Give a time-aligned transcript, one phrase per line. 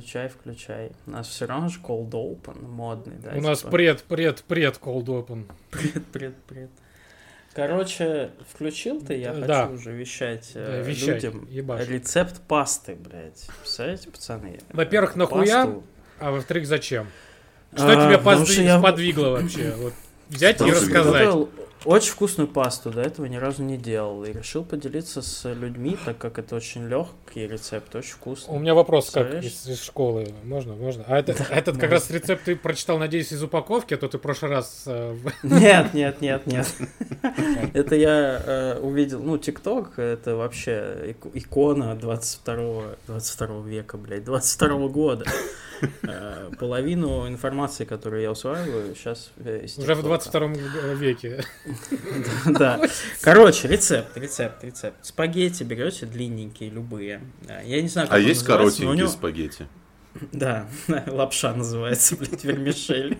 [0.00, 0.92] включай, включай.
[1.06, 3.32] У нас все равно же cold open модный, да?
[3.36, 3.70] У нас типа.
[3.70, 5.44] пред, пред, пред cold open.
[5.70, 6.70] Пред, пред, пред.
[7.54, 9.66] Короче, включил ты, я Да.
[9.66, 11.86] хочу уже вещать, Да, э, вещай, людям ебашь.
[11.88, 13.46] рецепт пасты, блядь.
[13.60, 14.58] Представляете, пацаны?
[14.72, 15.64] Во-первых, Э, нахуя?
[15.66, 15.82] пасту-
[16.18, 17.06] А во-вторых, зачем?
[17.74, 19.72] Что А, тебя что я- сподвигло вообще?
[19.76, 19.92] Вот
[20.28, 21.48] взять и Потому рассказать.
[21.84, 24.24] Очень вкусную пасту, до этого ни разу не делал.
[24.24, 28.58] И решил поделиться с людьми, так как это очень легкий рецепт, очень У вкусный.
[28.58, 30.28] меня вопрос как из, из школы.
[30.44, 31.04] Можно, можно?
[31.06, 34.20] А это, этот как раз рецепт ты прочитал, надеюсь, из упаковки, а то ты в
[34.20, 34.84] прошлый раз...
[34.86, 36.66] э, Нет, нет, нет, нет.
[37.74, 44.88] Это я э, увидел, ну, ТикТок, это вообще ик- икона 22 22 века, блядь, 22
[44.88, 45.24] года.
[46.02, 50.02] Э, Половину информации, которую я усваиваю, сейчас Уже в ТикТока.
[50.02, 50.46] 22
[50.94, 51.44] веке.
[52.46, 52.80] Да.
[53.20, 54.96] Короче, рецепт, рецепт, рецепт.
[55.02, 57.20] Спагетти берете длинненькие, любые.
[57.48, 59.66] А, Я не знаю, как А есть коротенькие спагетти?
[60.32, 60.68] Да,
[61.08, 63.18] лапша называется, блядь, вермишель.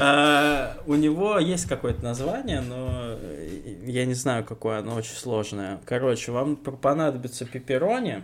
[0.00, 5.80] А, У него есть какое-то название, но э, я не знаю, какое оно очень сложное.
[5.84, 8.22] Короче, вам понадобится пепперони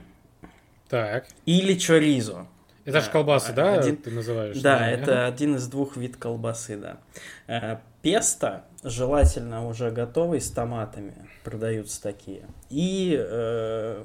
[0.89, 1.27] Так.
[1.47, 2.47] или чоризо.
[2.91, 4.59] Это же Да, колбасы, да, один- ты называешь?
[4.61, 6.99] Да, это один из двух вид колбасы, да.
[7.47, 12.43] Э, Песто, желательно уже готовый, с томатами, продаются такие.
[12.71, 14.05] И э,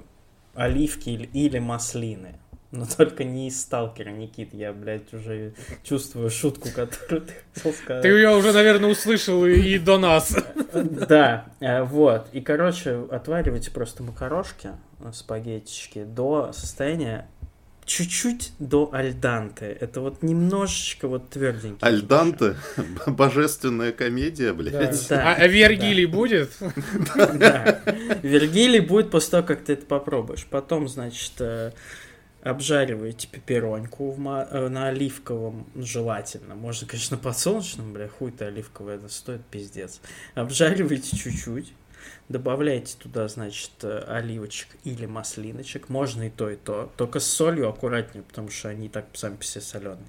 [0.53, 2.39] оливки или, маслины.
[2.71, 4.53] Но только не из сталкера, Никит.
[4.53, 8.01] Я, блядь, уже чувствую шутку, которую ты хотел сказать.
[8.01, 10.35] Ты ее уже, наверное, услышал и, и до нас.
[10.73, 12.27] Да, э, вот.
[12.33, 17.29] И, короче, отваривайте просто макарошки, э, спагеттички до состояния
[17.85, 19.65] чуть-чуть до альданте.
[19.79, 21.85] Это вот немножечко вот тверденький.
[21.87, 22.55] Альданте?
[23.07, 25.07] Божественная комедия, блядь.
[25.09, 26.51] Да, А, а Вергилий будет?
[27.15, 27.81] Да.
[28.23, 30.45] Вергилий будет после того, как ты это попробуешь.
[30.49, 31.71] Потом, значит, э,
[32.43, 36.55] обжариваете пеппероньку в ма- э, на оливковом желательно.
[36.55, 39.99] Можно, конечно, подсолнечном, бля, хуй ты оливковый, это стоит пиздец.
[40.35, 41.73] Обжариваете чуть-чуть.
[42.27, 45.89] Добавляете туда, значит, э, оливочек или маслиночек.
[45.89, 46.91] Можно и то, и то.
[46.97, 50.07] Только с солью аккуратнее, потому что они так сами по себе соленые.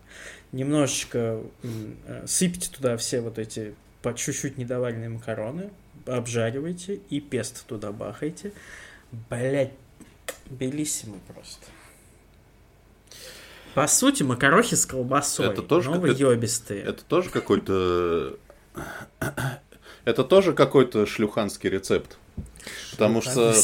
[0.52, 5.70] Немножечко э, сыпьте туда все вот эти по чуть-чуть недоваренные макароны.
[6.06, 8.52] Обжаривайте и песто туда бахайте.
[9.28, 9.72] Блять,
[10.48, 11.66] белиссимо просто.
[13.74, 15.48] По сути, макарохи с колбасой.
[15.48, 16.82] Это тоже но какой-то- ёбистые.
[16.82, 18.38] Это тоже какой-то...
[20.06, 22.16] Это тоже какой-то шлюханский рецепт.
[22.92, 23.54] Потому что...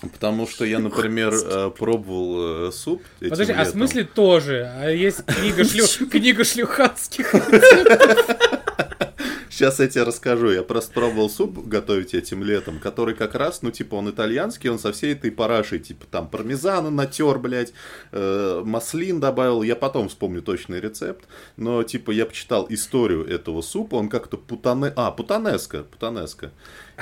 [0.00, 3.72] Потому что я, например, э, пробовал э, суп этим Подожди, а в летом.
[3.72, 4.72] смысле тоже?
[4.76, 5.86] А есть книга, шлю...
[6.08, 7.32] книга шлюханских?
[9.62, 10.50] Сейчас я тебе расскажу.
[10.50, 14.80] Я просто пробовал суп готовить этим летом, который как раз, ну, типа, он итальянский, он
[14.80, 17.72] со всей этой парашей, типа, там, пармезана натер, блядь,
[18.10, 19.62] э, маслин добавил.
[19.62, 21.28] Я потом вспомню точный рецепт.
[21.56, 24.92] Но, типа, я почитал историю этого супа, он как-то путане...
[24.96, 26.50] А, путанеско, путанеско.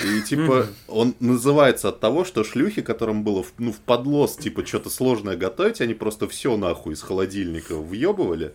[0.04, 4.66] И, типа, он называется от того, что шлюхи, которым было, в- ну, в подлос, типа,
[4.66, 8.52] что-то сложное готовить, они просто все нахуй из холодильника въебывали.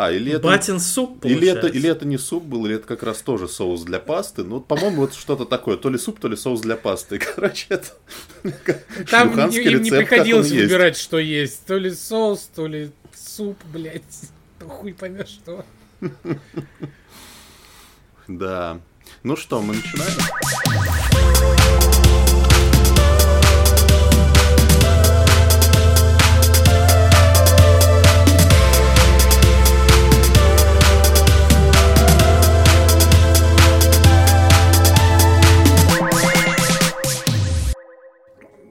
[0.00, 0.46] А, или это...
[0.46, 3.82] Батин суп, Или это, или это не суп был, или это как раз тоже соус
[3.82, 4.44] для пасты.
[4.44, 5.76] Ну, по-моему, вот что-то такое.
[5.76, 7.18] То ли суп, то ли соус для пасты.
[7.34, 7.88] Короче, это
[9.10, 10.70] Там им не рецепт, приходилось есть.
[10.70, 11.66] выбирать, что есть.
[11.66, 14.02] То ли соус, то ли суп, блядь.
[14.60, 15.64] Ну, Хуй поймешь, что.
[18.28, 18.80] Да.
[19.24, 21.57] Ну что, мы начинаем?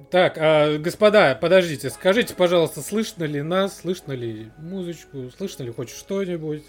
[0.09, 5.90] Так, а, господа, подождите, скажите, пожалуйста, слышно ли нас, слышно ли музычку, слышно ли хоть
[5.90, 6.63] что-нибудь?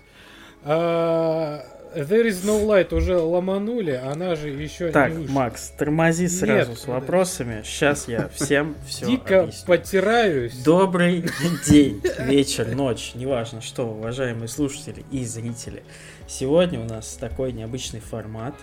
[0.65, 5.33] А, There is no light уже ломанули, она же еще Так, не вышла.
[5.33, 6.91] Макс, тормози сразу с подожди.
[6.91, 7.63] вопросами.
[7.65, 9.67] Сейчас я всем все Дико объясню.
[9.67, 10.55] потираюсь.
[10.63, 11.25] Добрый
[11.67, 15.83] день, вечер, ночь, неважно что, уважаемые слушатели и зрители.
[16.27, 18.55] Сегодня у нас такой необычный формат.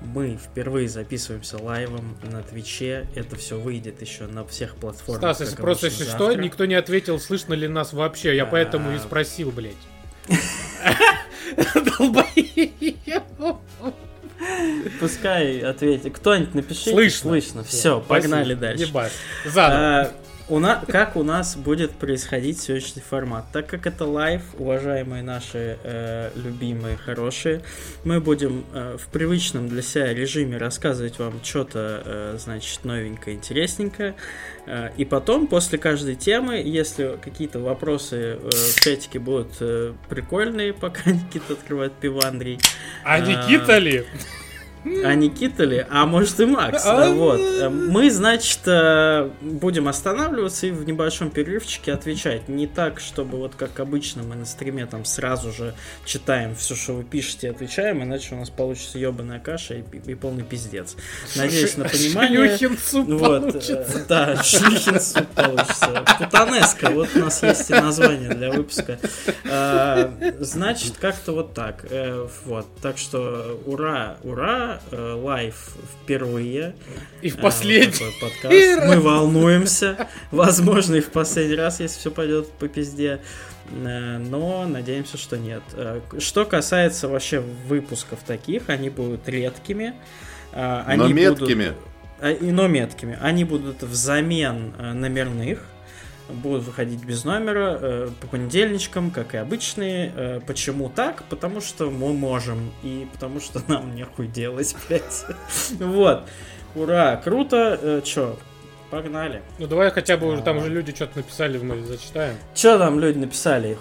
[0.00, 3.06] Мы впервые записываемся live ом на Twitch е.
[3.14, 5.36] Это все выйдет еще на всех платформах.
[5.36, 8.34] Стас, если просто если что, никто не ответил, слышно ли нас вообще.
[8.34, 8.46] Я А.
[8.46, 9.74] поэтому и спросил, блядь.
[15.00, 16.14] Пускай ответит.
[16.16, 16.92] Кто-нибудь напишите.
[16.92, 17.30] Слышно.
[17.30, 17.64] Слышно.
[17.64, 18.84] Все, погнали дальше.
[18.84, 19.12] Ебать.
[19.44, 20.12] Задом.
[20.50, 23.44] У нас, как у нас будет происходить сегодняшний формат.
[23.52, 27.62] Так как это live, уважаемые наши э, любимые, хорошие,
[28.02, 34.16] мы будем э, в привычном для себя режиме рассказывать вам что-то, э, значит, новенькое, интересненькое.
[34.66, 40.74] Э, и потом, после каждой темы, если какие-то вопросы э, в чатике будут э, прикольные,
[40.74, 42.58] пока Никита открывает пиво Андрей.
[43.04, 44.04] А Никита ли?
[44.84, 45.84] А Никита ли?
[45.90, 46.84] А может и Макс.
[46.86, 47.40] Вот.
[47.70, 52.48] Мы, значит, э, будем останавливаться и в небольшом перерывчике отвечать.
[52.48, 55.74] Не так, чтобы вот как обычно мы на стриме там сразу же
[56.04, 60.14] читаем все, что вы пишете, и отвечаем, иначе у нас получится ебаная каша и, и
[60.14, 60.96] полный пиздец.
[61.36, 62.56] Надеюсь на понимание.
[62.56, 63.72] Шлюхин суп Вот, получится.
[63.86, 66.04] э, да, шлюхин суп получится.
[66.18, 68.98] Путанеска, вот у нас есть и название для выпуска.
[69.50, 71.84] А, Значит, как-то вот так.
[71.90, 75.54] Э, Вот, так что ура, ура, э, live
[76.02, 76.74] впервые.
[77.22, 77.86] И в А, последний.
[77.86, 78.86] вот такой подкаст.
[78.88, 80.08] Мы волнуемся.
[80.30, 83.20] Возможно, и в последний раз, если все пойдет по пизде.
[83.70, 85.62] Э, Но надеемся, что нет.
[85.74, 89.94] Э, Что касается вообще выпусков таких, они будут редкими.
[90.52, 91.72] А, Но они будут- меткими.
[92.20, 93.16] а, и- но меткими.
[93.20, 95.64] Они будут взамен э, номерных.
[96.30, 100.12] Будут выходить без номера э, по понедельничкам, как и обычные.
[100.14, 101.24] Э, почему так?
[101.24, 102.72] Потому что мы можем.
[102.82, 105.24] И потому что нам нехуй делать, блядь.
[105.78, 106.24] Вот.
[106.74, 107.78] Ура, круто.
[107.82, 108.36] Э, чё,
[108.90, 109.42] погнали.
[109.58, 112.36] Ну давай хотя бы уже там уже люди что-то написали, мы зачитаем.
[112.54, 113.76] Чё там люди написали?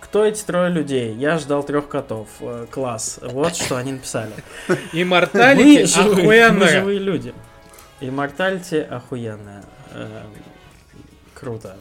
[0.00, 1.14] Кто эти трое людей?
[1.14, 2.28] Я ждал трех котов.
[2.40, 3.20] Э, класс.
[3.22, 4.32] Вот что они написали.
[4.92, 6.80] Имморталити живые, мы охуенная.
[6.80, 7.34] живые люди.
[8.00, 9.62] Имморталити охуенная.
[11.38, 11.76] Круто.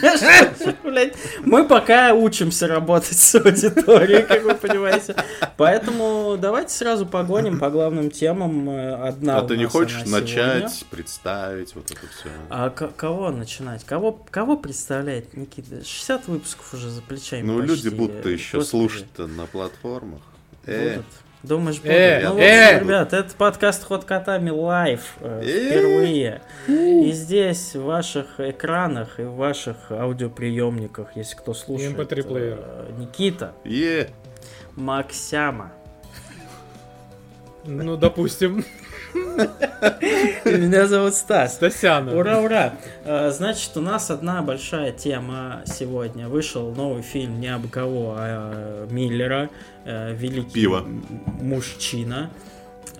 [1.44, 5.16] Мы пока учимся работать с аудиторией, как вы понимаете.
[5.56, 8.70] Поэтому давайте сразу погоним по главным темам.
[8.70, 12.28] Э, Одна А ты не хочешь начать, представить вот это все?
[12.48, 13.84] А кого начинать?
[13.84, 15.84] Кого, кого представлять, Никита?
[15.84, 20.20] 60 выпусков уже за плечами Ну, люди будут еще слушать-то на платформах.
[20.64, 21.06] Э, Будут.
[21.42, 21.92] Думаешь, будут?
[21.92, 22.78] Э, ну, вот, э.
[22.80, 25.66] ребят, это подкаст Ход Котами live э, Э.
[25.70, 26.40] впервые.
[26.68, 32.58] И здесь, в ваших экранах и в ваших аудиоприемниках, если кто слушает, MP3 плеер.
[32.60, 33.52] э, Никита,
[34.76, 35.72] Максяма.
[37.64, 38.64] Ну, допустим,
[39.14, 41.54] Меня зовут Стас.
[41.54, 42.16] Стасяна.
[42.16, 42.74] Ура, ура!
[43.04, 46.28] Э, Значит, у нас одна большая тема сегодня.
[46.28, 49.50] Вышел новый фильм не абы кого, а Миллера.
[49.84, 50.84] э, Великий Пиво.
[51.40, 52.30] мужчина.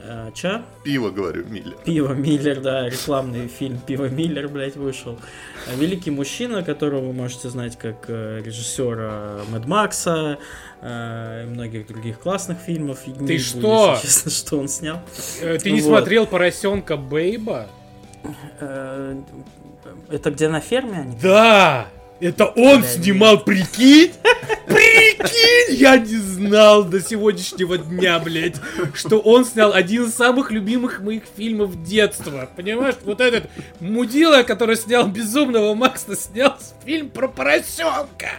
[0.04, 0.62] Э, Чё?
[0.84, 1.74] пиво, говорю, Миля.
[1.84, 5.16] Пиво Миллер, да, рекламный фильм Пиво Миллер, блядь, вышел.
[5.70, 10.38] А Великий мужчина, которого вы можете знать как э, режиссера Мэд Макса
[10.82, 13.00] э, и многих других классных фильмов.
[13.06, 13.92] И не буду, что?
[13.94, 15.00] если честно, что он снял.
[15.40, 15.88] Э, Ты не Вот.
[15.98, 17.68] смотрел поросенка Бейба?
[18.60, 19.16] Э,
[20.10, 21.16] Это где на ферме они?
[21.22, 21.86] Да!
[22.22, 24.12] Это он снимал, прикинь?
[24.68, 25.74] Прикинь!
[25.76, 28.54] Я не знал до сегодняшнего дня, блядь,
[28.94, 32.48] что он снял один из самых любимых моих фильмов детства.
[32.54, 38.30] Понимаешь, вот этот мудила, который снял Безумного Макса, снял фильм про поросенка.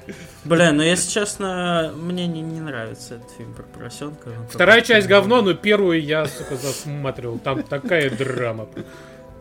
[0.46, 4.30] Бля, ну если честно, мне не, не нравится этот фильм про поросенка.
[4.50, 7.38] Вторая часть говно, но первую я, сука, засматривал.
[7.38, 8.70] Там такая драма.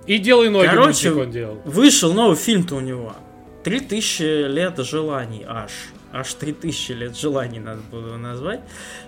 [0.08, 1.60] И делай ноги Короче, он делал.
[1.64, 3.14] Вышел новый фильм-то у него.
[3.64, 5.72] 3000 лет желаний аж.
[6.12, 8.60] Аж 3000 лет желаний надо было назвать.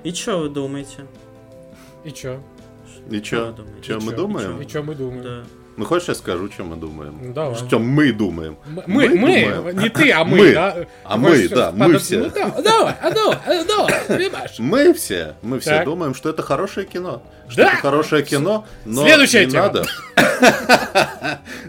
[0.04, 1.06] И что вы думаете?
[2.04, 2.40] И чё?
[3.10, 3.46] И Что чё?
[3.46, 3.82] вы думаете?
[3.82, 4.16] Чё И мы чё?
[4.16, 4.60] думаем?
[4.62, 5.22] И чё мы думаем?
[5.22, 5.44] Да.
[5.76, 7.18] Ну, хочешь, я скажу, что мы думаем?
[7.20, 7.56] Ну, давай.
[7.56, 8.56] Что мы думаем?
[8.66, 9.78] Мы, мы, думаем.
[9.78, 10.52] не ты, а мы, Мы.
[10.54, 10.76] да?
[11.02, 12.18] А мы, всё да, мы все.
[12.18, 14.54] Ну да, давай, а давай, а давай, понимаешь?
[14.58, 15.84] Мы все, мы все Так.
[15.86, 17.22] думаем, что это хорошее кино.
[17.48, 17.68] Что Да.
[17.72, 19.64] это хорошее кино, но Следующая не тема.
[19.64, 19.84] надо.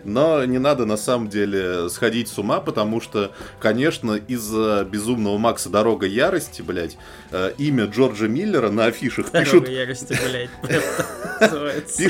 [0.04, 5.70] Но не надо на самом деле сходить с ума, потому что, конечно, из-за безумного Макса
[5.70, 6.98] Дорога ярости, блядь,
[7.32, 10.50] э, имя Джорджа Миллера на афишах Дорога пишут, ярости, блядь.
[11.40, 12.04] так называется.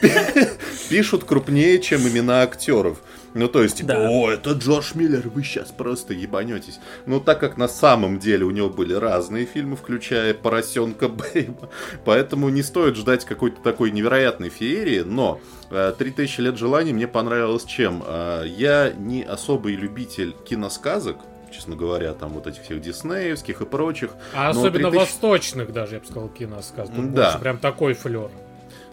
[0.88, 2.98] пишут крупнее, чем имена актеров.
[3.34, 4.08] Ну, то есть, типа, Да.
[4.08, 6.78] о, это Джордж Миллер, вы сейчас просто ебанетесь.
[7.04, 11.68] Ну, так как на самом деле у него были разные фильмы, включая «Поросенка Бэйба»,
[12.04, 15.40] поэтому не стоит ждать какой-то такой невероятной феерии, но
[15.70, 18.04] э, «3000 лет желаний» мне понравилось чем?
[18.06, 21.16] Э, Я не особый любитель киносказок,
[21.52, 24.10] честно говоря, там вот этих всех диснеевских и прочих.
[24.32, 26.88] А Но особенно 3000 восточных даже, я бы сказал, киносказ.
[26.88, 27.24] Тут Да.
[27.24, 28.30] больше прям такой флер.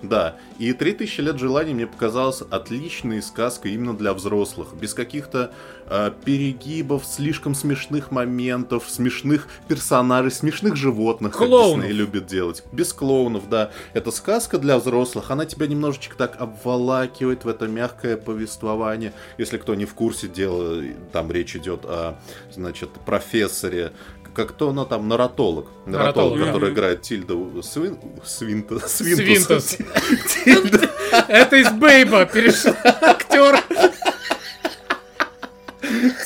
[0.02, 5.52] Да, и «3000 лет желаний» мне показалась отличной сказкой именно для взрослых, без каких-то
[5.88, 11.76] э, перегибов, слишком смешных моментов, смешных персонажей, смешных животных, Клоунов.
[11.76, 12.64] как Дисней любит делать.
[12.72, 13.72] Без клоунов, да.
[13.94, 19.14] Это сказка для взрослых, она тебя немножечко так обволакивает в это мягкое повествование.
[19.38, 20.82] Если кто не в курсе дела,
[21.12, 22.20] там речь идет о,
[22.52, 23.92] значит, профессоре,
[24.34, 25.68] как то она там, наратолог.
[25.86, 27.98] Наратолог, который играет Тильду Свин...
[28.24, 28.80] Свинта...
[28.88, 29.78] Свинтус.
[31.28, 33.60] Это из Бейба перешел актер.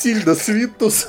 [0.02, 1.08] Тильда Свинтус.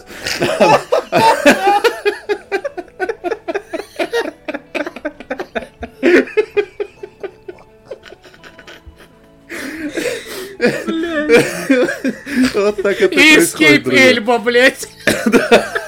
[12.55, 13.95] Вот так это происходит, Escape.
[13.95, 14.88] Эльба, блядь.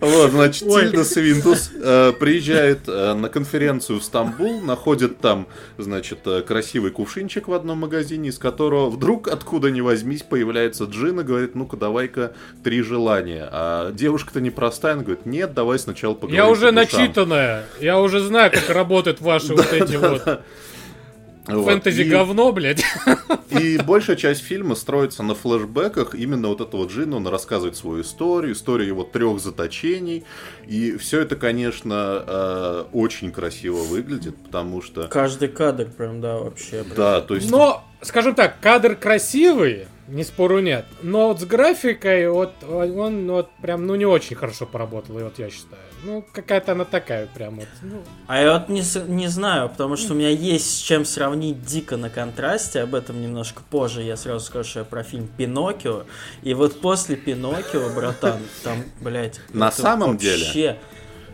[0.00, 0.68] Вот, значит.
[0.68, 5.46] Тильда Свинтус э, приезжает э, на конференцию в Стамбул, находит там,
[5.78, 11.20] значит, э, красивый кувшинчик в одном магазине, из которого вдруг, откуда ни возьмись, появляется Джин
[11.20, 12.32] и говорит, ну-ка, давай-ка
[12.64, 13.48] три желания.
[13.50, 17.00] А девушка-то непростая, она говорит, нет, давай сначала поговорим Я уже по душам».
[17.00, 17.64] начитанная.
[17.80, 20.42] Я уже знаю, как работают ваши вот эти вот
[21.46, 21.64] Вот.
[21.66, 22.84] фэнтези И- говно, блядь.
[23.50, 26.14] И большая часть фильма строится на флешбеках.
[26.14, 30.24] Именно вот этого Джина, он рассказывает свою историю, историю его трех заточений.
[30.66, 35.08] И все это, конечно, э, очень красиво выглядит, потому что...
[35.08, 36.84] Каждый кадр прям, да, вообще.
[36.84, 36.96] прям.
[36.96, 37.50] Да, то есть...
[37.50, 40.84] Но, скажем так, кадр красивый, не спору нет.
[41.02, 45.38] Но вот с графикой, вот он вот прям, ну, не очень хорошо поработал, и вот
[45.38, 45.82] я считаю.
[46.04, 47.68] Ну, какая-то она такая прям вот.
[47.80, 51.64] ну, А я вот не, не знаю, потому что у меня есть с чем сравнить
[51.64, 56.04] дико на контрасте, об этом немножко позже, я сразу скажу, что я про фильм «Пиноккио»,
[56.42, 59.40] и вот после «Пиноккио», братан, там, блядь...
[59.52, 60.78] На самом деле, вообще-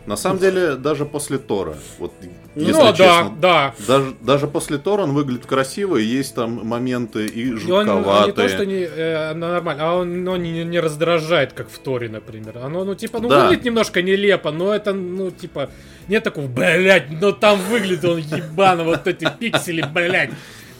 [0.05, 2.13] На самом деле, даже после Тора, вот,
[2.55, 3.75] Ну, если ну, да, честно, да.
[3.87, 8.25] даже, даже после Тора он выглядит красиво, и есть там моменты и И он жутковатые.
[8.25, 12.09] не то, что не, э, нормально, а он но не, не раздражает, как в Торе,
[12.09, 12.57] например.
[12.63, 13.43] Оно, ну, типа, ну, Да.
[13.43, 15.69] выглядит немножко нелепо, но это, ну, типа,
[16.07, 20.31] нет такого, блядь, но там выглядит он ебано, вот эти пиксели, блядь.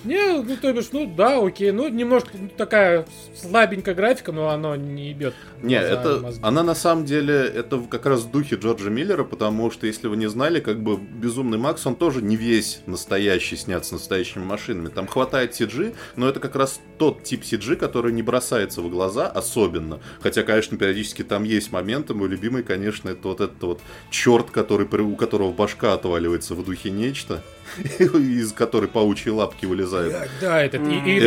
[0.03, 5.09] Не, ну, то бишь, ну, да, окей, ну, немножко такая слабенькая графика, но оно не
[5.09, 5.33] ебет.
[5.61, 6.41] Не, это, мозги.
[6.43, 10.17] она на самом деле, это как раз в духе Джорджа Миллера, потому что, если вы
[10.17, 14.87] не знали, как бы Безумный Макс, он тоже не весь настоящий, снят с настоящими машинами.
[14.87, 19.27] Там хватает CG, но это как раз тот тип CG, который не бросается в глаза
[19.27, 19.99] особенно.
[20.21, 24.87] Хотя, конечно, периодически там есть моменты, мой любимый, конечно, это вот этот вот черт, который,
[24.87, 27.43] у которого башка отваливается в духе нечто,
[27.99, 30.15] из которой паучьи лапки вылезают.
[30.41, 31.19] Да, этот и, и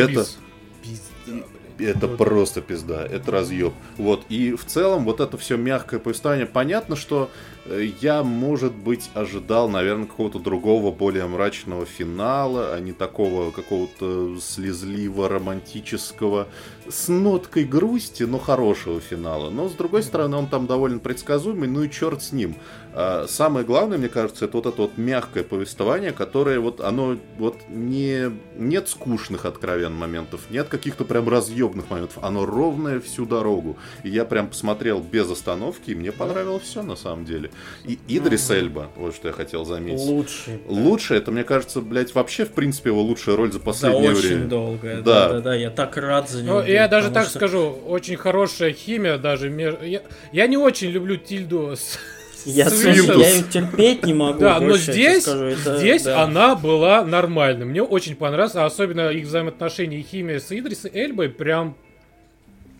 [1.79, 2.17] Это- Вот.
[2.17, 3.73] просто пизда, это разъеб.
[3.97, 6.45] Вот, и в целом вот это все мягкое повествование.
[6.45, 7.29] Понятно, что
[7.65, 14.37] э, я, может быть, ожидал, наверное, какого-то другого, более мрачного финала, а не такого какого-то
[14.39, 16.47] слезливо романтического,
[16.87, 19.49] с ноткой грусти, но хорошего финала.
[19.49, 22.55] Но, с другой стороны, он там довольно предсказуемый, ну и черт с ним.
[22.95, 27.57] А, Самое главное, мне кажется, это вот это вот мягкое повествование, которое вот оно вот
[27.69, 33.77] не нет скучных откровенных моментов, нет каких-то прям разъебных моментов, оно ровное всю дорогу.
[34.03, 37.49] И я прям посмотрел без остановки, и мне понравилось все на самом деле.
[37.85, 39.99] И Идрис Эльба, вот что я хотел заметить.
[40.05, 40.59] Лучший.
[40.67, 40.71] да.
[40.73, 44.45] Лучше, это, мне кажется, блядь, вообще, в принципе, его лучшая роль за последнее очень время.
[44.45, 45.01] долго.
[45.03, 45.27] Да.
[45.27, 46.61] Да, да, да, я так рад за него.
[46.61, 49.49] Ну, я даже так что- скажу, очень хорошая химия даже.
[49.83, 51.97] Я, я не очень люблю Тильду с...
[52.45, 53.17] Я, Свинтус.
[53.17, 54.39] я ее терпеть не могу.
[54.39, 56.23] Да, но здесь, скажу, это- здесь да.
[56.23, 57.65] она была нормальной.
[57.65, 61.75] Мне очень понравилось, а особенно их взаимоотношения и химия с Идрисом Эльбой прям...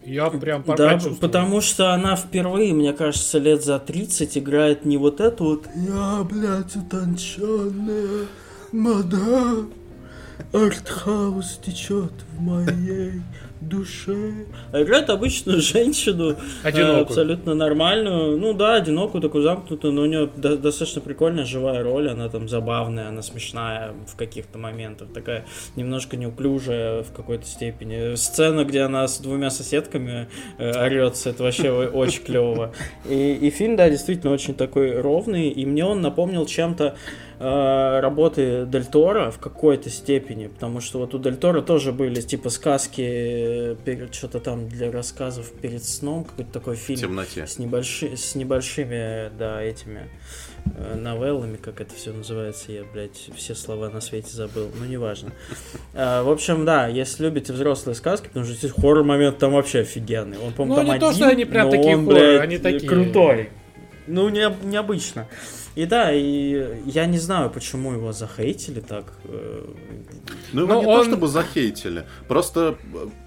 [0.05, 5.21] Я прям Да, потому что она впервые, мне кажется, лет за 30 играет не вот
[5.21, 8.27] эту вот «Я, блядь, утонченная
[8.73, 9.71] мадам,
[10.51, 13.21] артхаус течет в моей
[13.67, 14.45] душе».
[14.71, 16.97] А играет обычную женщину, Одинокую.
[16.97, 21.83] э, абсолютно нормальную, ну да, одинокую, такую замкнутую, но у нее до- достаточно прикольная живая
[21.83, 28.15] роль, она там забавная, она смешная в каких-то моментах, такая немножко неуклюжая в какой-то степени.
[28.15, 30.27] Сцена, где она с двумя соседками
[30.57, 32.73] э, орется, это вообще очень клево.
[33.09, 36.95] И, и фильм, да, действительно очень такой ровный, и мне он напомнил чем-то
[37.43, 42.21] э, работы Дель Торо в какой-то степени, потому что вот у Дель Торо тоже были
[42.21, 47.45] типа сказки э, перед что-то там для рассказов перед сном, какой-то такой В фильм темноте.
[47.45, 50.09] с, небольши, с небольшими, да, этими
[50.65, 55.31] э, новеллами, как это все называется, я, блядь, все слова на свете забыл, ну, неважно.
[55.95, 60.37] А, в общем, да, если любите взрослые сказки, потому что здесь хоррор-момент там вообще офигенный.
[60.39, 62.41] Он, по-моему, Ну, там не то, один, что они прям но такие он, хорроры, блядь,
[62.41, 62.89] они такие.
[62.89, 63.49] крутой.
[64.07, 65.27] ну, не, необычно.
[65.75, 69.05] И да, и я не знаю, почему его захейтили так.
[69.25, 69.65] э,
[70.53, 72.05] Ну, его Но не он- то чтобы захейтили.
[72.27, 72.77] Просто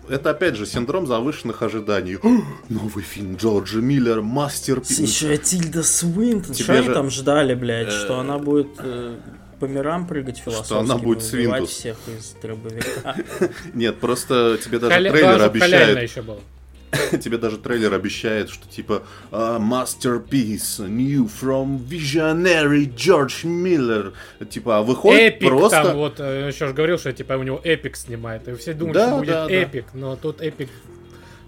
[0.08, 2.16] э, это, опять же, синдром завышенных ожиданий.
[2.22, 4.98] «О, Новый фильм Джорджа Миллера, С masterpiece.
[5.00, 6.54] еще и Тильда Свинтон.
[6.54, 7.88] Тебе Что они же, там ждали, блядь?
[7.88, 9.16] э, Что она будет э,
[9.58, 11.70] по мирам прыгать философски, она будет Свинтус.
[11.70, 13.16] всех из дробовика.
[13.74, 16.00] Нет, просто тебе даже трейлер обещает.
[16.00, 16.38] еще был.
[17.20, 24.12] Тебе даже трейлер обещает, что типа а, Masterpiece, new from visionary George Miller.
[24.48, 25.82] Типа, а выходит epic просто...
[25.82, 28.48] там вот, э, еще же говорил, что типа у него epic снимает.
[28.48, 29.54] И все думают, Да, что будет да, да.
[29.54, 30.70] epic, но тут epic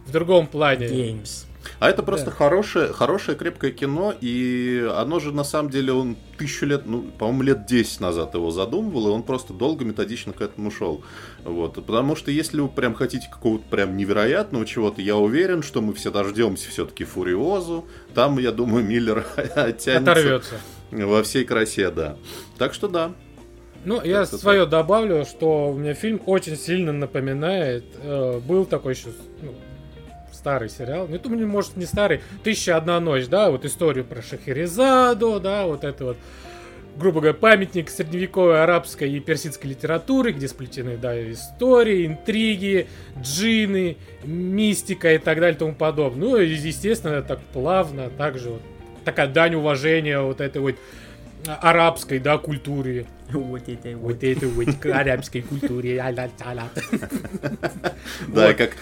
[0.07, 0.87] в другом плане.
[0.87, 1.48] Games.
[1.81, 2.33] А это просто Да.
[2.33, 7.43] хорошее, хорошее крепкое кино, и оно же на самом деле он тысячу лет, ну, по-моему,
[7.43, 11.03] лет 10 назад его задумывал, и он просто долго методично к этому шел.
[11.45, 11.75] Вот.
[11.75, 16.11] Потому что если вы прям хотите какого-то прям невероятного чего-то, я уверен, что мы все
[16.11, 17.85] дождемся все-таки Фуриозу.
[18.13, 20.55] Там, я думаю, Миллер оттянется Оторвется.
[20.91, 22.17] во всей красе, да.
[22.59, 23.13] Так что да.
[23.85, 27.85] Ну, я Как-то свое добавлю, что у меня фильм очень сильно напоминает.
[28.03, 29.55] э, был такой еще ну,
[30.49, 31.07] старый сериал.
[31.11, 32.23] Ну, думаю, может, не старый.
[32.43, 36.17] Тысяча одна ночь, да, вот историю про Шахерезаду, да, вот это вот
[36.97, 42.89] грубо говоря, памятник средневековой арабской и персидской литературы, где сплетены, да, истории, интриги,
[43.23, 46.29] джины, мистика и так далее и тому подобное.
[46.29, 48.63] Ну, и, естественно, так плавно, также вот
[49.05, 50.75] такая дань уважения вот этой вот
[51.47, 53.07] арабской, да, культуре.
[53.31, 54.15] Вот это вот.
[54.15, 56.01] Вот этой вот арабской культуре.
[58.29, 58.73] Да, как...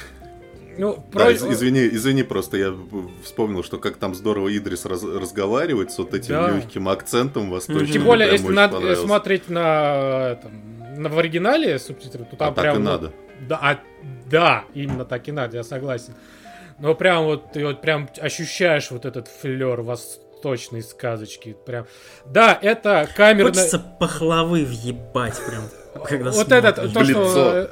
[0.78, 2.74] Ну, Да, про- из- извини, извини, просто я
[3.24, 6.50] вспомнил, что как там здорово Идрис раз- разговаривает с вот этим Да.
[6.50, 7.86] легким акцентом восточным.
[7.86, 10.52] Тем более, если надо смотреть на, этом,
[11.02, 13.12] на в оригинале субтитры, то там А так прям и ну, надо.
[13.48, 13.78] Да, а-
[14.30, 16.14] да, именно так и надо, я согласен.
[16.78, 21.56] Но прям вот ты вот прям ощущаешь вот этот флер восточной сказочки.
[21.64, 21.86] Прям.
[22.26, 23.50] Да, это камерно.
[23.52, 25.62] Хочется пахлавы въебать прям,
[26.04, 26.64] когда вот смотришь.
[26.64, 27.68] этот, то, что лицо.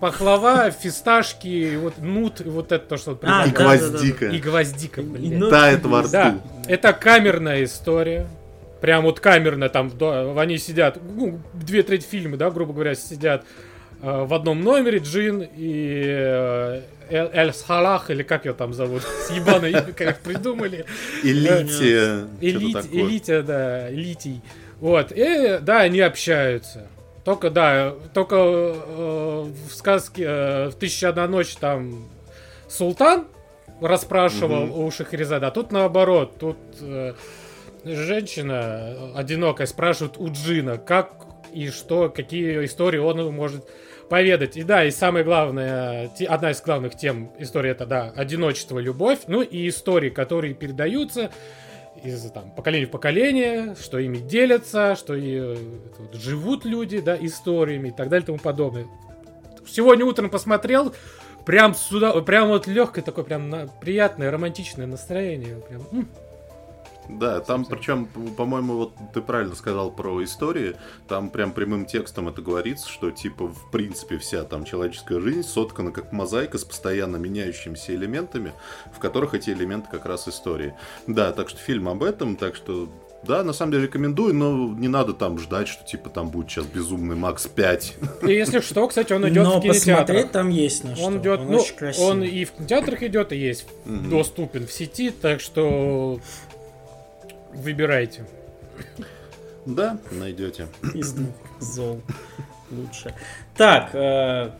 [0.00, 4.26] Пахлава, фисташки, вот нут, и вот это то, что А, И гвоздика.
[4.26, 5.48] и гвоздика, И блин.
[5.50, 6.10] Тает во рту.
[6.10, 8.26] Да, это камерная история.
[8.80, 13.44] Прям вот камерная, там, да, они сидят, ну, две трети фильма, да, грубо говоря, сидят
[14.02, 19.02] э, в одном номере, Джин и э, Эль Эль Схалах, или как ее там зовут,
[19.26, 20.84] с ебаной, как их придумали.
[21.24, 22.26] Элите.
[22.40, 23.00] Элит, что-то такое.
[23.02, 24.42] элите, да, элитий.
[24.78, 26.86] Вот, и, да, они общаются.
[27.28, 32.08] Только, да, только э, в сказке э, в «Тысяча одна ночь» там
[32.70, 33.26] Султан
[33.82, 34.78] расспрашивал Мгм.
[34.78, 37.12] у Шахерезада, а тут наоборот, тут э,
[37.84, 43.62] женщина одинокая спрашивает у Джина, как и что, какие истории он может
[44.08, 44.56] поведать.
[44.56, 49.42] И да, и самое главное, одна из главных тем истории это, да, одиночество, любовь, ну
[49.42, 51.30] и истории, которые передаются
[52.04, 55.56] из там, поколения в поколение, что ими делятся, что и, э,
[55.98, 58.86] вот живут люди, да, историями и так далее и тому подобное.
[59.66, 60.94] Сегодня утром посмотрел,
[61.44, 65.56] прям сюда, прям вот легкое такое, прям на- приятное, романтичное настроение.
[65.68, 66.08] Прям, м.
[67.08, 70.76] Да, там причем, по-моему, вот ты правильно сказал про истории,
[71.08, 75.90] там прям прямым текстом это говорится, что типа в принципе вся там человеческая жизнь соткана
[75.90, 78.52] как мозаика с постоянно меняющимися элементами,
[78.94, 80.74] в которых эти элементы как раз истории.
[81.06, 82.88] Да, так что фильм об этом, так что
[83.24, 86.66] да, на самом деле рекомендую, но не надо там ждать, что типа там будет сейчас
[86.66, 87.96] безумный Макс 5.
[88.22, 89.98] И если что, кстати, он идет Но в кинотеатрах.
[90.06, 91.04] посмотреть там есть на что.
[91.04, 92.10] Он идет, он ну, очень красивый.
[92.10, 94.10] он и в кинотеатрах идет, и есть Мгм.
[94.10, 96.20] доступен в сети, так что
[97.54, 98.26] выбирайте.
[99.66, 100.68] Да, найдете.
[100.94, 102.00] Из двух зол
[102.70, 103.14] лучше.
[103.56, 104.50] Так, э,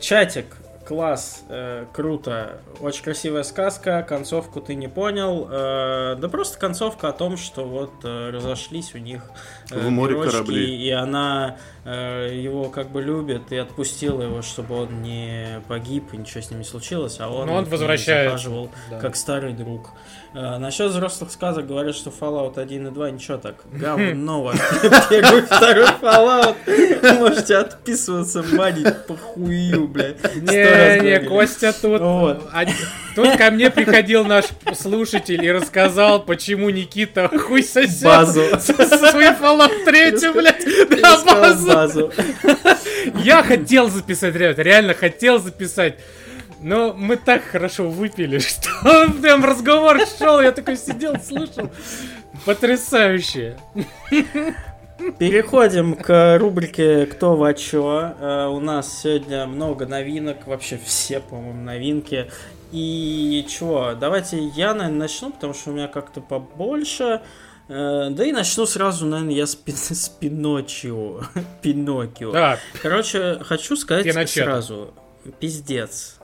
[0.00, 0.46] чатик,
[0.84, 7.12] класс, э, круто, очень красивая сказка, концовку ты не понял, э, да просто концовка о
[7.12, 9.22] том, что вот э, разошлись у них
[9.70, 10.76] В море корабли.
[10.76, 16.16] и она э, его как бы любит и отпустила его, чтобы он не погиб и
[16.16, 19.00] ничего с ним не случилось, а он, Но он возвращается, да.
[19.00, 19.90] как старый друг.
[20.34, 23.56] Э, Насчет взрослых сказок говорят, что Fallout 1 и 2 ничего так.
[23.72, 24.52] Говно.
[25.10, 27.18] Я говорю, второй Fallout.
[27.18, 30.22] Можете отписываться, банить по хую, блядь.
[30.36, 31.20] Не, не.
[31.28, 32.00] Костя тут...
[33.14, 38.42] Тут ко мне приходил наш слушатель и рассказал, почему Никита хуй сосет Базу.
[38.58, 38.74] со
[39.10, 40.62] своим Fallout 3, блядь,
[41.20, 41.66] сказал базу.
[41.72, 42.12] базу.
[43.22, 45.94] Я хотел записать, ребят, реально хотел записать.
[46.60, 51.70] Но мы так хорошо выпили, что прям разговор шел, я такой сидел, слушал.
[52.46, 53.56] Потрясающе.
[55.18, 58.14] Переходим к рубрике «Кто во чё».
[58.20, 62.30] Э, У нас сегодня много новинок, вообще все, по-моему, новинки.
[62.76, 67.22] И чего, давайте я, наверное, начну, потому что у меня как-то побольше.
[67.68, 71.20] Э, да и начну сразу, наверное, я с, пи- с Пиноччио.
[71.62, 72.32] Пиноккио.
[72.32, 74.42] Да, Короче, хочу сказать начал.
[74.42, 74.94] сразу.
[75.38, 76.16] Пиздец.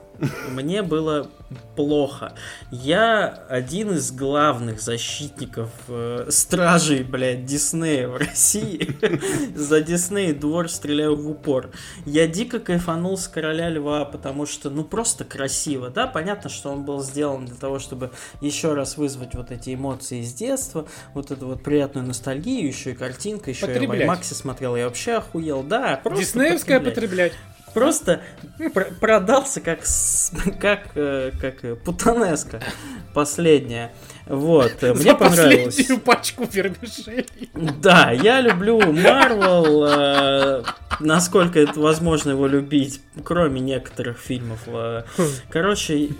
[0.50, 1.28] Мне было
[1.76, 2.34] плохо.
[2.70, 8.96] Я один из главных защитников э, стражей, блядь, Диснея в России.
[9.56, 11.70] За Дисней двор стреляю в упор.
[12.04, 16.06] Я дико кайфанул с Короля Льва, потому что, ну, просто красиво, да?
[16.06, 20.32] Понятно, что он был сделан для того, чтобы еще раз вызвать вот эти эмоции из
[20.34, 24.06] детства, вот эту вот приятную ностальгию, еще и картинка, еще я в.
[24.06, 26.00] Максе смотрел, я вообще охуел, да.
[26.02, 27.32] просто диснеевское потреблять.
[27.74, 28.20] Просто
[28.74, 29.80] пр- продался как,
[30.60, 32.60] как, э, как э, путанеска
[33.14, 33.92] последняя.
[34.26, 35.74] Вот, э, мне За понравилось.
[35.76, 37.26] последнюю пачку вермишелей.
[37.80, 40.62] Да, я люблю Марвел, э,
[41.00, 44.60] насколько это возможно его любить, кроме некоторых фильмов.
[44.66, 45.02] э.
[45.48, 46.10] Короче,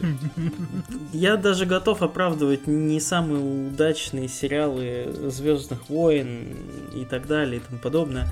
[1.13, 6.57] я даже готов оправдывать не самые удачные сериалы Звездных войн
[6.95, 8.29] и так далее и тому подобное.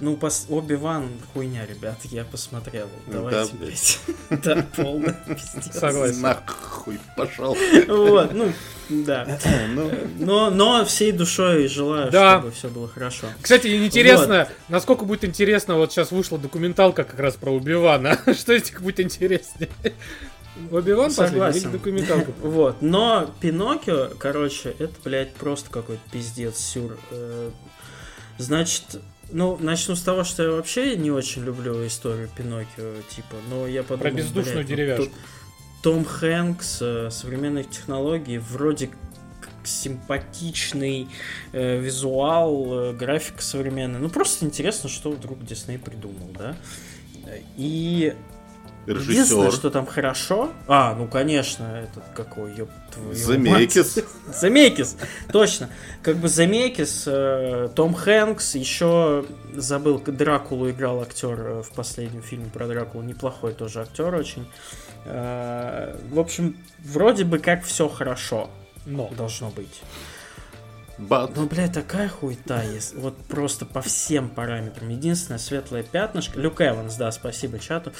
[0.00, 0.46] Ну, пос...
[0.48, 2.88] Оби-Ван хуйня, ребят, я посмотрел.
[3.06, 3.98] Давайте, Да, блядь.
[4.42, 5.76] Да, полный пиздец.
[5.78, 6.20] Согласен.
[6.20, 7.56] Нахуй пошел.
[7.88, 8.52] Вот, ну,
[8.88, 9.38] да.
[9.68, 12.38] Ну, Но, но всей душой желаю, Да.
[12.38, 13.28] чтобы все было хорошо.
[13.40, 18.18] Кстати, интересно, насколько будет интересно, вот сейчас вышла документалка как раз про Убивана.
[18.34, 19.70] Что из них будет интереснее?
[20.56, 21.72] Или Согласен.
[21.72, 22.32] документалка?
[22.40, 26.98] Вот, но Пиноккио, короче, это, блядь, просто какой-то пиздец, сюр.
[27.10, 27.50] Э,
[28.36, 33.66] Значит, ну, начну с того, что я вообще не очень люблю историю Пиноккио, типа, но
[33.66, 35.14] я подумал, Про бездушную блядь, ну, деревяшку.
[35.82, 38.90] Том Хэнкс, э, современных технологий, вроде
[39.64, 41.08] симпатичный
[41.52, 44.00] э, визуал, э, графика современная.
[44.00, 46.56] Ну, просто интересно, что вдруг Дисней придумал, да?
[47.56, 48.14] И
[48.86, 49.52] Единственное, режиссер.
[49.52, 50.50] что там хорошо.
[50.66, 53.96] А, ну конечно, этот какой, ёб твою Замекис.
[53.96, 54.04] мать.
[54.40, 54.96] Замекис,
[55.32, 55.70] точно.
[56.02, 62.50] Как бы Замекис, э, Том Хэнкс, еще забыл, Дракулу играл актер э, в последнем фильме
[62.52, 63.02] про Дракулу.
[63.04, 64.46] Неплохой тоже актер очень.
[65.06, 68.50] Э, в общем, вроде бы как все хорошо
[68.86, 69.10] Но.
[69.16, 69.82] должно быть.
[70.96, 71.32] Бат.
[71.34, 72.94] Ну, блядь, такая хуйта есть.
[72.94, 74.88] Вот просто по всем параметрам.
[74.88, 76.38] Единственное светлое пятнышко...
[76.38, 77.92] Люк Эванс, да, спасибо чату.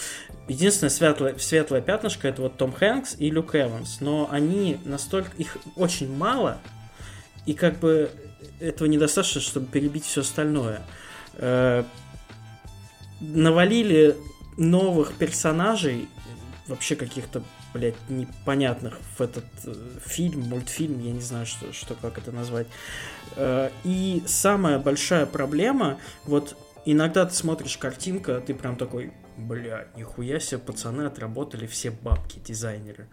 [0.46, 4.00] Единственное светлое, светлое пятнышко это вот Том Хэнкс и Люк Эванс.
[4.00, 5.30] Но они настолько...
[5.38, 6.59] Их очень мало.
[7.46, 8.11] И как бы
[8.61, 10.83] этого недостаточно, чтобы перебить все остальное.
[11.35, 11.85] Э,
[13.20, 14.16] навалили
[14.57, 16.09] новых персонажей,
[16.66, 17.42] вообще каких-то,
[17.74, 19.74] блядь, непонятных в этот э,
[20.06, 22.68] фильм, мультфильм, я не знаю, что, что как это назвать.
[23.37, 30.40] Э, и самая большая проблема, вот иногда ты смотришь картинка, ты прям такой, бля, нихуя
[30.40, 33.08] себе, пацаны отработали все бабки, дизайнеры.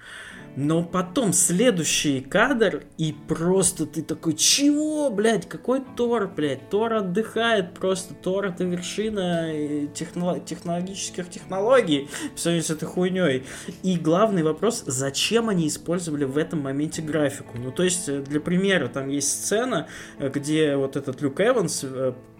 [0.55, 6.69] Но потом следующий кадр, и просто ты такой, чего, блядь, какой Тор, блядь?
[6.69, 13.45] Тор отдыхает просто, Тор это вершина э, техно- технологических технологий в сравнении с этой хуйней.
[13.81, 17.57] И главный вопрос, зачем они использовали в этом моменте графику?
[17.57, 19.88] Ну, то есть, э, для примера, там есть сцена,
[20.19, 21.86] э, где вот этот Люк Эванс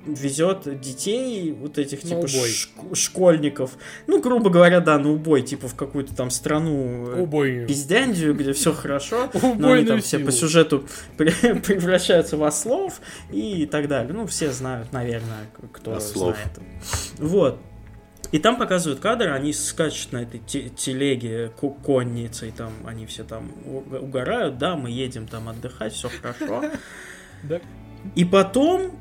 [0.06, 2.30] везет детей, вот этих типа убой.
[2.30, 3.72] шк- школьников,
[4.08, 7.66] ну, грубо говоря, да, на убой, типа в какую-то там страну э, Убой.
[7.68, 10.86] пиздяндию, где все хорошо, но они Убойную там все по сюжету
[11.18, 13.00] пре- превращаются в ослов
[13.32, 14.12] и так далее.
[14.14, 16.60] Ну, все знают, наверное, кто знает.
[17.18, 17.60] Вот.
[18.32, 21.52] И там показывают кадр, они скачут на этой те- телеге
[21.84, 26.64] конницей, там они все там у- угорают, да, мы едем там отдыхать, все хорошо.
[28.16, 28.98] И потом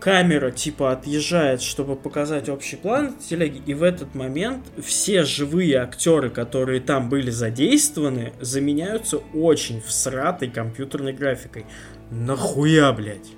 [0.00, 6.30] камера типа отъезжает, чтобы показать общий план телеги, и в этот момент все живые актеры,
[6.30, 11.66] которые там были задействованы, заменяются очень всратой компьютерной графикой.
[12.10, 13.28] Нахуя, блядь?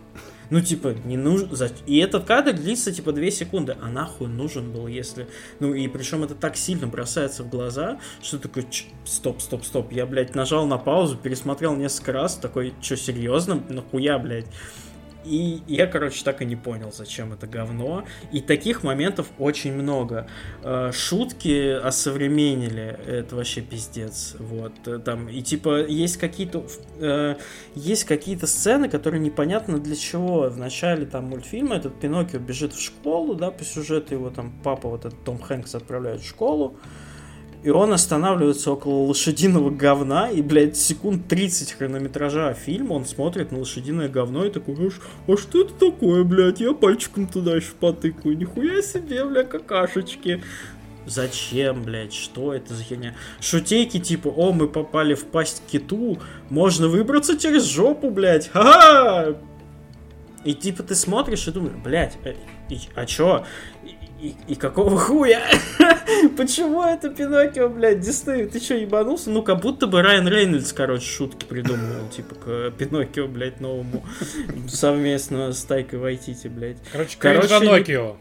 [0.50, 1.68] Ну, типа, не нужно...
[1.86, 3.76] И этот кадр длится, типа, 2 секунды.
[3.80, 5.28] А нахуй нужен был, если...
[5.60, 9.92] Ну, и причем это так сильно бросается в глаза, что такой, «Ч- стоп, стоп, стоп.
[9.92, 13.62] Я, блядь, нажал на паузу, пересмотрел несколько раз, такой, что, серьезно?
[13.68, 14.46] Нахуя, блядь?
[15.24, 18.04] И я, короче, так и не понял, зачем это говно.
[18.32, 20.26] И таких моментов очень много.
[20.62, 24.36] Э, Шутки осовременили, это вообще пиздец.
[24.38, 26.64] Вот, э, там, и типа, есть какие-то
[26.98, 27.36] э,
[27.74, 30.48] есть какие-то сцены, которые непонятно для чего.
[30.48, 34.88] В начале там мультфильма этот Пиноккио бежит в школу, да, по сюжету его там папа,
[34.88, 36.76] вот этот Том Хэнкс отправляет в школу.
[37.62, 43.58] И он останавливается около лошадиного говна, и, блядь, секунд 30 хронометража фильма он смотрит на
[43.58, 44.76] лошадиное говно и такой,
[45.26, 46.60] а, что это такое, блядь?
[46.60, 48.36] Я пальчиком туда еще потыкаю.
[48.38, 50.42] Нихуя себе, бля, какашечки.
[51.04, 53.14] Зачем, блядь, что это за херня?
[53.40, 56.18] Шутейки типа, о, мы попали в пасть киту,
[56.48, 59.36] можно выбраться через жопу, блядь, ха-ха!
[60.44, 62.34] И типа ты смотришь и думаешь, блядь, а,
[62.94, 63.44] а чё?
[64.20, 65.40] И, какого хуя?
[66.36, 68.46] Почему это Пиноккио, блядь, Дисней?
[68.46, 69.30] Ты чё, ебанулся?
[69.30, 74.04] Ну, как будто бы Райан Рейнольдс, короче, шутки придумывал, типа, к Пиноккио, блядь, новому,
[74.68, 76.76] совместно с Тайкой Вайтити, блядь.
[76.92, 78.14] Короче, Короче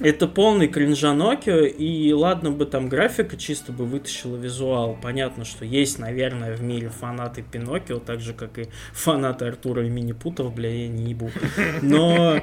[0.00, 4.98] это полный кринжанокио, и ладно бы там графика чисто бы вытащила визуал.
[5.00, 9.88] Понятно, что есть, наверное, в мире фанаты Пиноккио, так же, как и фанаты Артура и
[9.88, 11.30] Минипутов, бля, я не ебу.
[11.82, 12.40] Но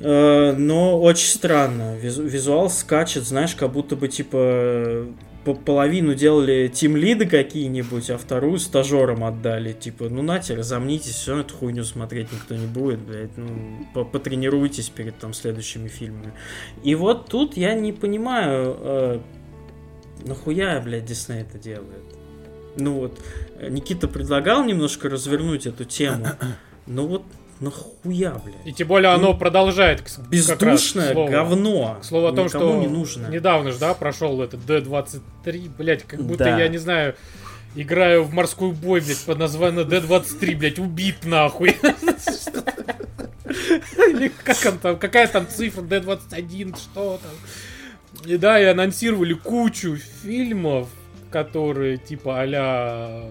[0.00, 1.96] но очень странно.
[1.96, 5.06] Визуал скачет, знаешь, как будто бы типа
[5.54, 9.72] половину делали тим лиды какие-нибудь, а вторую стажерам отдали.
[9.72, 13.36] Типа, ну нате, разомнитесь, все эту хуйню смотреть никто не будет, блядь.
[13.36, 16.32] Ну, потренируйтесь перед там следующими фильмами.
[16.82, 19.20] И вот тут я не понимаю, э,
[20.24, 22.04] нахуя, блядь, Дисней это делает.
[22.76, 23.18] Ну вот,
[23.60, 26.26] Никита предлагал немножко развернуть эту тему.
[26.86, 27.22] Но вот
[27.60, 28.66] Нахуя, блядь?
[28.66, 31.98] И тем более оно ну, продолжает Бездушное раз, говно.
[32.00, 33.26] К слову о том, что не нужно.
[33.28, 36.58] недавно же, да, прошел этот D23, блядь, как будто да.
[36.58, 37.16] я не знаю,
[37.74, 41.76] играю в морской бой, блядь, под названием D23, блядь, убит нахуй.
[44.08, 47.32] Или как он там, какая там цифра D21, что там.
[48.24, 50.88] И да, и анонсировали кучу фильмов,
[51.30, 53.30] которые типа а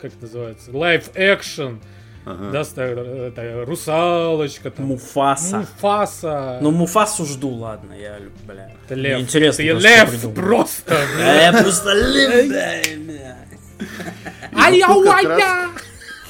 [0.00, 1.78] как это называется, live action,
[2.26, 2.50] Ага.
[2.50, 4.72] Да, это, русалочка.
[4.72, 4.86] Там.
[4.86, 5.58] Муфаса.
[5.58, 6.58] Муфаса.
[6.60, 8.72] Ну, Муфасу жду, ладно, я, бля.
[8.84, 9.14] Это лев.
[9.14, 10.98] Мне интересно, ты лев просто.
[11.18, 13.36] Я просто лев, бля.
[14.54, 15.70] Ай-я-ай-я!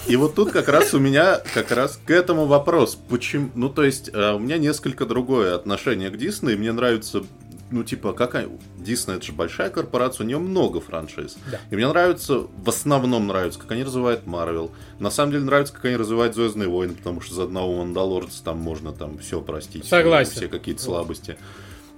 [0.06, 2.96] И вот тут как раз у меня как раз к этому вопрос.
[3.08, 3.50] Почему?
[3.54, 6.56] Ну, то есть, э, у меня несколько другое отношение к Дисней.
[6.56, 7.24] Мне нравится
[7.70, 8.48] ну, типа, какая...
[8.78, 11.36] Дисней, это же большая корпорация, у нее много франшиз.
[11.50, 11.58] Да.
[11.70, 14.70] И мне нравится, в основном нравится, как они развивают Марвел.
[14.98, 18.58] На самом деле нравится, как они развивают Звездные войны, потому что за одного Мандалорца там
[18.58, 19.84] можно там все простить.
[19.86, 20.32] Согласен.
[20.32, 21.36] Все какие-то слабости.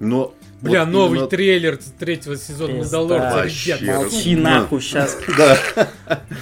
[0.00, 1.28] Но Бля, вот новый именно...
[1.28, 3.82] трейлер третьего сезона Мандалорца, ребят.
[3.82, 5.18] Молчи нахуй, сейчас.
[5.36, 5.58] Да.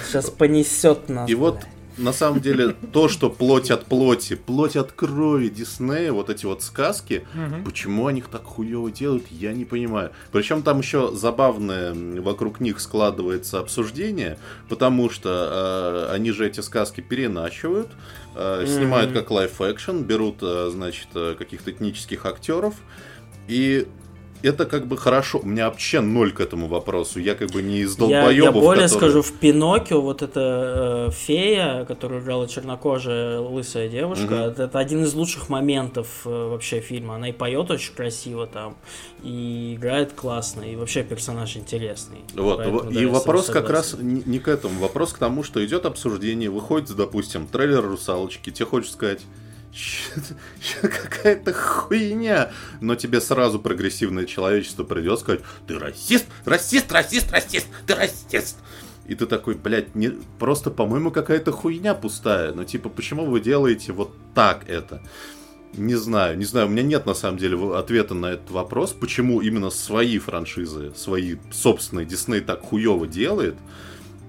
[0.05, 1.29] Сейчас понесет нас.
[1.29, 1.59] И вот
[1.97, 6.63] на самом деле то, что плоть от плоти, плоть от крови Диснея, вот эти вот
[6.63, 7.63] сказки, угу.
[7.65, 10.11] почему они их так хуево делают, я не понимаю.
[10.31, 14.37] Причем там еще забавное вокруг них складывается обсуждение,
[14.69, 17.89] потому что э, они же эти сказки переначивают,
[18.35, 22.75] э, снимают как лайф-экшен, берут, э, значит, э, каких-то этнических актеров.
[23.47, 23.87] И
[24.41, 25.39] это как бы хорошо.
[25.39, 27.19] У меня вообще ноль к этому вопросу.
[27.19, 28.87] Я как бы не из долбоебов, Я, я более которые...
[28.89, 34.33] скажу, в Пиноккио вот эта э, фея, которую играла чернокожая лысая девушка, угу.
[34.33, 37.15] это, это один из лучших моментов э, вообще фильма.
[37.15, 38.77] Она и поет очень красиво там,
[39.23, 42.19] и играет классно, и вообще персонаж интересный.
[42.33, 44.79] Вот, Поэтому, и да, вопрос как раз не, не к этому.
[44.79, 49.21] Вопрос к тому, что идет обсуждение, выходит, допустим, трейлер «Русалочки», тебе хочешь сказать
[50.81, 52.51] какая-то хуйня.
[52.81, 58.57] Но тебе сразу прогрессивное человечество придет сказать, ты расист, расист, расист, расист, ты расист.
[59.07, 60.11] И ты такой, блядь, не...
[60.37, 62.51] просто, по-моему, какая-то хуйня пустая.
[62.51, 65.01] Но типа, почему вы делаете вот так это?
[65.73, 69.41] Не знаю, не знаю, у меня нет на самом деле ответа на этот вопрос, почему
[69.41, 73.55] именно свои франшизы, свои собственные Дисней так хуево делает.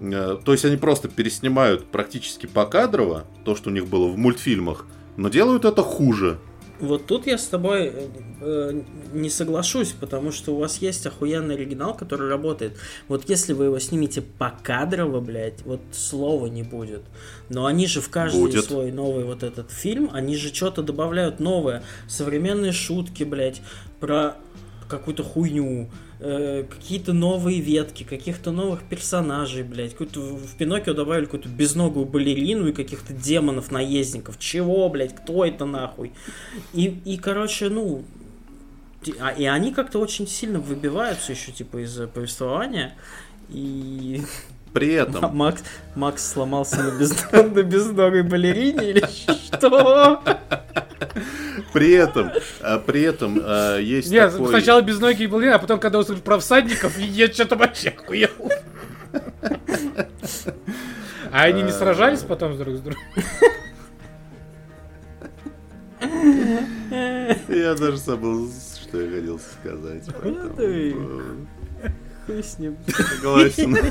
[0.01, 4.87] Э, то есть они просто переснимают практически покадрово то, что у них было в мультфильмах,
[5.19, 6.39] но делают это хуже.
[6.81, 8.09] Вот тут я с тобой э,
[8.41, 12.77] э, не соглашусь, потому что у вас есть охуенный оригинал, который работает.
[13.09, 17.03] Вот если вы его снимете по кадрово, блядь, вот слова не будет.
[17.49, 18.65] Но они же в каждый будет.
[18.67, 21.83] свой новый вот этот фильм, они же что-то добавляют новое.
[22.07, 23.61] Современные шутки, блядь,
[23.99, 24.37] про
[24.89, 29.93] какую-то хуйню э, какие-то новые ветки, каких-то новых персонажей, блядь.
[29.93, 34.39] Какую-то, в Пиноккио добавили какую-то безногую балерину и каких-то демонов-наездников.
[34.39, 36.13] Чего, блядь, кто это нахуй?
[36.73, 38.05] И, и короче, ну,
[39.21, 42.95] а, и они как-то очень сильно выбиваются еще, типа, из повествования.
[43.49, 44.23] И
[44.73, 45.35] при этом...
[45.37, 45.63] Макс,
[45.95, 47.15] Макс сломался на, без...
[47.33, 49.05] на безногой балерине или
[49.57, 50.23] что?
[51.73, 54.49] При этом, а, при этом а, есть Нет, такой...
[54.49, 58.31] сначала безногий балерина, а потом, когда услышал про всадников, я что-то вообще охуел.
[61.31, 63.03] А они не сражались потом друг с другом?
[67.49, 70.05] Я даже забыл, что я хотел сказать.
[72.29, 72.77] Хуй с ним.
[72.87, 73.75] Согласен.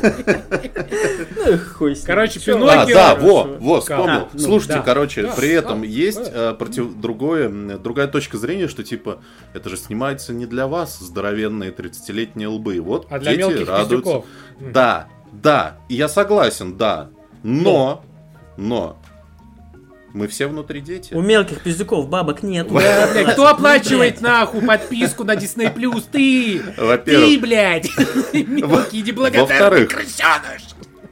[1.36, 2.06] Ну, хуй с ним.
[2.06, 4.28] Короче, Пиноккио- А, да, во, во, вспомнил.
[4.34, 9.20] ну, Слушайте, короче, при этом есть э, против другое, другая точка зрения, что типа
[9.54, 12.80] это же снимается не для вас, здоровенные 30-летние лбы.
[12.80, 14.24] Вот А для дети радуются.
[14.60, 17.10] Да, да, и я согласен, да.
[17.44, 18.04] Но,
[18.58, 19.00] но,
[20.14, 21.14] мы все внутри дети.
[21.14, 22.68] У мелких пиздюков бабок нет.
[22.72, 26.04] Да, блядь, кто оплачивает нахуй подписку на Disney Plus?
[26.12, 26.60] Ты!
[26.76, 27.90] Ты, Во-первых, блядь!
[28.34, 29.90] Мелкий неблагодарный Во-вторых.
[29.90, 30.62] крысёныш!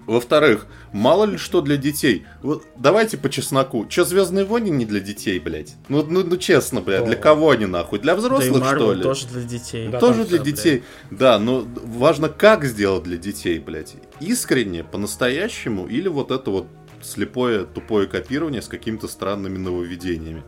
[0.07, 2.27] во-вторых, мало ли что для детей.
[2.43, 3.87] Вот давайте по чесноку.
[3.87, 5.73] Че, Звездные войны не для детей, блядь?
[5.89, 7.21] Ну, ну, ну честно, блядь, для Да.
[7.23, 7.97] кого они нахуй?
[7.97, 9.01] Для Да и взрослых, что Марвел ли?
[9.01, 9.87] тоже для детей.
[9.87, 10.83] Да, Тоже для всё, детей.
[11.09, 13.95] Да, но важно, как сделать для детей, блядь.
[14.19, 16.67] Искренне, по-настоящему, или вот это вот
[17.05, 20.43] слепое, тупое копирование с какими-то странными нововведениями.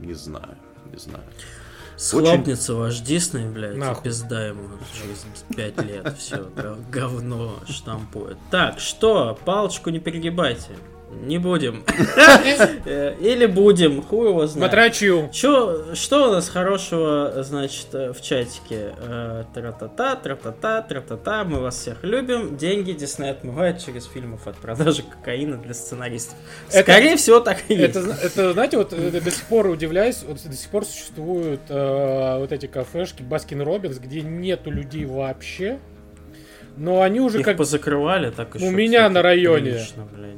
[0.00, 0.56] Не знаю,
[0.92, 1.24] не знаю.
[1.96, 4.04] Схлопнется ваш Дисней, блядь, Нахуй.
[4.04, 5.28] пизда ему жизнь.
[5.56, 6.50] Пять лет, все,
[6.90, 8.36] говно штампует.
[8.50, 10.70] Так, что, палочку не перегибайте.
[11.22, 11.84] Не будем.
[12.86, 14.70] Э, Или будем, хуй его знает.
[14.72, 15.30] Смотрачу.
[15.32, 18.94] Чё, что у нас хорошего, значит, э, в чатике?
[19.00, 22.56] Э, Тра-та-та, тра-та-та, тра-та-та, мы вас всех любим.
[22.56, 26.36] Деньги Дисней отмывает через фильмов от продажи кокаина для сценаристов.
[26.70, 27.90] Это- Скорее всего, так и есть.
[27.90, 32.38] Это, зна- это, знаете, вот до сих пор удивляюсь, вот до сих пор существуют э,
[32.38, 35.78] вот эти кафешки Baskin Robbins, где нету людей вообще,
[36.76, 38.66] но они уже Их как позакрывали так еще.
[38.66, 39.70] У меня на районе.
[39.72, 40.34] прилично, блядь.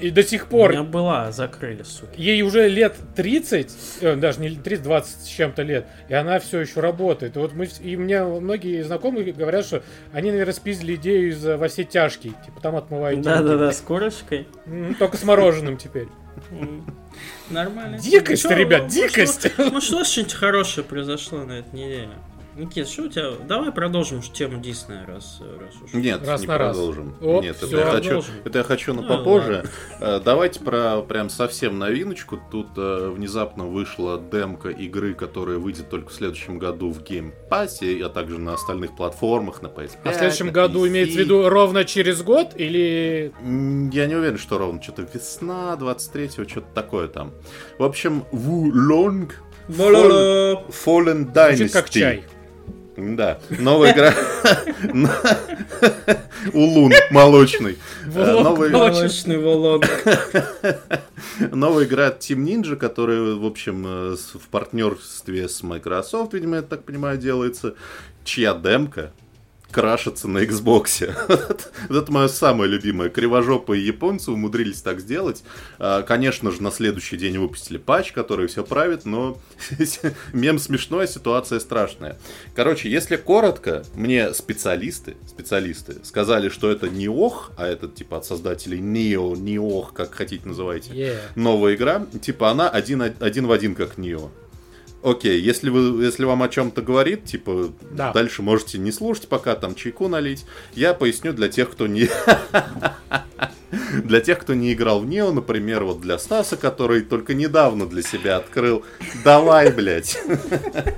[0.00, 2.12] И до сих У пор меня была, закрыли, сука.
[2.16, 6.60] ей уже лет 30, э, даже не 30, 20 с чем-то лет, и она все
[6.60, 7.36] еще работает.
[7.36, 11.56] И вот мы, и мне многие знакомые говорят, что они, наверное, спиздили идею из э,
[11.56, 13.20] во все тяжкие, типа там отмывают.
[13.20, 14.46] Да-да-да, с корочкой.
[14.98, 16.08] Только с мороженым теперь.
[17.50, 17.98] Нормально.
[17.98, 19.50] Дикость, Чё, ребят, ну, дикость.
[19.58, 22.10] Может, может, что что-нибудь хорошее произошло на этой неделе?
[22.56, 23.30] Никит, что у тебя?
[23.48, 25.92] Давай продолжим тему Диснея, раз, раз уж.
[25.94, 26.76] Нет, Раз не на раз.
[26.76, 27.16] продолжим.
[27.22, 27.78] Оп, Нет, это всё.
[27.78, 29.64] я, хочу, это я хочу на Ну, попозже.
[30.00, 32.38] Э, Давайте про прям совсем новиночку.
[32.50, 38.02] Тут э, внезапно вышла демка игры, которая выйдет только в следующем году в Game Pass,
[38.02, 39.98] а также на остальных платформах, на PS5.
[40.04, 40.88] А в следующем на году PC.
[40.88, 43.32] имеется в виду ровно через год или...
[43.94, 47.32] Я не уверен, что ровно что-то весна 23-го, что-то такое там.
[47.78, 49.30] В общем, Wulong
[49.68, 50.62] Ла-ла-ла.
[50.68, 51.56] Fallen Dynasty.
[51.56, 52.24] Звучит как чай.
[52.96, 54.14] Да, новая игра.
[56.52, 57.78] Улун молочный.
[58.14, 59.84] Э, Молочный волок.
[61.52, 66.62] новая игра от Team Ninja, которая, в общем, э, в партнерстве с Microsoft, видимо, я
[66.62, 67.74] так понимаю, делается,
[68.24, 69.12] чья демка
[69.72, 71.02] крашится на Xbox.
[71.90, 73.08] Это мое самое любимое.
[73.08, 75.42] Кривожопые японцы умудрились так сделать.
[75.78, 79.40] А, Конечно же, на следующий день выпустили патч, который все правит, но
[80.32, 82.18] мем смешной, а ситуация страшная.
[82.54, 88.26] Короче, если коротко, мне специалисты, специалисты сказали, что это не ох, а это типа от
[88.26, 91.16] создателей Neo, не ох, как хотите называйте Yeah.
[91.36, 94.30] новая игра, типа она один, один в один как Нио.
[95.02, 98.12] Окей, если, вы, если вам о чем-то говорит, типа, Да.
[98.12, 100.44] дальше можете не слушать, пока там чайку налить.
[100.74, 102.08] Я поясню для тех, кто не...
[104.04, 108.02] Для тех, кто не играл в Нео, например, вот для Стаса, который только недавно для
[108.02, 108.84] себя открыл...
[109.24, 110.18] Давай, блядь.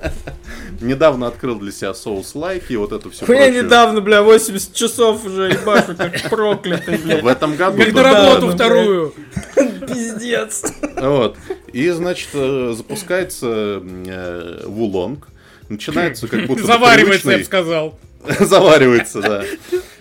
[0.80, 5.24] Недавно открыл для себя соус лайк и вот это все Я недавно, бля, 80 часов
[5.24, 7.32] уже ебашу, как проклятый, В бля.
[7.32, 7.78] этом году...
[7.78, 9.14] Как на работу вторую.
[9.86, 10.64] Пиздец.
[10.96, 11.36] Вот.
[11.72, 15.28] И, значит, э, запускается э, Вулонг.
[15.68, 17.98] Начинается как будто Заваривается, я бы сказал.
[18.40, 19.44] Заваривается, да.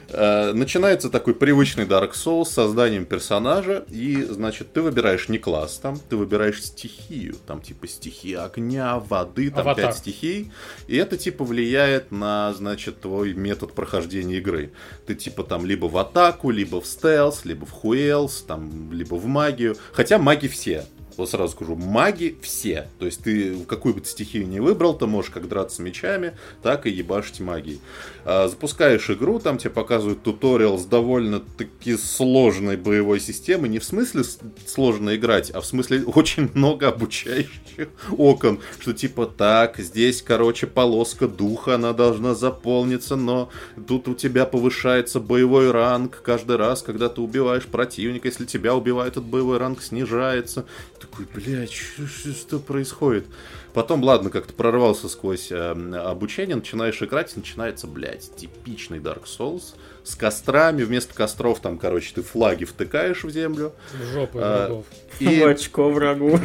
[0.10, 5.80] Э, Начинается такой привычный Dark Souls с созданием персонажа, и, значит, ты выбираешь не класс
[5.82, 9.88] там, ты выбираешь стихию, там, типа, стихия огня, воды, там, Аватар.
[9.88, 10.52] пять стихий,
[10.88, 14.72] и это, типа, влияет на, значит, твой метод прохождения игры.
[15.08, 19.26] Ты, типа, там, либо в атаку, либо в стелс, либо в хуэлс, там, либо в
[19.26, 20.86] магию, хотя маги все,
[21.18, 22.88] вот сразу скажу, маги все.
[23.00, 26.86] То есть ты какую бы ты стихию не выбрал, ты можешь как драться мечами, так
[26.86, 27.80] и ебашить магией.
[28.26, 33.70] А, запускаешь игру, там тебе показывают туториал с довольно-таки сложной боевой системой.
[33.70, 34.24] Не в смысле
[34.66, 38.60] сложно играть, а в смысле очень много обучающих окон.
[38.80, 43.50] Что типа так, здесь, короче, полоска духа, она должна заполниться, но
[43.88, 48.28] тут у тебя повышается боевой ранг каждый раз, когда ты убиваешь противника.
[48.28, 50.66] Если тебя убивают, этот боевой ранг снижается.
[51.00, 53.26] Такой, блядь, что- что происходит?
[53.74, 59.74] Потом, ладно, как-то прорвался сквозь э, обучение, начинаешь играть, и начинается, блядь, типичный Dark Souls
[60.04, 60.84] с кострами.
[60.84, 63.74] Вместо костров там, короче, ты флаги втыкаешь в землю.
[63.94, 64.86] В жопу А, врагов.
[65.20, 66.40] И В очко врагу.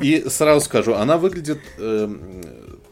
[0.00, 2.42] И сразу скажу, она выглядит эм,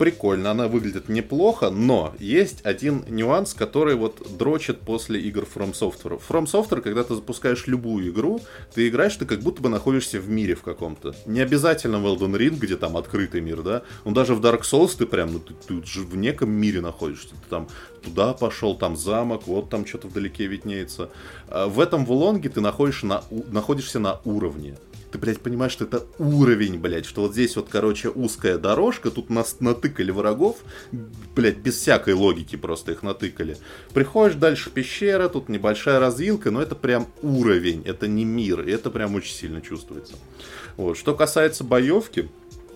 [0.00, 6.18] прикольно, она выглядит неплохо, но есть один нюанс, который вот дрочит после игр From Software.
[6.26, 8.40] From Software, когда ты запускаешь любую игру,
[8.74, 11.14] ты играешь, ты как будто бы находишься в мире в каком-то.
[11.26, 13.82] Не обязательно в Elden Ring, где там открытый мир, да?
[14.06, 17.34] Ну даже в Dark Souls ты прям, ну ты, ты же в неком мире находишься.
[17.34, 17.68] Ты там
[18.02, 21.10] туда пошел, там замок, вот там что-то вдалеке виднеется.
[21.48, 24.78] А в этом Вулонге ты находишься на, находишься на уровне
[25.10, 29.30] ты, блядь, понимаешь, что это уровень, блядь, что вот здесь вот, короче, узкая дорожка, тут
[29.30, 30.58] нас натыкали врагов,
[31.34, 33.56] блядь, без всякой логики просто их натыкали.
[33.92, 38.90] Приходишь дальше пещера, тут небольшая развилка, но это прям уровень, это не мир, и это
[38.90, 40.14] прям очень сильно чувствуется.
[40.76, 40.96] Вот.
[40.96, 42.28] Что касается боевки,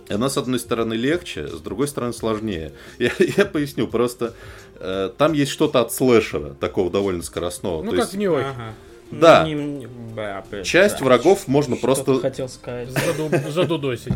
[0.08, 2.72] она, с одной стороны, легче, с другой стороны, сложнее.
[2.98, 4.34] Я, я поясню, просто
[4.76, 7.82] э, там есть что-то от слэшера, такого довольно скоростного.
[7.82, 8.74] Ну, То как есть, в Нью Ага.
[9.20, 9.44] Да.
[9.44, 11.04] Не- не- бля, бля, часть да.
[11.04, 12.20] врагов можно Что просто...
[12.20, 12.88] хотел сказать.
[12.90, 14.14] Заду- Задудосить.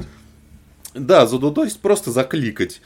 [0.95, 2.81] Да, задудосить просто закликать.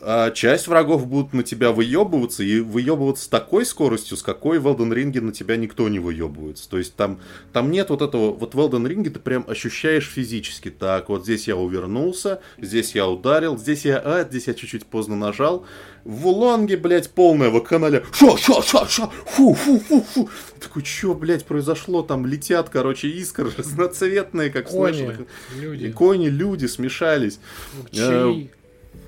[0.00, 4.66] А часть врагов будут на тебя выебываться, и выебываться с такой скоростью, с какой в
[4.66, 6.68] Elden Ring на тебя никто не выебывается.
[6.68, 7.18] То есть там,
[7.52, 11.48] там нет вот этого, вот в Elden Ring ты прям ощущаешь физически, так, вот здесь
[11.48, 15.64] я увернулся, здесь я ударил, здесь я, а, здесь я чуть-чуть поздно нажал.
[16.04, 18.04] В Улонге, блядь, полная вакханалия.
[18.12, 20.30] Шо, шо, шо, шо, фу, фу, фу, фу.
[20.60, 22.02] Такой, что, блядь, произошло?
[22.02, 25.26] Там летят, короче, искры разноцветные, как в Кони.
[25.56, 27.40] И люди, кони, люди смешались.
[27.90, 28.50] чаи.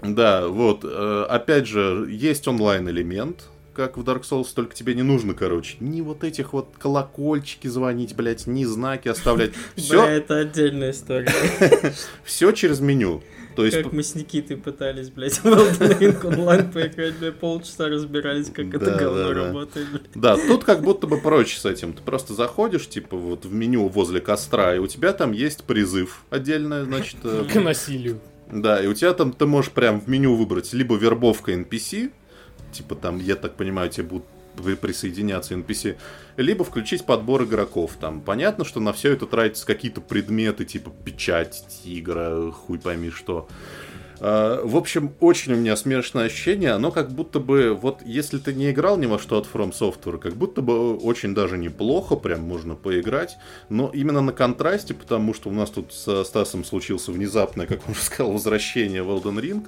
[0.02, 0.80] Да, вот.
[0.84, 3.44] э, Опять же, есть онлайн-элемент,
[3.74, 8.14] как в Dark Souls, только тебе не нужно, короче, ни вот этих вот колокольчики звонить,
[8.16, 9.52] блядь, ни знаки оставлять.
[9.76, 11.32] Бля, Все, это отдельная история.
[12.24, 13.22] все через меню.
[13.54, 18.50] То есть, Как мы с Никитой пытались, блядь, в Elden онлайн поиграть, бля, полчаса разбирались,
[18.50, 20.02] как это говно работает, блядь.
[20.14, 21.92] да, тут как будто бы проще с этим.
[21.92, 26.24] Ты просто заходишь, типа, вот в меню возле костра, и у тебя там есть призыв
[26.30, 28.20] отдельно, значит, э, К насилию.
[28.50, 32.10] Да, и у тебя там ты можешь прям в меню выбрать либо вербовка NPC,
[32.72, 34.24] типа там, я так понимаю, тебе будут
[34.56, 35.96] при- присоединяться NPC,
[36.36, 37.92] либо включить подбор игроков.
[38.00, 43.48] Там понятно, что на все это тратятся какие-то предметы, типа печать тигра, хуй пойми что.
[44.20, 46.72] А, В общем, очень у меня смешное ощущение.
[46.72, 50.18] Оно как будто бы, вот если ты не играл ни во что от From Software,
[50.18, 53.36] как будто бы очень даже неплохо, прям можно поиграть.
[53.68, 57.92] Но именно на контрасте, потому что у нас тут со Стасом случился внезапное, как он
[57.92, 59.66] уже сказал, возвращение в Elden Ring.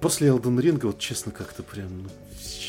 [0.00, 2.08] После Elden Ring, вот честно, как-то прям, ну,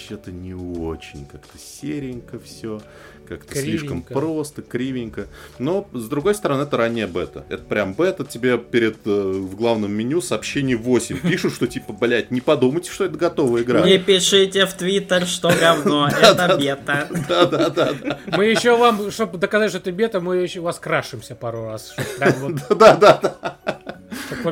[0.09, 2.81] что-то не очень, как-то серенько все,
[3.29, 5.27] как-то слишком просто, кривенько.
[5.57, 7.45] Но, с другой стороны, это ранняя бета.
[7.49, 12.31] Это прям бета, тебе перед, э, в главном меню сообщение 8 пишут, что типа, блядь,
[12.31, 13.85] не подумайте, что это готовая игра.
[13.85, 17.07] Не пишите в Твиттер, что говно, это бета.
[17.27, 18.19] Да-да-да.
[18.35, 21.95] Мы еще вам, чтобы доказать, что это бета, мы еще вас крашимся пару раз.
[22.19, 23.57] Да-да-да.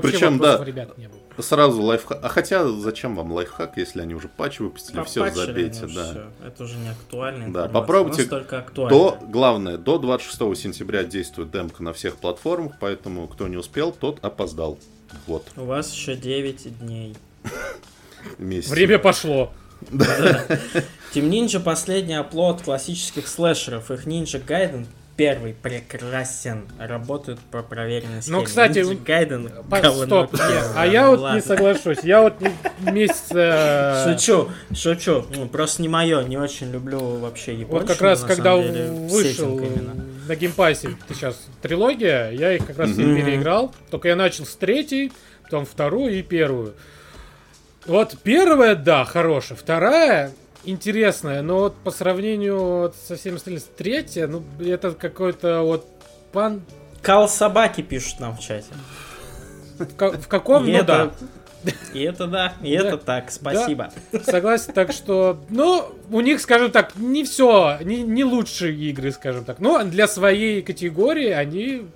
[0.01, 0.65] Причем, вопросов да.
[0.65, 1.16] ребят не было.
[1.39, 2.19] Сразу лайфхак.
[2.23, 5.03] А хотя, зачем вам лайфхак, если они уже патчи выпустили?
[5.03, 5.87] Все, забейте, да.
[6.11, 6.23] всё.
[6.45, 7.53] Это уже не актуально.
[7.53, 13.57] Да, попробуйте До, главное, до 26 сентября действует демка на всех платформах, поэтому кто не
[13.57, 14.79] успел, тот опоздал.
[15.25, 17.15] Вот, У вас еще 9 дней.
[18.37, 18.69] месяц.
[18.69, 19.51] Время пошло.
[21.13, 23.91] Team Ninja последний оплот классических слэшеров.
[23.91, 24.85] Их Ninja Gaiden
[25.17, 26.67] первый прекрасен.
[26.79, 28.37] Работают по проверенной схеме.
[28.37, 30.31] Ну, кстати, Ninja Gaiden По- Стоп.
[30.31, 30.71] первое.
[30.75, 31.99] А я вот не соглашусь.
[32.03, 32.51] Я вот не-
[32.91, 33.25] месяц...
[33.31, 35.25] э, Шучу, шучу.
[35.35, 37.79] Ну, просто не мое, не очень люблю вообще японщину.
[37.79, 39.59] Вот как раз, когда деле, вышел
[40.27, 43.15] на Game Pass е сейчас трилогия, я их как раз Мгм.
[43.15, 43.73] переиграл.
[43.89, 45.11] Только я начал с третьей,
[45.43, 46.73] потом вторую и первую.
[47.85, 49.57] Вот первая, да, хорошая.
[49.57, 50.31] Вторая
[50.67, 55.87] интересная, но вот по сравнению вот со всеми остальными, третья, ну, это какой-то вот
[56.31, 56.61] пан...
[57.01, 58.67] Кал собаки пишут нам в чате.
[59.79, 60.65] В, ка- в каком?
[60.67, 60.85] И ну это-
[61.63, 61.71] да.
[61.93, 62.87] И это да, и Да.
[62.87, 63.91] это так, спасибо.
[64.23, 69.43] Согласен, так что, ну, у них, скажем так, не все, не, не лучшие игры, скажем
[69.43, 69.59] так.
[69.59, 71.87] Но для своей категории они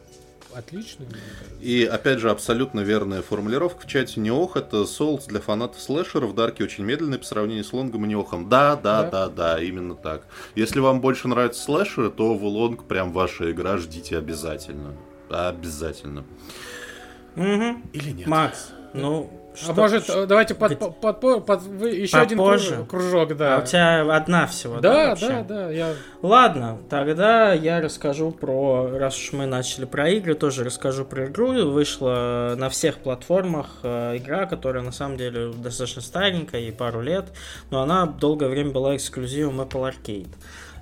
[1.05, 1.55] мне кажется.
[1.61, 6.35] И опять же, абсолютно верная формулировка в чате Неох это Souls для фанатов слэшеров.
[6.35, 8.49] Дарки очень медленный по сравнению с Лонгом и Неохом.
[8.49, 9.09] Да, да, Да.
[9.09, 10.25] да, да, именно так.
[10.55, 14.93] Если вам больше нравятся слэшеры, то в Лонг прям ваша игра ждите обязательно.
[15.29, 16.25] Обязательно.
[17.35, 17.83] Мгм.
[17.93, 18.27] Или нет?
[18.27, 19.40] Макс, ну...
[19.53, 22.69] А что- может, ш- э, давайте под, под, под- под- вы- еще один Попозже?
[22.87, 23.57] кружок, кружок, да.
[23.57, 25.15] А у тебя одна всего, да?
[25.15, 25.93] Да, да, да, я...
[26.21, 31.51] Ладно, тогда я расскажу про, раз уж мы начали про игры, тоже расскажу про игру.
[31.71, 37.25] Вышла на всех платформах э, игра, которая на самом деле достаточно старенькая, ей пару лет,
[37.71, 40.29] но она долгое время была эксклюзивом Apple Arcade.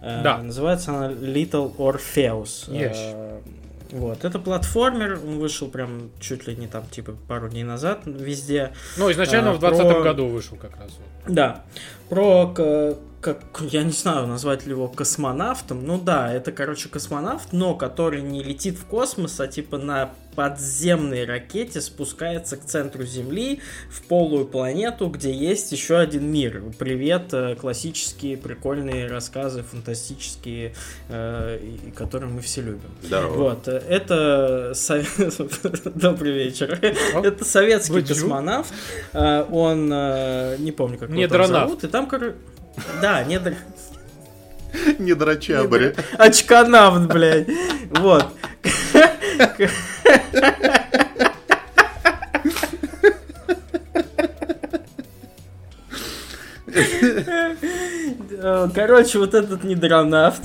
[0.01, 0.37] Э, Да.
[0.37, 2.69] Называется она Little Orpheus.
[2.69, 3.41] Yes.
[3.91, 8.71] Вот, это платформер, он вышел прям чуть ли не там, типа, пару дней назад везде.
[8.97, 10.91] Ну, изначально А, в 2020 про- году вышел как раз.
[11.27, 11.63] Да,
[12.07, 12.47] про,
[13.21, 18.21] как, я не знаю, назвать ли его космонавтом, ну да, это, короче, космонавт, но который
[18.21, 23.59] не летит в космос, а типа на подземной ракете спускается к центру Земли,
[23.91, 26.63] в полую планету, где есть еще один мир.
[26.77, 30.75] Привет, э, классические прикольные рассказы, фантастические,
[31.09, 31.59] э,
[31.93, 32.89] которые мы все любим.
[33.03, 33.33] Здорово.
[33.33, 34.73] Вот, э, это...
[35.95, 36.79] Добрый вечер.
[36.81, 38.73] Это советский космонавт.
[39.11, 41.83] э, Он, не помню, как его там зовут.
[41.83, 42.35] И там, короче...
[43.01, 43.55] Да, недр...
[44.99, 45.95] Не дрочабри.
[46.17, 47.49] Очканавт, блядь.
[47.89, 48.25] Вот.
[58.41, 60.41] Э, Короче, вот этот недронавт.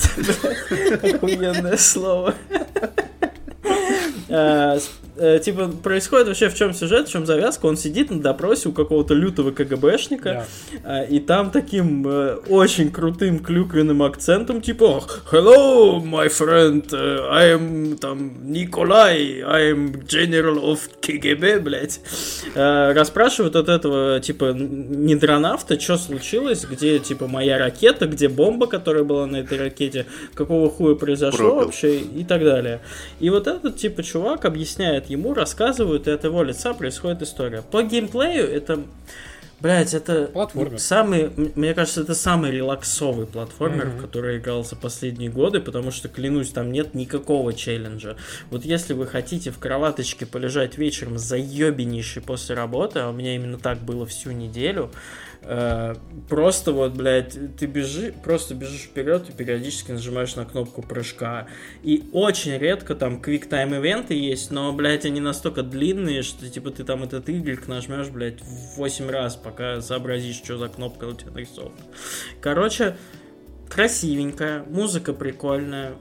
[1.02, 2.34] Охуенное слово.
[5.16, 7.66] Э, э, Типа, происходит вообще в чем сюжет, в чем завязка.
[7.66, 10.46] Он сидит на допросе у какого-то лютого КГБшника.
[10.82, 10.82] Да.
[10.84, 17.56] А, И там таким э, очень крутым клюквенным акцентом, типа Hello, my friend, э, I
[17.56, 22.00] am там Николай, I am general of КГБ, блядь.
[22.54, 29.04] Э, Расспрашивают от этого, типа, недронавта, что случилось, где, типа, моя ракета, где бомба, которая
[29.04, 31.64] была на этой ракете, какого хуя произошло Пропил.
[31.66, 32.80] вообще и так далее.
[33.20, 37.62] И вот этот, типа, чувак объясняет ему, рассказывают, и от его лица происходит история.
[37.62, 38.80] По геймплею это...
[39.60, 40.78] Блять, это Платформер.
[40.78, 43.96] самый, мне кажется, это самый релаксовый платформер, Мгм.
[43.98, 48.16] в который играл за последние годы, потому что, клянусь, там нет никакого челленджа.
[48.50, 53.56] Вот если вы хотите в кроваточке полежать вечером заебеннейший после работы, а у меня именно
[53.58, 55.23] так было всю неделю, э,
[56.28, 61.46] просто вот, блядь, ты бежишь, просто бежишь вперед и периодически нажимаешь на кнопку прыжка.
[61.82, 66.84] И очень редко там квик-тайм ивенты есть, но, блядь, они настолько длинные, что, типа, ты
[66.84, 71.32] там этот Y нажмешь, блядь, в 8 раз, пока сообразишь, что за кнопка у тебя
[71.32, 71.74] нарисована.
[72.40, 72.96] Короче,
[73.68, 75.92] красивенькая, музыка прикольная,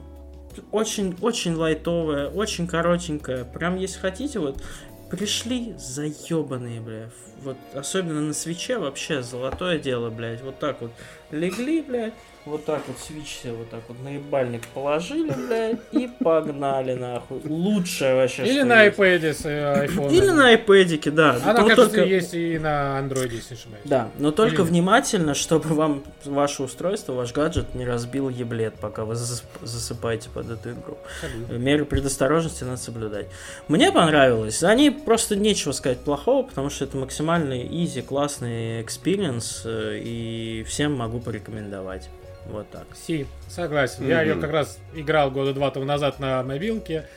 [0.70, 3.44] очень, очень лайтовая, очень коротенькая.
[3.44, 4.62] Прям, если хотите, вот,
[5.10, 7.10] пришли заебанные, бля.
[7.42, 10.42] Вот, особенно на свече вообще золотое дело, блядь.
[10.42, 10.92] Вот так вот
[11.30, 12.14] легли, блядь.
[12.46, 17.40] Вот так вот свич себе вот так вот на ебальник положили, блядь, и погнали, нахуй.
[17.42, 18.98] Лучшее вообще, Или на есть.
[18.98, 20.12] iPad с э, iPhone.
[20.12, 21.30] Или на iPad, да.
[21.42, 23.82] Она, Но кажется, только- есть и на Android, если не ошибаюсь.
[23.86, 29.06] Да, но только Или внимательно, чтобы вам ваше устройство, ваш гаджет не разбил еблет, пока
[29.06, 30.98] вы засып- засыпаете под эту игру.
[31.22, 31.54] Абсолютно.
[31.54, 33.28] Меры предосторожности надо соблюдать.
[33.68, 34.58] Мне понравилось.
[34.60, 40.62] За ней просто нечего сказать плохого, потому что это максимальный easy, классный experience, э, и
[40.68, 42.10] всем могу порекомендовать.
[42.46, 42.86] Вот так.
[42.94, 44.06] Си, согласен.
[44.06, 47.08] Я ее как раз играл года два тому назад на мобилке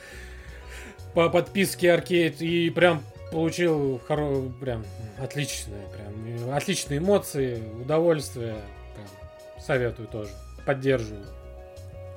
[1.14, 4.48] по подписке аркейд и прям получил хоро...
[4.60, 4.84] прям
[5.18, 8.56] отличные, прям э, отличные эмоции, удовольствие.
[8.94, 10.30] Прям советую тоже.
[10.64, 11.26] Поддерживаю.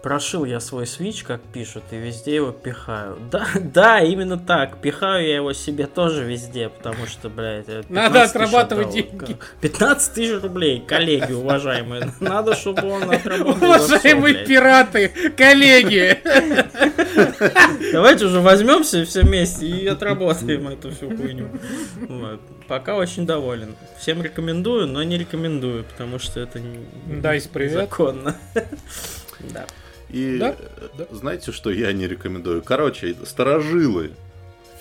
[0.04, 3.18] Прошил я свой Switch, как пишут, и везде его пихаю.
[3.32, 4.82] Да, да, именно так.
[4.82, 8.96] Пихаю я его себе тоже везде, потому что, блядь, это 15 Надо отрабатывать отдал.
[8.96, 9.38] деньги.
[9.62, 12.14] 15 тысяч рублей, коллеги уважаемые.
[12.20, 13.64] Надо, чтобы он отработал.
[13.64, 14.48] Уважаемые блядь.
[14.48, 16.18] пираты, коллеги!
[17.92, 21.50] Давайте уже возьмемся все вместе и отработаем эту всю хуйню.
[22.10, 22.42] Вот.
[22.68, 23.76] Пока очень доволен.
[24.00, 26.80] Всем рекомендую, но не рекомендую, потому что это не
[27.22, 27.74] Дайс, привет.
[27.74, 28.36] законно.
[29.54, 29.66] Да.
[30.12, 31.06] И Да, э, да.
[31.12, 32.62] знаете, что я не рекомендую?
[32.62, 34.12] Короче, старожилы,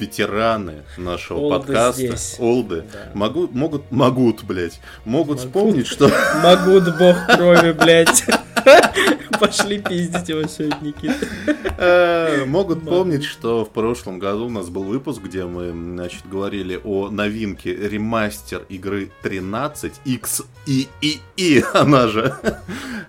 [0.00, 2.36] ветераны нашего Олды подкаста, здесь.
[2.38, 3.10] олды, Да.
[3.14, 5.38] могу, могут, могут, блядь, могут Могут.
[5.40, 6.10] вспомнить, что
[6.42, 8.24] Могут бог крови, блядь.
[9.40, 11.26] Пошли пиздить его сегодня, Никита.
[11.78, 16.78] Э, Могут помнить, что в прошлом году у нас был выпуск, где мы, значит, говорили
[16.84, 22.34] о новинке ремастер игры 13 X и и и она же,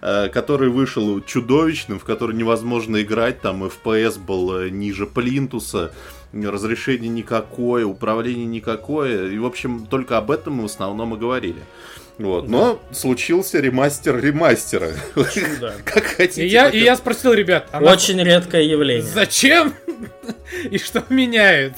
[0.02, 5.92] э, который вышел чудовищным, в который невозможно играть, там FPS был э, ниже плинтуса,
[6.34, 11.62] разрешение никакое, управление никакое, и, в общем, только об этом мы в основном и говорили.
[12.18, 12.48] Вот.
[12.48, 14.92] Но случился ремастер ремастера.
[15.34, 15.74] Чудо.
[15.86, 16.46] Как хотите.
[16.46, 19.02] И я, и я спросил ребят, а Очень редкое явление.
[19.04, 19.74] зачем?
[20.70, 21.74] И что меняет?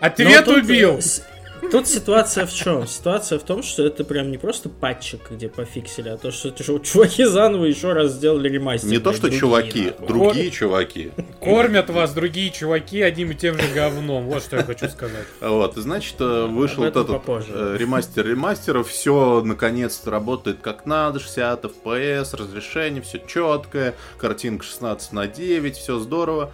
[0.00, 1.00] Но Ответ тут, убил.
[1.02, 1.22] с-
[1.70, 2.86] Тут ситуация в чем?
[2.86, 6.78] Ситуация в том, что это прям не просто патчик, где пофиксили, а то, что чу-
[6.78, 8.88] чуваки заново еще раз сделали ремастер.
[8.90, 10.06] Не то, что другие, чуваки, нахуй.
[10.06, 11.10] другие чуваки.
[11.40, 14.26] Кормят вас другие чуваки одним и тем же говном.
[14.26, 15.26] Вот что я хочу сказать.
[15.40, 17.48] Вот, и значит, э, вышел вот этот попозже.
[17.52, 25.12] э, ремастер ремастера, все наконец-то работает как надо, 60 FPS, разрешение, все четкое, картинка 16
[25.12, 26.52] на 9, все здорово.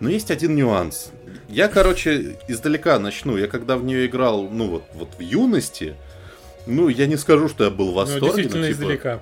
[0.00, 1.10] Но есть один нюанс.
[1.48, 3.36] Я, короче, издалека начну.
[3.36, 5.94] Я когда в нее играл, ну вот, вот в юности,
[6.66, 8.26] ну, я не скажу, что я был в Ну, восторге.
[8.26, 9.20] действительно но, типа, издалека.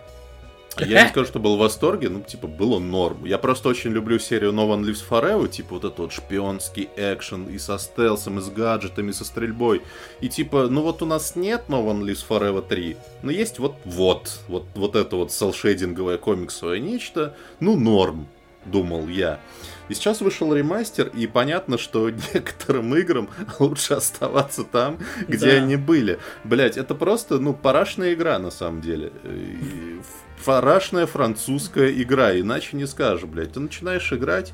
[0.78, 3.24] Я не скажу, что был в восторге, ну, типа, было норм.
[3.24, 7.46] Я просто очень люблю серию No One Lives Forever, типа, вот этот вот шпионский экшен
[7.46, 9.80] и со стелсом, и с гаджетами, и со стрельбой.
[10.20, 13.76] И типа, ну вот у нас нет No One Lives Forever 3, но есть вот
[13.86, 18.28] вот, вот, вот это вот селшейдинговое комиксовое нечто, ну, норм,
[18.66, 19.40] думал я.
[19.88, 23.28] И сейчас вышел ремастер, и понятно, что некоторым играм
[23.58, 25.56] лучше оставаться там, где Да.
[25.58, 26.18] они были.
[26.44, 29.12] Блять, это просто, ну, парашная игра на самом деле.
[29.24, 30.00] И
[30.44, 33.54] Парашная французская игра, иначе не скажешь, блядь.
[33.54, 34.52] Ты начинаешь играть,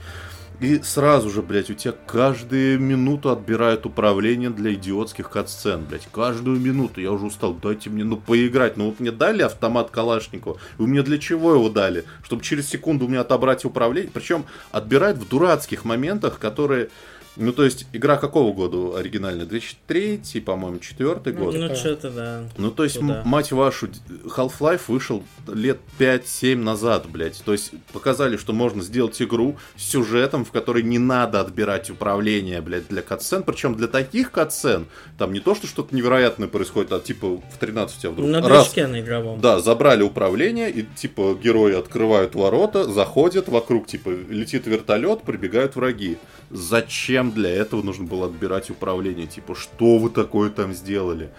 [0.63, 6.07] и сразу же, блядь, у тебя каждую минуту отбирают управление для идиотских катсцен, блядь.
[6.13, 7.01] Каждую минуту.
[7.01, 7.53] Я уже устал.
[7.53, 8.77] Дайте мне, ну, поиграть.
[8.77, 10.59] Ну, вот мне дали автомат Калашникова.
[10.79, 12.05] Вы мне для чего его дали?
[12.23, 14.13] Чтобы через секунду у меня отобрать управление.
[14.15, 16.91] Причем отбирают в дурацких моментах, которые...
[17.37, 19.47] Ну, то есть, игра какого года оригинальная?
[19.47, 21.55] 2003, по-моему, 4 год.
[21.55, 22.45] Ну, что-то да.
[22.59, 23.23] Ну, то есть, Туда.
[23.23, 23.89] м- мать вашу,
[24.37, 27.43] Half-Life вышел лет 5-7 назад, блядь.
[27.45, 32.61] То есть, показали, что можно сделать игру с сюжетом, в которой не надо отбирать управление,
[32.61, 33.43] блядь, для катсцен.
[33.45, 34.87] Причем для таких катсцен,
[35.19, 38.47] там не то, что что-то невероятное происходит, а типа в 13 у тебя вдруг На
[38.47, 39.41] раз, движке на игровом.
[39.41, 46.19] да, забрали управление, и типа герои открывают ворота, заходят, вокруг типа летит вертолет, прибегают враги.
[46.53, 49.27] Зачем для этого нужно было отбирать управление?
[49.27, 51.31] Типа, что вы такое там сделали?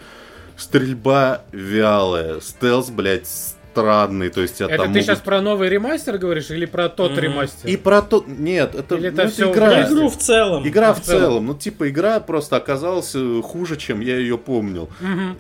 [0.58, 6.20] Стрельба вялая, стелс, блядь, странный, то есть Это там ты могут- сейчас про новый ремастер
[6.20, 8.24] говоришь или про тот про И про то...
[8.28, 9.70] Нет, это, Или ну, это игра.
[9.70, 10.68] Про игру в целом.
[10.68, 11.22] Игра в в целом.
[11.22, 14.90] целом, ну типа игра просто оказалась э, хуже, чем я ее помнил.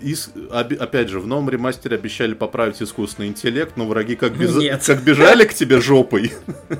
[0.01, 0.15] И
[0.51, 4.83] опять же, в новом ремастере обещали поправить искусственный интеллект, но враги как, без- Нет.
[4.83, 6.33] как бежали к тебе жопой,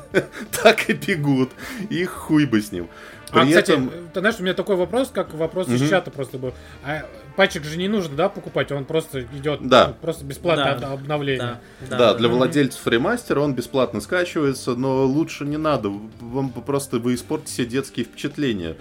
[0.63, 1.51] так и бегут.
[1.89, 2.87] И хуй бы с ним.
[3.31, 3.91] А, При кстати, этом...
[4.13, 5.89] ты знаешь, у меня такой вопрос, как вопрос из Мгм.
[5.89, 6.53] чата просто был.
[6.83, 7.03] А
[7.35, 8.71] патчик же не нужно, да, покупать?
[8.71, 9.87] Он просто идет, Да.
[9.89, 10.87] ну, просто бесплатное Да.
[10.87, 11.59] об- обновление.
[11.89, 12.37] Да, Да, для Мгм.
[12.37, 15.91] владельцев ремастера он бесплатно скачивается, но лучше не надо.
[16.19, 18.75] Вам просто вы испортите себе детские впечатления.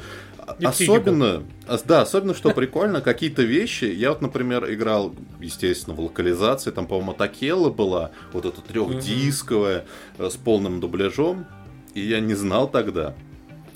[0.59, 0.95] И психику.
[0.95, 3.85] Особенно, а, да, особенно, что прикольно, какие-то вещи.
[3.85, 9.85] Я вот, например, играл, естественно, в локализации, там, по-моему, Такела была, вот эта трехдисковая,
[10.19, 11.47] э, с полным дубляжом.
[11.95, 13.15] И я не знал тогда,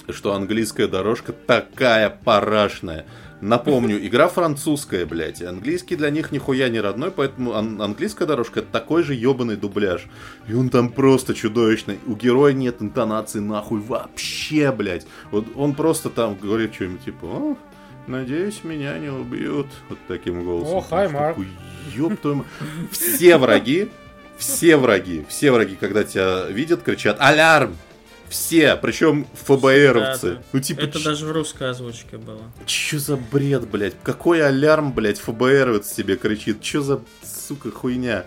[0.08, 3.06] что английская дорожка такая парашная.
[3.46, 5.40] Напомню, игра французская, блядь.
[5.40, 10.06] Английский для них нихуя не родной, поэтому ан- английская дорожка это такой же ебаный дубляж.
[10.48, 12.00] И он там просто чудовищный.
[12.06, 15.06] У героя нет интонации нахуй вообще, блядь.
[15.30, 17.56] Вот он просто там говорит что-нибудь типа, «О,
[18.08, 19.68] надеюсь, меня не убьют.
[19.88, 20.78] Вот таким голосом.
[20.78, 21.28] О, Mark.
[21.28, 21.46] такой,
[21.94, 22.46] «Ёб твою мать».
[22.90, 23.88] Все враги,
[24.38, 27.76] все враги, все враги, когда тебя видят, кричат «Алярм!»
[28.28, 30.28] Все, причем ФБРовцы.
[30.30, 30.42] Да, да.
[30.52, 32.42] Ну, типа, Это ч- даже в русской озвучке было.
[32.66, 33.94] Чё за бред, блядь?
[34.02, 36.60] Какой алярм, блядь, ФБРовец тебе кричит?
[36.60, 38.24] Чё за, сука, хуйня?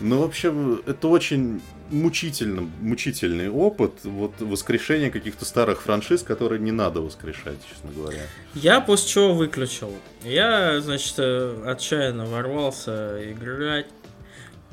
[0.00, 6.72] Ну, в общем, это очень мучительно, мучительный опыт вот воскрешения каких-то старых франшиз, которые не
[6.72, 8.22] надо воскрешать, честно говоря.
[8.54, 9.92] Я после чего выключил.
[10.24, 13.86] Я, значит, э, отчаянно ворвался играть,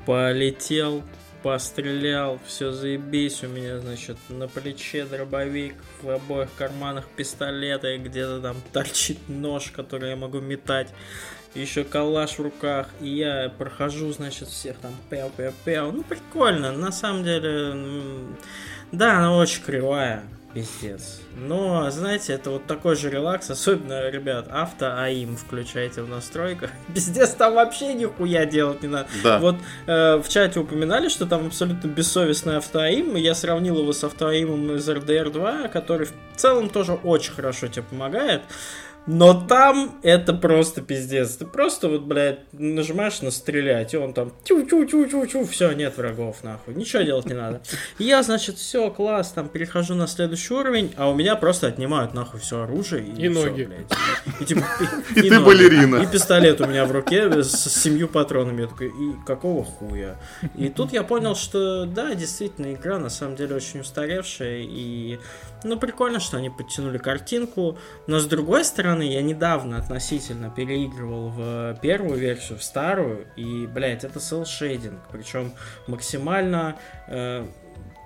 [0.06, 1.04] полетел,
[1.46, 8.56] пострелял, все заебись, у меня, значит, на плече дробовик, в обоих карманах пистолеты, где-то там
[8.74, 10.88] торчит нож, который я могу метать,
[11.54, 17.24] еще калаш в руках, и я прохожу, значит, всех там пяу-пяу-пяу, ну прикольно, на самом
[17.24, 17.76] деле,
[18.92, 20.24] да, она очень кривая,
[20.56, 21.20] пиздец.
[21.36, 26.72] Но, знаете, это вот такой же релакс, особенно, ребят, авто АИМ включайте в настройках.
[26.94, 29.10] Пиздец, там вообще нихуя делать не надо.
[29.22, 29.40] Да.
[29.40, 34.04] Вот э, в чате упоминали, что там абсолютно бессовестный автоаим, и я сравнил его с
[34.04, 38.42] автоаимом из RDR 2, который в целом тоже очень хорошо тебе помогает.
[39.08, 41.36] Но там это просто пиздец.
[41.38, 46.74] Ты просто вот, блядь, нажимаешь на стрелять, и он там тю-тю-тю-тю-тю, все, нет врагов, нахуй.
[46.74, 47.62] Ничего делать не надо.
[48.00, 52.14] И я, значит, все, класс, там перехожу на следующий уровень, а у меня просто отнимают
[52.16, 53.06] нахуй все оружие.
[53.06, 53.64] И, И всё, ноги.
[53.64, 53.92] блядь.
[54.40, 54.64] И, и, типа,
[55.16, 55.46] И ты ноги.
[55.46, 55.96] балерина.
[55.98, 58.62] И пистолет у меня в руке с семью патронами.
[58.62, 60.18] Я такой, и какого хуя?
[60.58, 64.62] И тут я понял, что да, действительно, игра на самом деле очень устаревшая.
[64.68, 65.20] И
[65.64, 67.78] ну прикольно, что они подтянули картинку.
[68.08, 73.28] Но с другой стороны, я недавно относительно переигрывал в первую версию, в старую.
[73.36, 75.00] И, блядь, это селшейдинг.
[75.12, 75.54] Причем
[75.88, 76.78] максимально
[77.08, 77.46] э,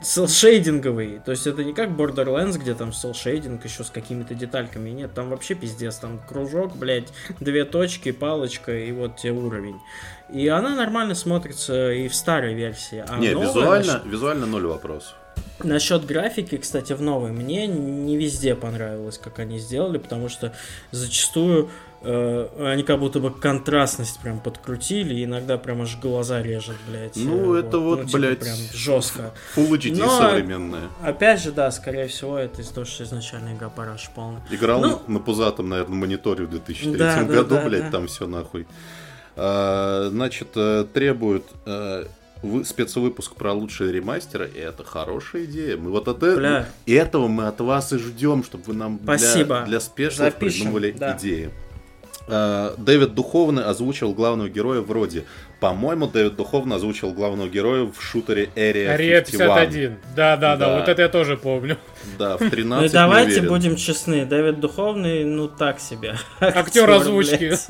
[0.02, 1.20] селшейдинговый.
[1.20, 4.90] То есть это не как Borderlands, где там селшейдинг еще с какими-то детальками.
[4.90, 5.98] Нет, там вообще пиздец.
[5.98, 9.80] Там кружок, блядь, две точки, палочка и вот тебе уровень.
[10.32, 13.04] И она нормально смотрится и в старой версии.
[13.08, 15.16] А Не, новая визуально, визуально ноль вопросов.
[15.64, 20.54] Насчет графики, кстати, в новой, мне не везде понравилось, как они сделали, потому что
[20.92, 21.70] зачастую
[22.02, 27.16] э, они как будто бы контрастность прям подкрутили, и иногда прям аж глаза режет, блядь.
[27.18, 29.34] Ну, Э, это вот, типа блядь, прям жестко.
[29.58, 30.90] Full HD Но- современная.
[31.04, 34.42] Опять же, да, скорее всего, это из-за того, что изначально игра параш полная.
[34.50, 37.92] Играл Ну- на пузатом, наверное, мониторе в 2003 Да, году, да, блядь, да.
[37.92, 38.66] там все нахуй.
[39.36, 42.06] А, значит, э, требуют э,
[42.42, 45.78] вы- спецвыпуск про лучшие ремастеры, и это хорошая идея.
[45.78, 46.70] Мы вот от э- Бля.
[46.86, 49.64] этого мы от вас и ждем, чтобы вы нам для, Спасибо.
[49.68, 50.40] для спешлов Запишем,
[50.72, 51.18] придумывали да.
[51.18, 51.52] идеи.
[52.28, 55.26] А, Дэвид Духовный озвучил главного героя вроде.
[55.60, 59.48] По-моему, Дэвид Духовный озвучил главного героя в шутере Area Ария 51.
[59.56, 59.98] 51.
[60.16, 60.80] Да, да, да, Да.
[60.80, 61.78] вот это я тоже помню.
[62.18, 66.16] Да, в 13 Ну давайте будем честны, Дэвид Духовный, ну так себе.
[66.40, 67.54] Актер озвучки.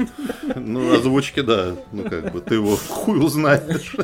[0.56, 1.76] Ну, озвучки, да.
[1.92, 3.96] Ну, как бы, ты его хуй узнаешь.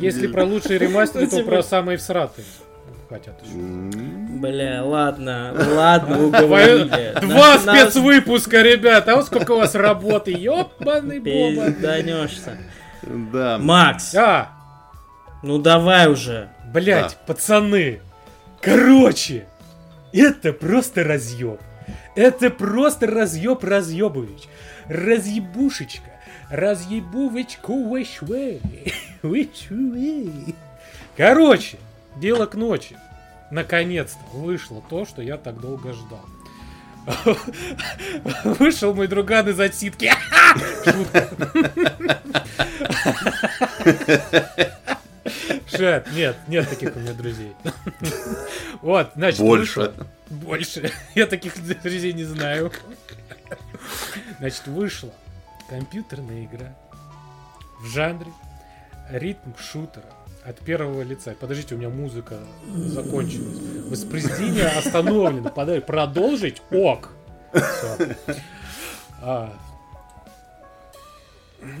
[0.00, 2.44] Если про лучшие ремастеры, то про самые всратые
[3.08, 3.54] хотят еще.
[3.54, 7.18] Бля, ладно, ладно, уговорили.
[7.20, 9.12] Два спецвыпуска, ребята.
[9.12, 10.32] А вот сколько у вас работы.
[10.32, 11.66] Ёбаный боба.
[11.66, 12.58] Пизданешься.
[13.02, 13.58] Да.
[13.58, 14.48] Макс, А,
[15.42, 16.48] ну давай уже.
[16.72, 18.00] блять, пацаны.
[18.60, 19.44] Короче,
[20.12, 21.60] это просто разъеб.
[22.16, 24.48] Это просто разъеб разъебович.
[24.88, 26.10] Разъебушечка.
[26.50, 27.88] Разъебувочку.
[27.88, 28.60] Вэшвэй.
[31.16, 31.76] Короче,
[32.16, 32.96] дело к ночи.
[33.50, 36.24] Наконец-то вышло то, что я так долго ждал.
[38.58, 40.10] Вышел мой друган из отсидки.
[45.68, 47.52] Шет, нет, нет таких у меня друзей.
[48.82, 49.92] Вот, значит, Больше.
[50.28, 50.92] Больше.
[51.14, 52.70] Я таких друзей не знаю.
[54.38, 55.10] Значит, вышла
[55.68, 56.76] компьютерная игра
[57.80, 58.30] в жанре
[59.10, 60.04] ритм шутера
[60.48, 61.34] от первого лица.
[61.38, 62.36] Подождите, у меня музыка
[62.74, 63.58] закончилась.
[63.90, 65.50] Воспроизведение остановлено.
[65.50, 66.62] Подай- Продолжить?
[66.70, 67.10] Ок.
[69.22, 69.52] А.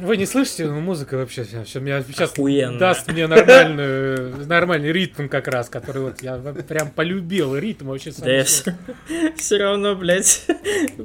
[0.00, 2.78] Вы не слышите, ну музыка вообще все, меня сейчас Охуенно.
[2.78, 8.12] даст мне нормальную, нормальный ритм как раз, который вот я прям полюбил ритм вообще.
[8.12, 8.72] сам Да я всё.
[9.36, 10.46] все, равно, блядь,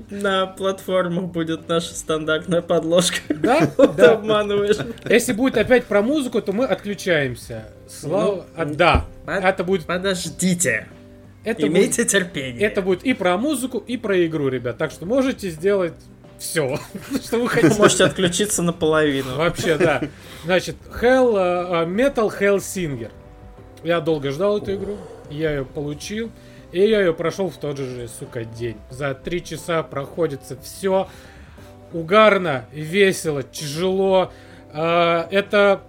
[0.10, 3.18] на платформах будет наша стандартная подложка.
[3.30, 4.12] Да, да.
[4.14, 4.78] обманываешь.
[5.10, 7.66] Если будет опять про музыку, то мы отключаемся.
[7.88, 8.36] Слава...
[8.36, 9.86] Ну, а, да, под- это будет...
[9.86, 10.88] Подождите.
[11.44, 12.62] Это будет, Имейте терпение.
[12.68, 14.78] это будет и про музыку, и про игру, ребят.
[14.78, 15.94] Так что можете сделать
[16.42, 16.78] все,
[17.24, 17.76] что вы Вы хотите.
[17.78, 19.36] можете отключиться наполовину.
[19.36, 20.02] Вообще, да.
[20.44, 23.12] Значит, Hell, э, Metal Hellsinger.
[23.84, 24.98] Я долго ждал эту игру,
[25.30, 26.32] я ее получил,
[26.72, 28.78] и я ее прошел в тот же, сука, день.
[28.90, 31.08] За три часа проходится все
[31.94, 34.32] угарно, весело, тяжело.
[34.74, 35.82] Э, Это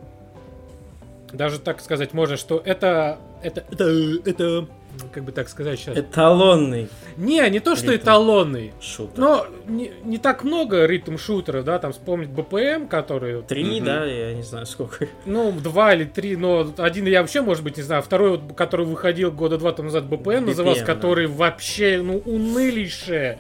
[1.33, 3.85] даже так сказать можно, что это это это
[4.27, 4.69] это
[5.13, 5.97] как бы так сказать сейчас.
[5.97, 8.03] Эталонный Не, не то, что Ритм.
[8.05, 8.73] эталонный.
[8.81, 9.19] шутер.
[9.19, 13.85] Но не, не так много ритм-шутеров, да, там вспомнить БПМ, который, Три, Мгм.
[13.85, 15.07] да, я не знаю сколько.
[15.27, 18.87] ну, два или три, но один я вообще, может быть, не знаю, второй, вот, который
[18.87, 20.95] выходил года два тому назад, БПМ назывался, BPM, да.
[20.95, 23.39] который вообще, ну, унылейшее,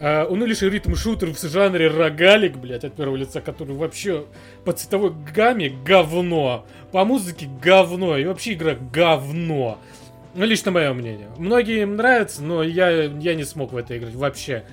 [0.00, 4.24] э, унылейший ритм-шутер в жанре рогалик, блядь, от первого лица, который вообще
[4.64, 9.78] по цветовой гамме говно, по музыке говно, и вообще игра говно.
[10.34, 11.28] Ну, лично мое мнение.
[11.36, 14.64] Многим нравится, но я, я не смог в это играть вообще.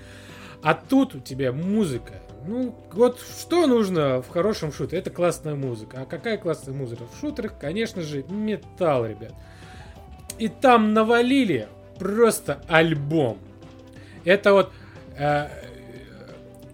[0.64, 2.14] А тут у тебя музыка.
[2.48, 5.00] Ну, вот что нужно в хорошем шутере?
[5.00, 6.02] Это классная музыка.
[6.02, 7.04] А какая классная музыка?
[7.06, 9.34] В шутерах, конечно же, металл, ребят.
[10.38, 13.38] И там навалили просто альбом.
[14.24, 14.72] Это вот
[15.18, 15.50] э,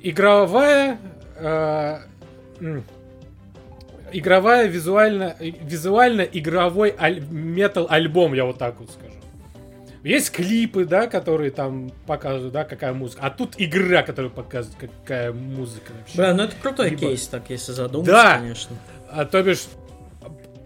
[0.01, 0.99] игровая...
[1.37, 1.99] э,
[4.11, 6.93] игровая визуально визуально игровой
[7.29, 9.13] метал альбом я вот так вот скажу
[10.03, 15.31] есть клипы да которые там показывают да какая музыка а тут игра которая показывает какая
[15.33, 18.37] музыка вообще Бля, ну это крутой Либо- кейс, так если задуматься, Да.
[18.37, 18.75] конечно.
[19.09, 19.65] а то бишь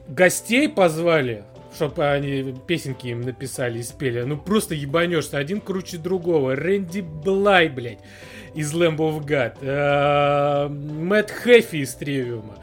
[0.08, 1.44] гостей позвали
[1.76, 4.24] чтобы они песенки им написали и спели.
[4.24, 5.38] Ну просто ебанешься.
[5.38, 6.56] Один круче другого.
[6.56, 8.00] Рэнди Блай, блядь,
[8.56, 9.54] из Lamb of God.
[9.62, 12.56] Э, Мэтт Хэффи из Тривиума.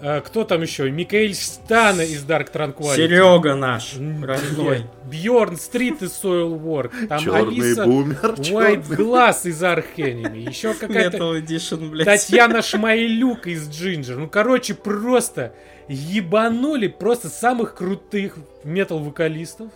[0.00, 0.90] Э, Кто там еще?
[0.90, 2.96] Микаэль Стана из Dark Tranquility.
[2.96, 4.84] Серега наш, родной.
[5.10, 7.08] Бьорн Стрит из Soilwork.
[7.08, 8.34] Там Черный Алиса бумер.
[8.36, 8.88] White.
[8.88, 10.38] Glass из Архенеми.
[10.38, 12.06] Еще какая-то Metal Edition, блядь.
[12.06, 14.16] Татьяна Шмайлюк из Джинджер.
[14.18, 15.52] Ну, короче, просто
[15.88, 19.70] ебанули просто самых крутых метал-вокалистов,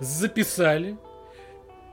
[0.00, 0.96] записали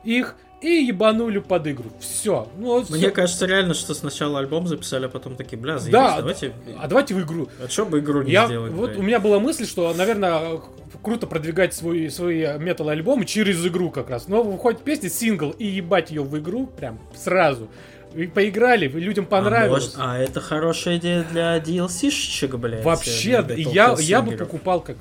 [0.04, 1.90] их и ебанули под игру.
[2.00, 2.48] Все.
[2.58, 3.12] Ну, вот Мне всё.
[3.12, 6.54] кажется реально, что сначала альбом записали, а потом такие, бля, заебись, Да, давайте...
[6.80, 7.50] А давайте в игру.
[7.64, 9.00] А чё бы игру не Я, сделать, вот блядь?
[9.00, 10.60] у меня была мысль, что, наверное,
[11.02, 14.28] круто продвигать свой, свои метал-альбомы через игру как раз.
[14.28, 17.68] Но выходит песня, сингл, и ебать ее в игру прям сразу.
[18.14, 19.94] И поиграли, людям понравилось.
[19.96, 22.84] А, может, а это хорошая идея для DLC-шечек, блядь.
[22.84, 24.98] Вообще, для я, я бы покупал как...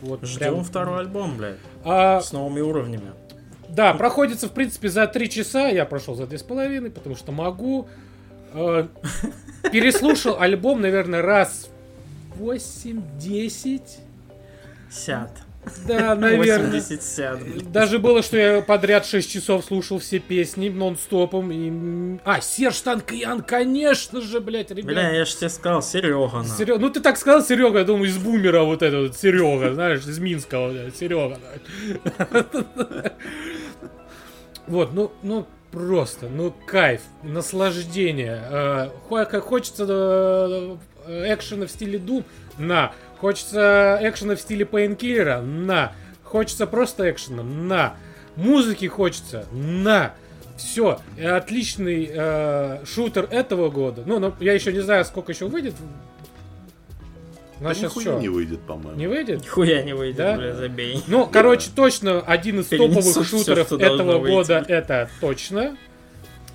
[0.00, 1.56] Вот Ждем прям- второй альбом, блядь.
[1.84, 3.12] А, С новыми уровнями.
[3.68, 5.68] Да, проходится, в принципе, за 3 часа.
[5.68, 7.88] Я прошел за 2,5, потому что могу.
[8.52, 8.86] Э,
[9.72, 11.68] Переслушал альбом, наверное, раз
[12.38, 13.82] 8-10.
[14.90, 15.30] Сяд.
[15.88, 16.68] Да, наверное.
[16.70, 17.72] 80 сяд, блядь.
[17.72, 21.50] Даже было, что я подряд 6 часов слушал все песни нон-стопом.
[21.50, 22.18] И...
[22.24, 24.84] А, Серж Танкиян, конечно же, блядь, ребят.
[24.84, 26.42] Бля, я же тебе сказал, Серега.
[26.42, 26.42] на.
[26.44, 30.00] Серё- Ну ты так сказал, Серега, я думаю, из бумера вот этот вот Серега, знаешь,
[30.06, 31.38] из Минска вот Серега.
[34.66, 38.42] Вот, ну, ну просто, ну кайф, наслаждение.
[38.50, 39.86] Э, хочется
[41.06, 42.24] э, экшена в стиле Doom,
[42.58, 42.92] на.
[43.18, 45.92] Хочется экшена в стиле Painkiller, на.
[46.22, 47.96] Хочется просто экшена, на.
[48.36, 50.14] Музыки хочется, на.
[50.56, 54.04] Все, отличный э, шутер этого года.
[54.06, 55.74] Ну, но я еще не знаю, сколько еще выйдет.
[57.60, 58.20] У Да нихуя что?
[58.20, 58.98] не выйдет, по-моему.
[58.98, 59.42] Не выйдет?
[59.42, 60.36] Нихуя не выйдет, Да?
[60.36, 61.02] бля, забей.
[61.06, 64.32] Ну, короче, точно один из Перенесут топовых шутеров должно этого выйти.
[64.34, 65.76] года, это точно.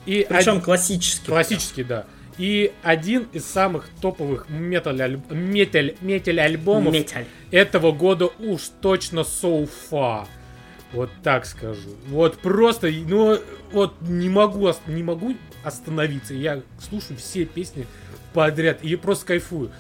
[0.06, 1.26] И Причем один- классический.
[1.28, 2.06] классический, да.
[2.38, 7.26] И один из самых топовых металь металь металь альбомов Металь.
[7.52, 10.26] этого года уж точно so far.
[10.94, 11.90] Вот так скажу.
[12.08, 13.38] Вот просто, ну,
[13.72, 16.34] вот не могу, не могу остановиться.
[16.34, 17.86] Я слушаю все песни
[18.34, 19.72] подряд и просто кайфую.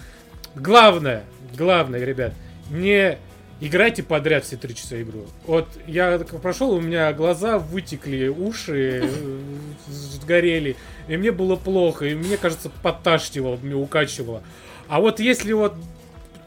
[0.60, 1.24] Главное,
[1.57, 2.34] главное, ребят,
[2.70, 3.18] не
[3.62, 5.26] играйте подряд все три часа игру.
[5.45, 9.39] Вот я прошел, у меня глаза вытекли, уши э,
[9.88, 10.76] сгорели,
[11.07, 14.43] и мне было плохо, и мне кажется, подташнивало, мне укачивало.
[14.88, 15.76] А вот если вот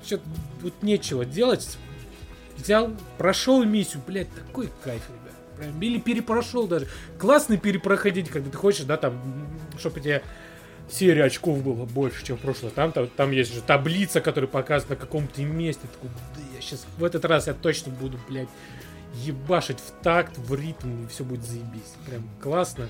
[0.04, 0.24] что-то
[0.60, 1.78] вот нечего делать,
[2.56, 5.22] взял, прошел миссию, блядь, такой кайф, ребят.
[5.58, 6.88] Прям, или перепрошел даже.
[7.18, 9.20] Классно перепроходить, когда ты хочешь, да, там,
[9.78, 10.22] чтобы у тебя
[10.92, 12.70] серия очков было больше, чем в прошлый.
[12.70, 15.86] Там, там, там есть же таблица, которая показывает на каком-то месте.
[15.92, 18.48] Такой, да я сейчас, в этот раз я точно буду, блядь,
[19.14, 21.94] ебашить в такт, в ритм, и все будет заебись.
[22.06, 22.88] Прям классно.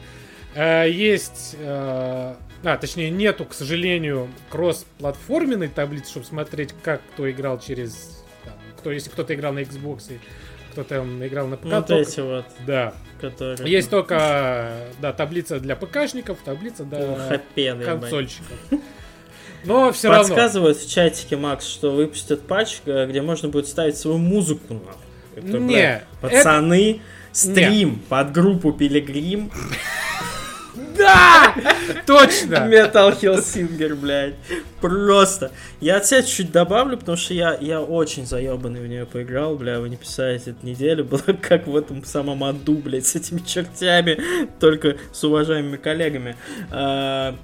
[0.55, 2.35] Э, Есть, э,
[2.65, 8.93] а, точнее, нету, к сожалению, кросс-платформенной таблицы, чтобы смотреть, как кто играл через, там, кто,
[8.93, 10.13] если кто-то играл на Xbox,
[10.73, 11.65] и кто-то там играл на ПК.
[11.67, 12.95] Вот только- эти вот, Да.
[13.21, 13.71] которые...
[13.71, 17.85] Есть только, да, таблица для ПКшников, таблица для ебать.
[17.87, 18.57] консольщиков.
[19.65, 20.25] Но все равно.
[20.25, 25.61] Подсказывают в чатике, Макс, что выпустят патч, э, где можно будет ставить свою музыку, нахуй.
[25.61, 27.01] Не, пацаны,
[27.31, 29.51] стрим под группу Пилигрим,
[30.75, 31.55] Да!
[32.07, 32.55] Точно!
[32.55, 34.35] Metal Hellsinger, блядь.
[34.81, 35.53] Просто.
[35.81, 39.81] Я от себя чуть добавлю, потому что я, я очень заебанный в нее поиграл, бля,
[39.81, 44.19] вы не писаете, эту неделю было как в этом самом аду, блядь, с этими чертями,
[44.61, 46.37] только с уважаемыми коллегами.
[46.71, 47.35] А,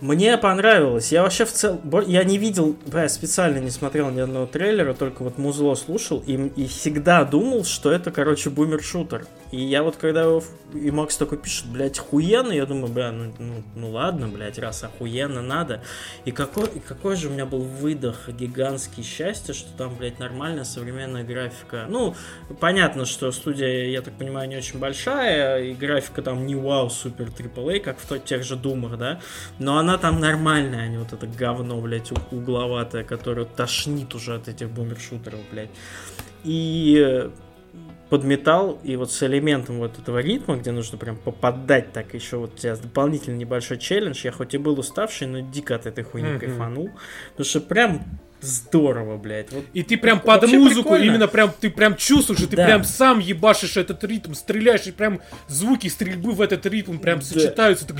[0.00, 1.10] Мне понравилось.
[1.10, 1.80] Я вообще в целом...
[2.06, 6.34] Я не видел, бля, специально не смотрел ни одного трейлера, только вот музло слушал и,
[6.34, 9.26] и всегда думал, что это, короче, бумер-шутер.
[9.54, 10.42] И я вот когда его...
[10.74, 14.82] И Макс такой пишет, блядь, охуенно, я думаю, бля, ну, ну, ну ладно, блядь, раз
[14.82, 15.80] охуенно надо.
[16.24, 20.64] И какой, и какой же у меня был выдох гигантский счастье, что там, блядь, нормальная
[20.64, 21.86] современная графика.
[21.88, 22.16] Ну,
[22.58, 27.26] понятно, что студия, я так понимаю, не очень большая, и графика там не вау, супер
[27.26, 29.20] AAA, как в тех же Думах, да,
[29.60, 34.48] но она там нормальная, а не вот это говно, блядь, угловатое, которое тошнит уже от
[34.48, 35.70] этих бумершутеров, блядь.
[36.42, 37.30] И э,
[38.10, 42.36] под металл, и вот с элементом вот этого ритма, где нужно прям попадать так еще
[42.36, 46.04] вот у тебя дополнительный небольшой челлендж, я хоть и был уставший, но дико от этой
[46.04, 46.38] хуйни Мгм.
[46.38, 46.90] кайфанул,
[47.30, 48.02] потому что прям
[48.40, 49.50] здорово, блядь.
[49.52, 51.04] Вот И ты прям под музыку, прикольно.
[51.04, 52.66] именно прям, ты прям чувствуешь, и ты Да.
[52.66, 57.24] прям сам ебашишь этот ритм, стреляешь, и прям звуки стрельбы в этот ритм прям Да.
[57.24, 57.96] сочетаются, так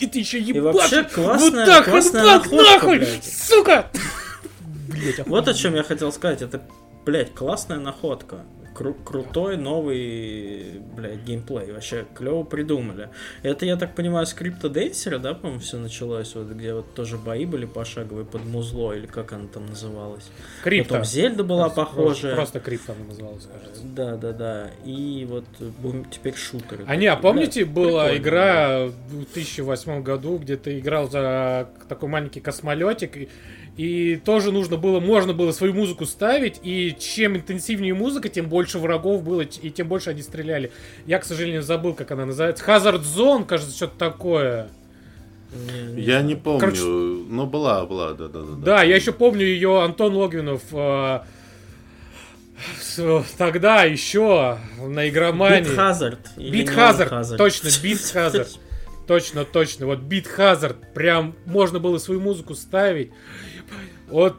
[0.00, 0.80] и ты еще И ебашишь.
[0.92, 3.24] вообще классная, вот так, классная вот так, находка, нахуй, блядь.
[3.24, 3.86] сука!
[4.88, 6.40] Блять, Вот о чем я хотел сказать.
[6.42, 6.62] Это,
[7.04, 8.44] блядь, классная находка.
[8.76, 11.72] Кру- крутой новый, блядь, геймплей.
[11.72, 13.08] Вообще клево придумали.
[13.42, 17.46] Это, я так понимаю, скрипта Денсера, да, по-моему, все началось, вот где вот тоже бои
[17.46, 20.28] были пошаговые под музло, или как она там называлась.
[20.62, 20.90] Крипто.
[20.90, 22.34] Потом Зельда была Просто- похожая.
[22.34, 23.82] Просто крипто она называлась, кажется.
[23.84, 24.70] Да, да, да.
[24.84, 25.44] И вот
[25.80, 26.84] бум- теперь шутеры.
[26.86, 32.08] А не, а помните, блядь, была игра в 2008 году, где ты играл за такой
[32.10, 33.28] маленький космолетик, и,
[33.76, 38.78] и тоже нужно было, можно было свою музыку ставить, и чем интенсивнее музыка, тем больше
[38.78, 40.72] врагов было, и тем больше они стреляли.
[41.06, 42.64] Я, к сожалению, забыл, как она называется.
[42.66, 44.68] Hazard Zone, кажется, что-то такое.
[45.94, 48.54] Я не помню, Короче- но была, была, да, да, да.
[48.64, 51.20] Да, я еще помню ее Антон Логвинов э,
[53.38, 55.70] тогда еще на игромании...
[56.36, 57.36] Beat Non Hazard, Hazard.
[57.36, 58.48] точно, Beat Hazard.
[59.06, 59.86] Точно, точно.
[59.86, 60.76] Вот Beat Hazard.
[60.94, 63.10] Прям можно было свою музыку ставить.
[64.08, 64.36] Вот,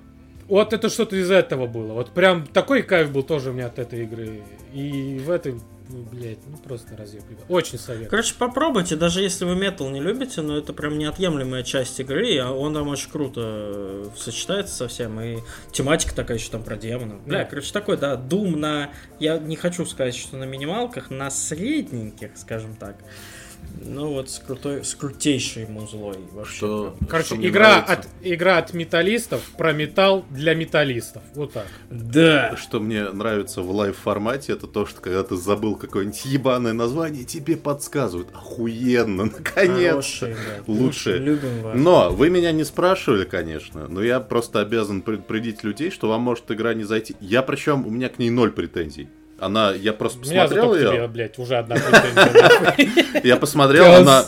[0.48, 1.94] вот это что-то из этого было.
[1.94, 4.42] Вот прям такой кайф был тоже у меня от этой игры.
[4.74, 5.54] И в этой,
[5.90, 7.24] ну, блядь, ну просто разъеб.
[7.50, 8.10] Очень советую.
[8.10, 12.52] Короче, попробуйте, даже если вы метал не любите, но это прям неотъемлемая часть игры, а
[12.52, 15.40] он там очень круто э, сочетается со всем, и
[15.72, 17.22] тематика такая еще там про демонов.
[17.26, 17.46] Бля, Да.
[17.46, 18.92] короче, такой, да, Doom на...
[19.20, 22.96] Я не хочу сказать, что на минималках, на средненьких, скажем так.
[23.90, 26.58] Ну вот с крутой, с крутейшей музлой вообще.
[26.58, 27.94] Что, Короче, что игра нравится.
[27.94, 31.24] от, игра от металлистов про металл для металлистов.
[31.36, 31.68] Вот так.
[31.90, 32.56] Да!
[32.58, 37.56] Что мне нравится в лайв-формате, это то, что когда ты забыл какое-нибудь ебаное название, тебе
[37.56, 38.30] подсказывают.
[38.34, 39.92] Охуенно, наконец.
[39.92, 40.64] Хорошие, да.
[40.68, 41.18] Лучшие.
[41.18, 41.76] Любим вас.
[41.78, 46.50] Но вы меня не спрашивали, конечно, но я просто обязан предупредить людей, что вам может
[46.52, 47.16] игра не зайти.
[47.22, 49.08] Я причем, у меня к ней ноль претензий.
[49.40, 51.76] Она, я просто посмотрел ее, тебе, блядь, уже одна
[53.24, 54.26] я посмотрел, она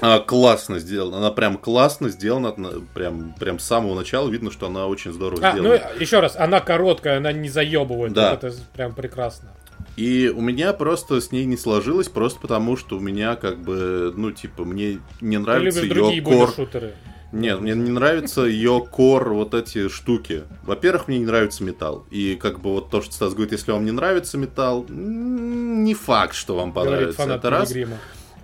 [0.00, 4.66] а, классно сделана, она прям классно сделана, на- прям, прям с самого начала видно, что
[4.66, 5.80] она очень здорово А, ну, сделана.
[5.98, 8.12] еще раз, она короткая, она не заебывает.
[8.12, 8.30] Да.
[8.32, 9.48] Вот это прям прекрасно.
[9.96, 14.12] И у меня просто с ней не сложилось, просто потому что у меня как бы,
[14.16, 16.52] ну, типа, мне не нравится ее кор.
[16.54, 16.94] шутеры.
[17.34, 20.44] Нет, мне не нравится ее кор, вот эти штуки.
[20.62, 22.06] Во-первых, мне не нравится металл.
[22.10, 26.34] И как бы вот то, что Стас говорит, если вам не нравится металл, не факт,
[26.34, 27.22] что вам Говорит понравится.
[27.22, 27.74] фанат Это раз.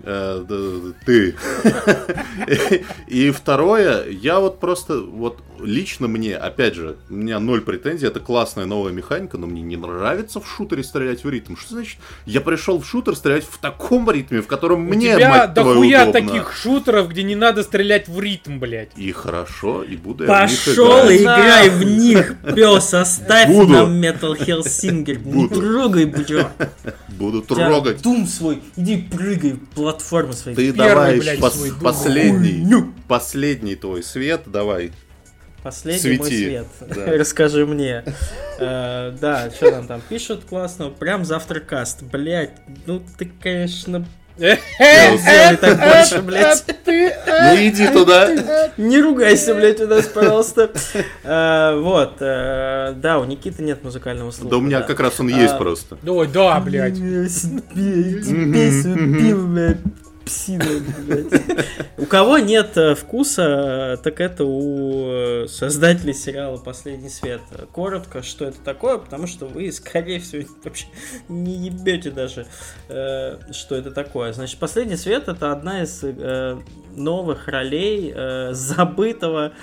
[0.03, 0.43] Э,
[1.05, 1.35] ты.
[3.07, 8.19] И второе, я вот просто, вот лично мне, опять же, у меня ноль претензий, это
[8.19, 11.55] классная новая механика, но мне не нравится в шутере стрелять в ритм.
[11.55, 15.29] Что значит, я пришел в шутер стрелять в таком ритме, в котором У мне, тебя
[15.29, 16.21] мать твою, дохуя удобно.
[16.29, 18.91] таких шутеров, где не надо стрелять в ритм, блядь.
[18.95, 23.73] И хорошо, и буду я в них Пошел и играй в них, пес, оставь Буду.
[23.73, 25.17] нам Metal Hellsinger.
[25.23, 25.55] Не Буду.
[25.61, 26.49] трогай, бро.
[27.09, 28.01] Буду трогать.
[28.01, 30.55] Дум свой, иди прыгай, платформы свои.
[30.55, 32.93] Ты Первый, давай блядь, пос- последний, Хуйню.
[33.07, 34.91] последний твой свет, давай.
[35.63, 36.45] Последний мой Свети.
[36.45, 36.67] свет.
[36.79, 37.05] Да.
[37.17, 38.03] Расскажи мне.
[38.59, 40.89] Э, Да, что там там пишут классно.
[40.89, 42.01] Прям завтра каст.
[42.03, 42.51] Блять,
[42.85, 44.05] ну ты, конечно,
[44.37, 46.63] сделай так больше, блядь.
[46.87, 48.29] Ну иди туда.
[48.77, 50.71] Не ругайся, блядь, у нас, пожалуйста.
[51.23, 54.49] Э, Вот, э, да, у Никиты нет музыкального слуха.
[54.49, 55.97] Да у меня как раз он есть А, просто.
[56.07, 56.97] Ой, да, блядь.
[60.25, 60.65] Псина,
[61.05, 61.41] блядь.
[61.97, 67.41] У кого нет э, вкуса, так это у э, создателей сериала «Последний свет».
[67.71, 70.85] Коротко, что это такое, потому что вы, скорее всего, вообще
[71.27, 72.45] не ебете даже,
[72.89, 74.33] э, что это такое.
[74.33, 76.59] Значит, «Последний свет»— это одна из э,
[76.95, 79.53] новых ролей э, забытого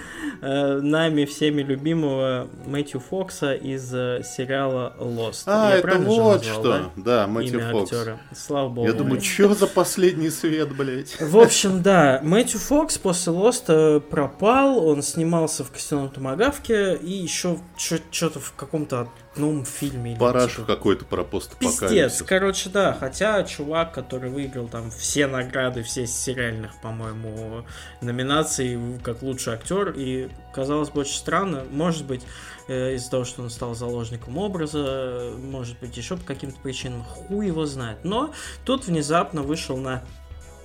[0.40, 5.42] э, нами всеми любимого Мэтью Фокса из э, сериала «Lost».
[5.46, 6.62] А, Я это вот назвал, что.
[6.62, 6.90] да?
[6.96, 7.92] Да, Мэтью Фокс.
[7.92, 8.18] актера.
[8.34, 8.86] Слава богу.
[8.86, 11.20] Я думаю, что за последний свет, блядь?
[11.20, 17.58] В общем, да, Мэтью Фокс после Лоста пропал, он снимался в «Костяном томагавке» и еще
[17.76, 20.12] что-то в каком-то одном фильме.
[20.12, 21.80] или Парашу типа какой-то про постапокалипсис.
[21.80, 22.96] Пиздец, короче, да.
[22.98, 27.64] Хотя чувак, который выиграл там все награды, все сериальных, по-моему,
[28.00, 32.22] номинаций как лучший актер, и казалось бы очень странно, может быть,
[32.66, 37.46] э, из-за того, что он стал заложником образа, может быть, еще по каким-то причинам, хуй
[37.46, 37.98] его знает.
[38.04, 38.32] Но
[38.64, 40.02] тут внезапно вышел на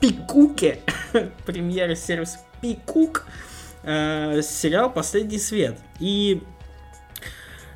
[0.03, 0.81] Пикуке,
[1.45, 3.25] премьера сервиса Пикук,
[3.83, 5.79] э, сериал «Последний свет».
[6.01, 6.43] И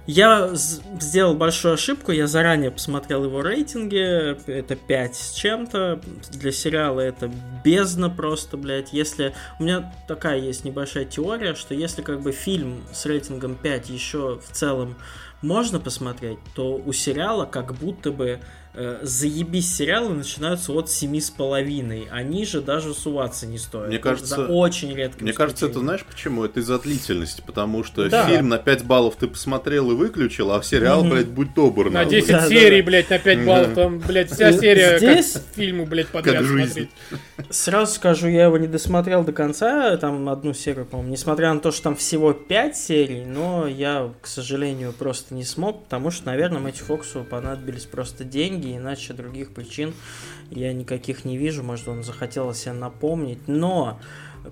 [0.07, 6.01] я сделал большую ошибку, я заранее посмотрел его рейтинги, это 5 с чем-то,
[6.31, 7.31] для сериала это
[7.63, 9.33] бездна просто, блядь, если...
[9.57, 14.41] У меня такая есть небольшая теория, что если как бы фильм с рейтингом 5 еще
[14.45, 14.97] в целом
[15.41, 18.41] можно посмотреть, то у сериала как будто бы
[18.77, 23.89] э, заебись сериалы начинаются от семи с половиной, они же даже суваться не стоят.
[23.89, 25.23] Мне кажется- За очень редко.
[25.23, 26.45] Мне кажется, это знаешь почему?
[26.45, 28.27] Это из-за длительности, потому что Да.
[28.27, 31.09] фильм на 5 баллов ты посмотрел и выключил, а сериал, Мгм.
[31.11, 31.85] блядь, будь добр.
[31.89, 32.11] На нахуй.
[32.11, 32.85] 10 Да, серий, да.
[32.85, 33.45] блядь, на 5 Да.
[33.45, 36.65] баллов, там, блядь, вся Э, серия здесь- как фильму, блядь, подряд Как жизнь.
[36.67, 36.89] смотреть.
[37.49, 41.71] Сразу скажу, я его не досмотрел до конца, там одну серию, по-моему, несмотря на то,
[41.71, 46.59] что там всего 5 серий, но я, к сожалению, просто не смог, потому что, наверное,
[46.59, 49.93] Мэтью Фоксу понадобились просто деньги, иначе других причин
[50.49, 53.99] я никаких не вижу, может, он захотел себе напомнить, но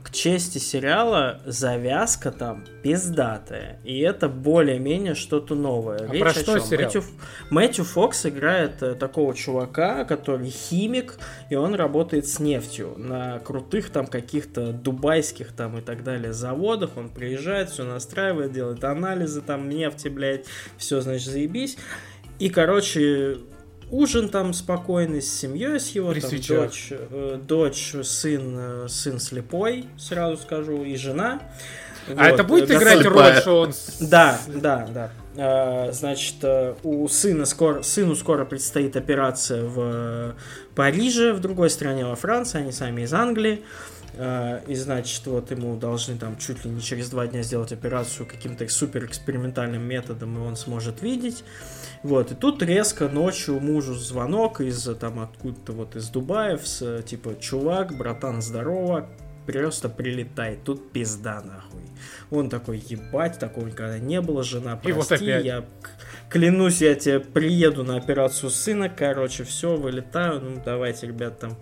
[0.03, 6.07] к чести сериала завязка там пиздатая, и это более-менее что-то новое.
[6.09, 6.91] А Речь про что сериал?
[6.91, 7.03] Мэтью
[7.49, 11.18] Мэтью Фокс играет э, такого чувака, который химик,
[11.49, 16.97] и он работает с нефтью на крутых там каких-то дубайских там и так далее заводах.
[16.97, 20.45] Он приезжает, все настраивает, делает анализы там нефти, блядь,
[20.78, 21.78] все, значит, заебись.
[22.39, 23.38] И, короче,
[23.89, 26.61] ужин там спокойный с семьей, с его При там свечах.
[26.69, 31.41] дочь, э, дочь, сын, э, сын слепой, сразу скажу, и жена.
[32.07, 33.33] А Вот, это будет э, играть слепая.
[33.33, 33.73] роль, что он...
[33.99, 35.11] да, да, да.
[35.38, 40.31] А, Значит, э, у сына скоро, сыну скоро предстоит операция в э,
[40.75, 43.63] Париже, в другой стране, во Франции, они сами из Англии.
[44.18, 48.68] И, значит, вот ему должны там чуть ли не через два дня сделать операцию каким-то
[48.70, 51.43] супер экспериментальным методом, и он сможет видеть.
[52.03, 57.36] Вот, и тут резко ночью мужу звонок из там откуда-то вот из Дубаев, с, типа,
[57.39, 59.09] чувак, братан, здорово,
[59.45, 61.82] просто прилетай, тут пизда нахуй.
[62.32, 65.45] Он такой, ебать, такого никогда не было, жена, И вот прости, опять.
[65.45, 65.66] я
[66.30, 71.57] клянусь, я тебе приеду на операцию сына, короче, все, вылетаю, ну, давайте, ребят, там.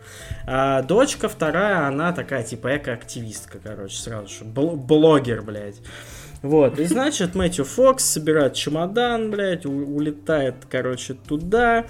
[0.45, 5.81] А дочка вторая, она такая, типа, экоактивистка, короче, сразу же, бл- блогер, блядь.
[6.41, 11.85] Вот, и значит, Мэтью Фокс собирает чемодан, блядь, улетает, короче, туда,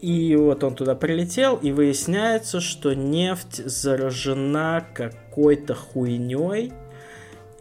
[0.00, 6.72] и вот он туда прилетел, и выясняется, что нефть заражена какой-то хуйней,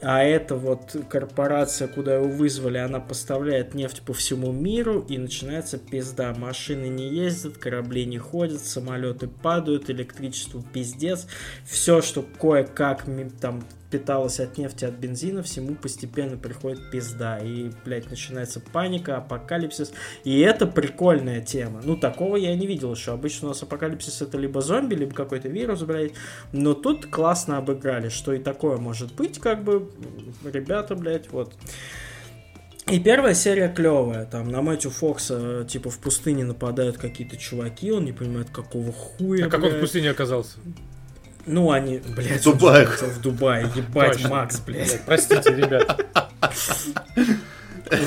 [0.02, 5.80] а это вот корпорация, куда его вызвали, она поставляет нефть по всему миру, и начинается
[5.80, 6.34] пизда.
[6.36, 11.28] Машины не ездят, корабли не ходят, самолеты падают, электричество пиздец.
[11.66, 13.06] Все, что кое-как
[13.42, 17.38] там питалось от нефти, от бензина, всему постепенно приходит пизда.
[17.40, 19.94] И, блядь, начинается паника, апокалипсис.
[20.24, 21.82] И это прикольная тема.
[21.84, 23.12] Ну, такого я не видел еще.
[23.12, 26.14] Обычно у нас апокалипсис это либо зомби, либо какой-то вирус, блядь.
[26.52, 29.90] Но тут классно обыграли, что и такое может быть, как бы.
[30.44, 31.54] Ребята, блядь, вот.
[32.90, 34.26] И первая серия клевая.
[34.26, 39.48] Там на Мэтью Фокса, типа, в пустыне нападают какие-то чуваки, он не понимает, какого хуя.
[39.48, 39.82] А как он в блядь.
[39.82, 40.58] пустыне оказался?
[41.48, 42.86] Ну, они, блядь, В Дубае.
[42.86, 44.30] в Дубае, ебать, Точно.
[44.30, 44.90] Макс, блядь.
[44.90, 46.06] Блядь, Простите, ребят.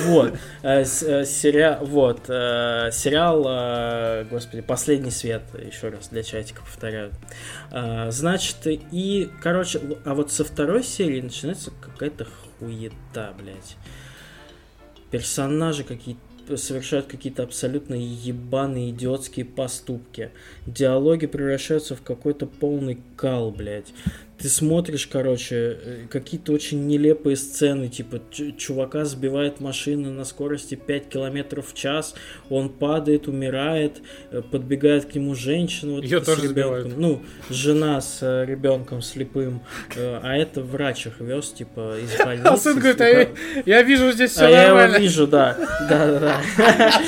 [0.05, 6.22] Вот, э, с- э, сериал, вот, э, сериал, э, господи, «Последний свет», еще раз для
[6.22, 7.12] чатика повторяю.
[7.70, 12.26] Э, Значит, и, короче, а вот со второй серии начинается какая-то
[12.59, 13.76] хуета, блядь.
[15.11, 16.20] Персонажи какие-то
[16.57, 20.30] совершают какие-то абсолютно ебаные идиотские поступки.
[20.66, 23.92] Диалоги превращаются в какой-то полный кал, блядь.
[24.41, 28.20] Ты смотришь, короче, э, какие-то очень нелепые сцены, типа
[28.57, 32.14] чувака сбивает машина на скорости 5 километров в час,
[32.49, 36.49] он падает, умирает, э, подбегает к нему женщина вот с тоже ребенком.
[36.49, 36.97] сбивают.
[36.97, 39.62] Ну, жена с э, ребенком слепым,
[39.97, 42.47] э, а это врач их вез, типа, из больницы.
[42.49, 44.97] А сын говорит, Ну, а я, вижу здесь все а я его нормально.
[45.03, 45.57] вижу, да.
[45.88, 46.41] Да, да, да.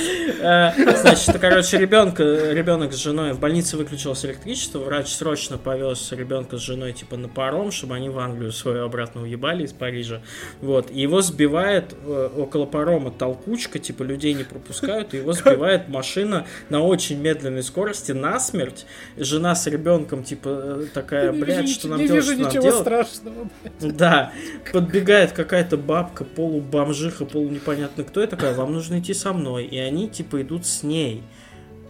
[0.45, 6.57] Э, Значит, короче, ребенка, ребенок с женой в больнице выключилось электричество, врач срочно повез ребенка
[6.59, 10.21] с женой типа на паром, чтобы они в Англию свою обратно уебали из Парижа.
[10.61, 10.91] Вот.
[10.91, 16.47] И его сбивает э, около парома толкучка, типа людей не пропускают, и его сбивает машина
[16.69, 18.87] на очень медленной скорости насмерть.
[19.17, 22.43] Жена с ребенком, типа, э, такая, Не блядь, вижу что нам не делать, вижу что
[22.43, 23.49] нам ничего страшного.
[23.81, 24.33] Да,
[24.73, 29.65] подбегает какая-то бабка, полубомжиха, полунепонятно кто, и такая, вам нужно идти со мной.
[29.65, 31.23] И они, типа, идут с ней.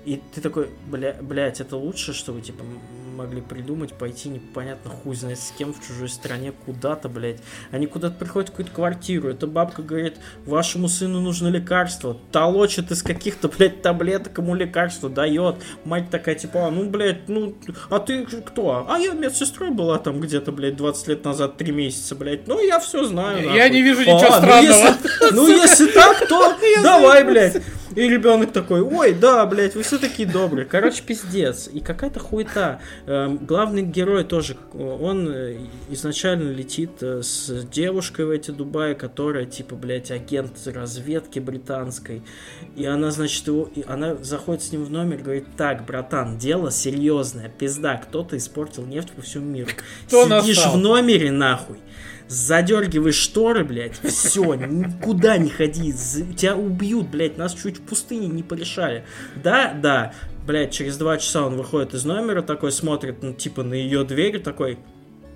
[0.05, 2.65] И ты такой, бля, блядь, это лучше, что вы, типа,
[3.13, 7.39] могли придумать, пойти непонятно хуй знает с кем в чужой стране куда-то, блядь.
[7.71, 13.03] Они куда-то приходят в какую-то квартиру, эта бабка говорит, вашему сыну нужно лекарство, толочит из
[13.03, 15.57] каких-то, блядь, таблеток ему лекарство, дает.
[15.85, 17.55] Мать такая, типа, а, ну, блядь, ну,
[17.91, 18.87] а ты кто?
[18.89, 22.49] А я медсестрой была там где-то, блядь, 20 лет назад, 3 месяца, блядь.
[22.49, 23.43] Ну, я все знаю.
[23.43, 23.71] Я нахуй.
[23.71, 24.63] не вижу «А, ничего ну, странного».
[24.63, 27.63] если- Ну, если так, то давай, блядь.
[27.95, 30.65] И ребенок такой, ой, да, блядь, вы все такие добрые.
[30.67, 31.69] Короче, пиздец.
[31.73, 32.81] И какая-то хуета.
[33.07, 35.59] Эм, Главный герой тоже, он э,
[35.91, 42.23] изначально летит э, с девушкой в эти Дубаи, которая, типа, блядь, агент разведки британской.
[42.77, 46.39] И она, значит, его, и она заходит с ним в номер и говорит, так, братан,
[46.39, 49.71] дело серьезное, пизда, кто-то испортил нефть по всему миру.
[50.07, 50.75] Кто Сидишь нассал?
[50.75, 51.79] в номере, нахуй,
[52.29, 55.93] задергиваешь шторы, блядь, все, никуда не ходи,
[56.37, 59.05] тебя убьют, блядь, нас чуть в пустыне не порешали.
[59.37, 60.15] Да, да,
[60.47, 64.41] блядь, через два часа он выходит из номера, такой смотрит, ну, типа, на ее дверь,
[64.41, 64.79] такой,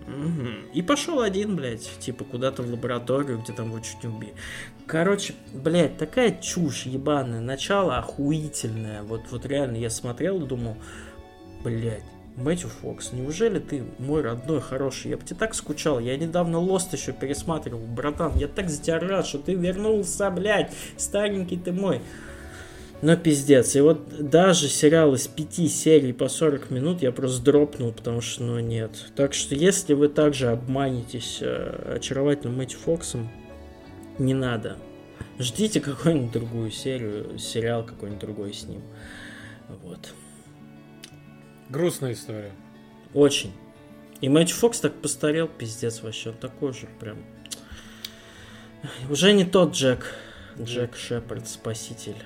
[0.07, 0.67] «Мгм».
[0.73, 4.35] И пошел один, блядь, типа куда-то в лабораторию, где там его чуть не убили.
[4.87, 7.41] Короче, блядь, такая чушь ебаная.
[7.41, 9.03] Начало охуительное.
[9.03, 10.77] Вот, вот реально я смотрел и думал,
[11.65, 12.05] блядь,
[12.37, 15.11] Мэтью Фокс, неужели ты мой родной хороший?
[15.11, 15.99] Я бы тебе так скучал.
[15.99, 17.81] Я недавно Лост еще пересматривал.
[17.81, 20.71] Братан, я так за тебя рад, что ты вернулся, блядь.
[20.99, 22.03] Старенький ты мой.
[23.01, 23.75] Но пиздец.
[23.75, 28.43] И вот даже сериал из пяти серий по 40 минут я просто дропнул, потому что,
[28.43, 28.91] ну, нет.
[29.17, 33.31] Так что, если вы также обманетесь э, очаровательным Мэтью Фоксом,
[34.19, 34.77] не надо.
[35.39, 38.83] ждите какую-нибудь другую серию, сериал какой-нибудь другой с ним.
[39.83, 40.13] Вот.
[41.69, 42.53] Грустная история.
[43.15, 43.53] Очень.
[44.21, 46.31] И Мэтч Фокс так постарел, пиздец вообще.
[46.31, 47.19] Он такой же прям...
[49.11, 50.15] Уже не тот Джек.
[50.59, 52.17] Джек Шепард, спаситель.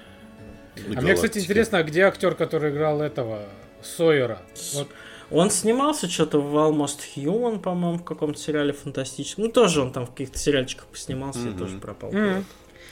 [0.96, 3.42] А мне, кстати, интересно, а где актер, который играл этого
[3.82, 4.42] Сойера?
[4.74, 4.88] Вот.
[5.30, 9.44] Он снимался что-то в Almost Human, по-моему, в каком-то сериале фантастическом.
[9.44, 11.54] Ну, тоже он там в каких-то сериальчиках поснимался mm-hmm.
[11.54, 12.10] и тоже пропал.
[12.10, 12.44] Mm-hmm.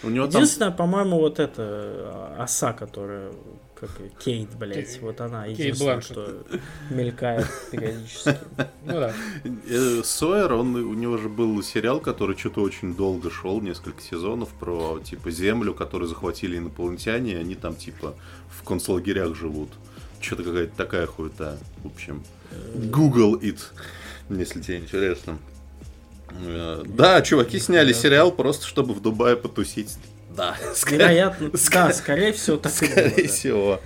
[0.04, 0.76] У него Единственное, там...
[0.76, 3.32] по-моему, вот это а, оса, которая
[3.80, 6.44] как Кейт, блядь, Кейт, вот она единственная, что
[6.90, 8.36] мелькает периодически.
[8.84, 9.12] Ну да.
[9.68, 14.50] Э, Сойер, он, у него же был сериал, который что-то очень долго шел, несколько сезонов,
[14.50, 18.14] про, типа, землю, которую захватили инопланетяне, и они там, типа,
[18.48, 19.70] в концлагерях живут.
[20.20, 21.59] Что-то какая-то такая хуета.
[21.84, 22.24] В общем,
[22.74, 23.60] Google it,
[24.30, 25.38] если тебе интересно.
[26.30, 29.96] Э, да, чуваки сняли сериал просто, чтобы в Дубае потусить
[30.39, 30.56] да.
[30.90, 33.81] Вероятно, да, скорее всего, так Скорее и было, всего.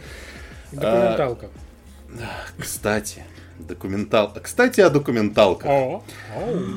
[0.71, 1.49] Документалка.
[2.21, 3.25] А, кстати,
[3.59, 4.41] документалка.
[4.41, 5.67] Кстати, о документалках.
[5.69, 6.05] О,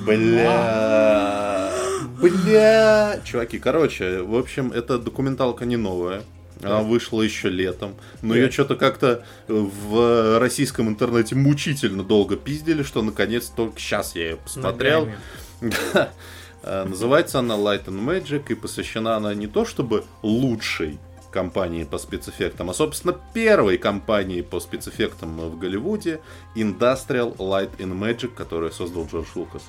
[0.06, 1.72] Бля.
[2.22, 3.20] Бля.
[3.24, 6.24] Чуваки, короче, в общем, эта документалка не новая.
[6.64, 7.96] Она вышла еще летом.
[8.22, 14.30] Но ее что-то как-то в российском интернете мучительно долго пиздили, что наконец только сейчас я
[14.30, 15.10] ее посмотрел.
[15.62, 15.68] Э,
[16.66, 21.00] называется она Light and Magic и посвящена она не то чтобы лучшей
[21.36, 26.22] компании по спецэффектам, а, собственно, первой компании по спецэффектам в Голливуде
[26.56, 29.64] Industrial Light and Magic, которую создал Джордж Лукас.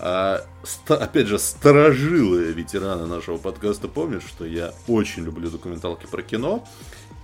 [0.00, 0.44] А,
[0.88, 6.66] опять же, старожилые ветераны нашего подкаста помнят, что я очень люблю документалки про кино.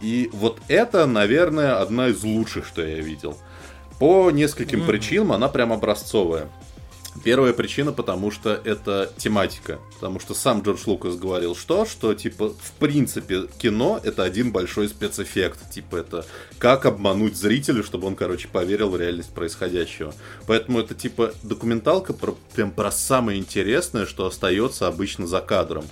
[0.00, 3.36] И вот это, наверное, одна из лучших, что я видел.
[3.98, 4.86] По нескольким mm-hmm.
[4.86, 6.48] причинам она прям образцовая.
[7.24, 9.78] Первая причина, потому что это тематика.
[9.94, 14.88] Потому что сам Джордж Лукас говорил, что, что, типа, в принципе, кино это один большой
[14.88, 15.70] спецэффект.
[15.70, 16.26] Типа, это
[16.58, 20.14] как обмануть зрителя, чтобы он, короче, поверил в реальность происходящего.
[20.46, 25.84] Поэтому это, типа, документалка про, прям про самое интересное, что остается обычно за кадром.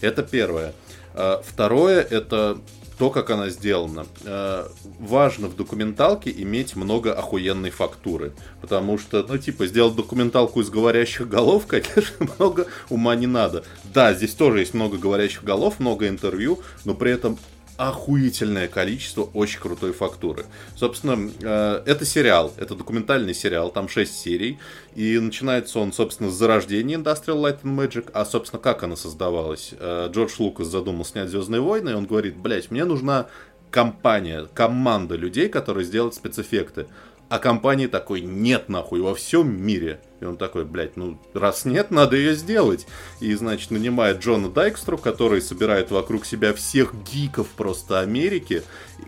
[0.00, 0.74] Это первое.
[1.14, 2.58] А, второе, это
[2.98, 4.06] то, как она сделана.
[4.24, 4.66] Э,
[4.98, 8.32] важно в документалке иметь много охуенной фактуры.
[8.60, 13.64] Потому что, ну, типа, сделать документалку из говорящих голов, конечно, много ума не надо.
[13.92, 17.38] Да, здесь тоже есть много говорящих голов, много интервью, но при этом
[17.76, 20.46] охуительное количество очень крутой фактуры.
[20.76, 24.58] Собственно, э, это сериал, это документальный сериал, там 6 серий,
[24.94, 29.74] и начинается он, собственно, с зарождения Industrial Light and Magic, а, собственно, как она создавалась.
[29.78, 33.26] Э, Джордж Лукас задумал снять Звездные войны, и он говорит, блять, мне нужна
[33.70, 36.86] компания, команда людей, которые сделают спецэффекты.
[37.28, 40.00] А компании такой нет нахуй во всем мире.
[40.20, 42.86] И он такой, блядь, ну раз нет, надо ее сделать.
[43.20, 48.62] И, значит, нанимает Джона Дайкстру, который собирает вокруг себя всех гиков просто Америки,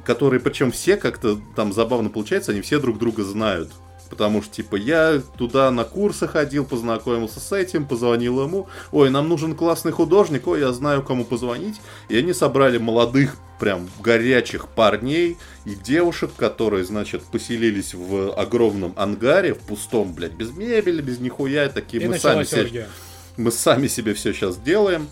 [0.05, 3.71] которые, причем все как-то там забавно получается, они все друг друга знают.
[4.11, 8.69] Потому что, типа, я туда на курсы ходил, познакомился с этим, позвонил ему.
[8.93, 11.81] Ой, нам нужен классный художник, ой, я знаю, кому позвонить.
[12.09, 19.55] И они собрали молодых, прям горячих парней и девушек, которые, значит, поселились в огромном ангаре,
[19.55, 21.69] в пустом, блядь, без мебели, без нихуя.
[21.69, 22.89] Такие и мы сами, себе,
[23.37, 25.09] мы сами себе все сейчас делаем.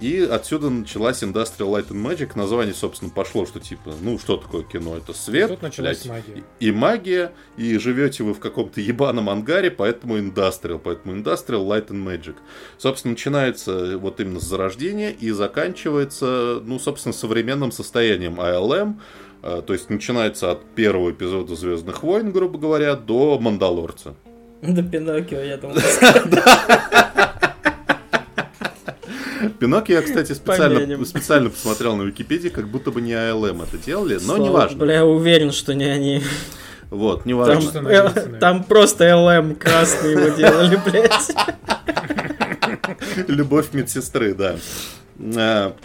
[0.00, 2.32] И отсюда началась Industrial Light and Magic.
[2.36, 4.96] Название, собственно, пошло, что типа, ну, что такое кино?
[4.96, 5.48] Это свет.
[5.48, 6.44] Тут началась блядь, магия.
[6.60, 7.32] И, и магия.
[7.56, 10.78] И живете вы в каком-то ебаном ангаре, поэтому Industrial.
[10.78, 12.36] Поэтому Industrial Light and Magic.
[12.78, 19.00] Собственно, начинается вот именно с зарождения и заканчивается, ну, собственно, современным состоянием ALM.
[19.42, 24.14] А, то есть начинается от первого эпизода Звездных войн, грубо говоря, до Мандалорца.
[24.62, 25.80] До Пиноккио, я думаю.
[29.50, 34.18] Пиноккио я, кстати, специально, специально посмотрел на Википедии, как будто бы не АЛМ это делали,
[34.22, 34.78] но неважно.
[34.78, 36.22] Бля, я уверен, что не они.
[36.90, 37.70] Вот, неважно.
[37.70, 41.34] Там, э, там просто ЛМ красный его делали, блядь.
[43.28, 44.56] Любовь медсестры, да.
[45.36, 45.76] А,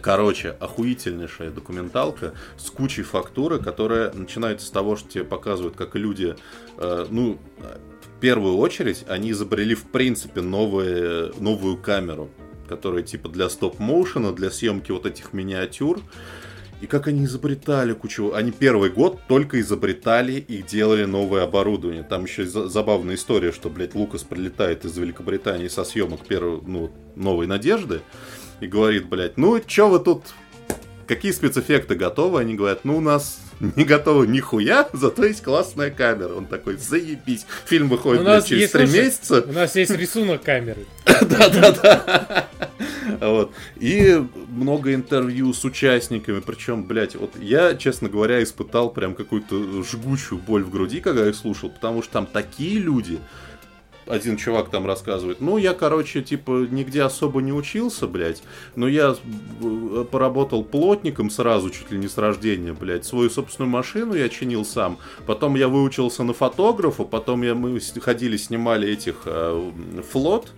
[0.00, 6.36] короче, охуительнейшая документалка с кучей фактуры, которая начинается с того, что тебе показывают, как люди,
[6.76, 12.28] э, ну, в первую очередь, они изобрели в принципе новые, новую камеру
[12.68, 16.00] которые типа для стоп-моушена, для съемки вот этих миниатюр.
[16.80, 18.34] И как они изобретали кучу...
[18.34, 22.04] Они первый год только изобретали и делали новое оборудование.
[22.04, 27.48] Там еще забавная история, что, блядь, Лукас прилетает из Великобритании со съемок первой, ну, новой
[27.48, 28.02] надежды
[28.60, 30.22] и говорит, блядь, ну, чё вы тут...
[31.08, 32.38] Какие спецэффекты готовы?
[32.38, 33.40] Они говорят, ну, у нас
[33.76, 36.34] не готовы нихуя, зато есть классная камера.
[36.34, 37.46] Он такой, заебись.
[37.66, 39.42] Фильм выходит блядь, через три месяца.
[39.46, 40.86] У нас есть рисунок камеры.
[41.04, 42.48] Да-да-да.
[43.20, 43.52] Вот.
[43.76, 50.40] И много интервью с участниками, причем, блядь, вот я, честно говоря, испытал прям какую-то жгучую
[50.40, 53.18] боль в груди, когда их слушал, потому что там такие люди,
[54.08, 58.42] один чувак там рассказывает, ну, я, короче, типа, нигде особо не учился, блядь,
[58.76, 59.14] но я
[59.62, 64.64] э, поработал плотником сразу, чуть ли не с рождения, блядь, свою собственную машину я чинил
[64.64, 69.70] сам, потом я выучился на фотографа, потом я, мы ходили, снимали этих э,
[70.10, 70.52] флот,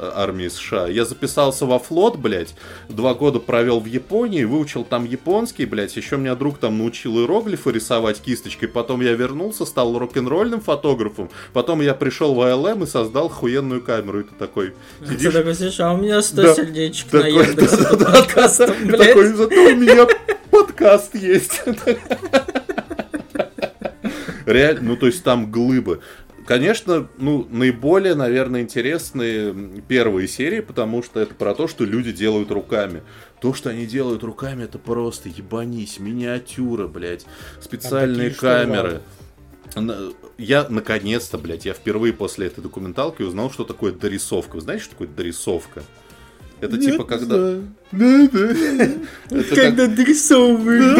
[0.00, 0.86] армии США.
[0.88, 2.54] Я записался во флот, блядь,
[2.88, 7.72] два года провел в Японии, выучил там японский, блядь, еще меня друг там научил иероглифы
[7.72, 13.28] рисовать кисточкой, потом я вернулся, стал рок-н-ролльным фотографом, потом я пришел в АЛМ и создал
[13.28, 15.32] хуенную камеру, и ты такой сидишь...
[15.32, 19.00] Ты такой, а у меня 100 да, сердечек такой, на Яндексе да, да, подкастом, блядь.
[19.08, 20.06] Такой, зато у меня
[20.50, 21.62] подкаст есть.
[24.46, 26.00] Реально, ну то есть там глыбы.
[26.46, 32.52] Конечно, ну, наиболее, наверное, интересные первые серии, потому что это про то, что люди делают
[32.52, 33.02] руками.
[33.40, 37.26] То, что они делают руками, это просто ебанись, миниатюры, блядь,
[37.60, 39.00] специальные камеры.
[40.38, 44.56] Я, наконец-то, блядь, я впервые после этой документалки узнал, что такое дорисовка.
[44.56, 45.82] Вы знаете, что такое дорисовка?
[46.60, 47.60] Это типа когда...
[47.92, 48.48] Да, да.
[49.54, 50.96] Когда дорисовываешь.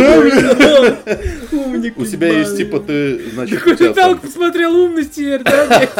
[1.96, 5.96] У тебя есть типа ты, значит, Документалку посмотрел умный теперь, да?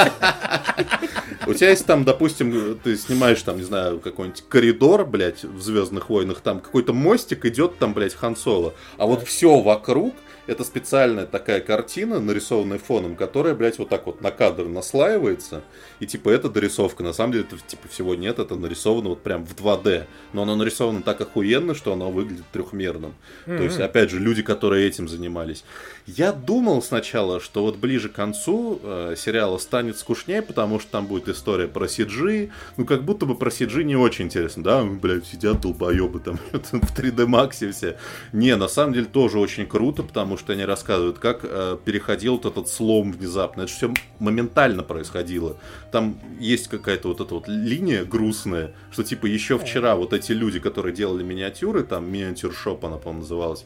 [1.47, 6.11] У тебя есть там, допустим, ты снимаешь там, не знаю, какой-нибудь коридор, блядь, в Звездных
[6.11, 10.15] войнах, там какой-то мостик идет там, блядь, Хан Соло, а вот все вокруг
[10.47, 15.63] это специальная такая картина, нарисованная фоном, которая, блядь, вот так вот на кадр наслаивается.
[16.01, 17.03] И типа это дорисовка.
[17.03, 20.05] На самом деле это типа всего нет, это нарисовано вот прям в 2D.
[20.33, 23.15] Но оно нарисовано так охуенно, что оно выглядит трехмерным.
[23.47, 23.57] Mm-hmm.
[23.57, 25.65] То есть, опять же, люди, которые этим занимались.
[26.07, 31.07] Я думал сначала, что вот ближе к концу э, сериала станет скучнее, потому что там
[31.07, 32.51] будет история про CG.
[32.77, 34.63] Ну, как будто бы про CG не очень интересно.
[34.63, 37.99] Да, блядь, сидят долбоебы там в 3D Max все.
[38.33, 42.47] Не, на самом деле тоже очень круто, потому что они рассказывают, как э, переходил вот
[42.47, 43.63] этот слом внезапно.
[43.63, 45.57] Это все моментально происходило.
[45.91, 50.61] Там есть какая-то вот эта вот линия грустная, что типа еще вчера вот эти люди,
[50.61, 53.65] которые делали миниатюры, там миниатюр шоп она, по-моему, называлась,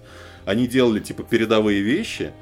[0.50, 2.32] они делали типа передовые вещи,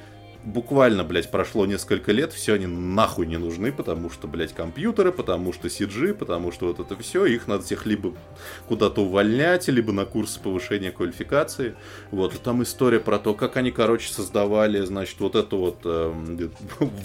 [0.48, 5.52] буквально, блядь, прошло несколько лет, все они нахуй не нужны, потому что, блядь, компьютеры, потому
[5.52, 8.14] что CG, потому что вот это все, их надо всех либо
[8.66, 11.74] куда-то увольнять, либо на курсы повышения квалификации.
[12.10, 16.48] Вот, и там история про то, как они, короче, создавали, значит, вот эту вот э,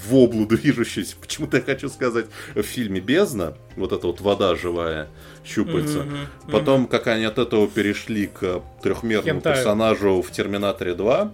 [0.09, 2.25] воблу движущуюся, почему-то я хочу сказать,
[2.55, 5.09] в фильме «Бездна», вот эта вот вода живая,
[5.45, 5.99] щупальца.
[5.99, 11.31] Mm-hmm, Потом, как они от этого перешли к трехмерному персонажу в Терминаторе 2,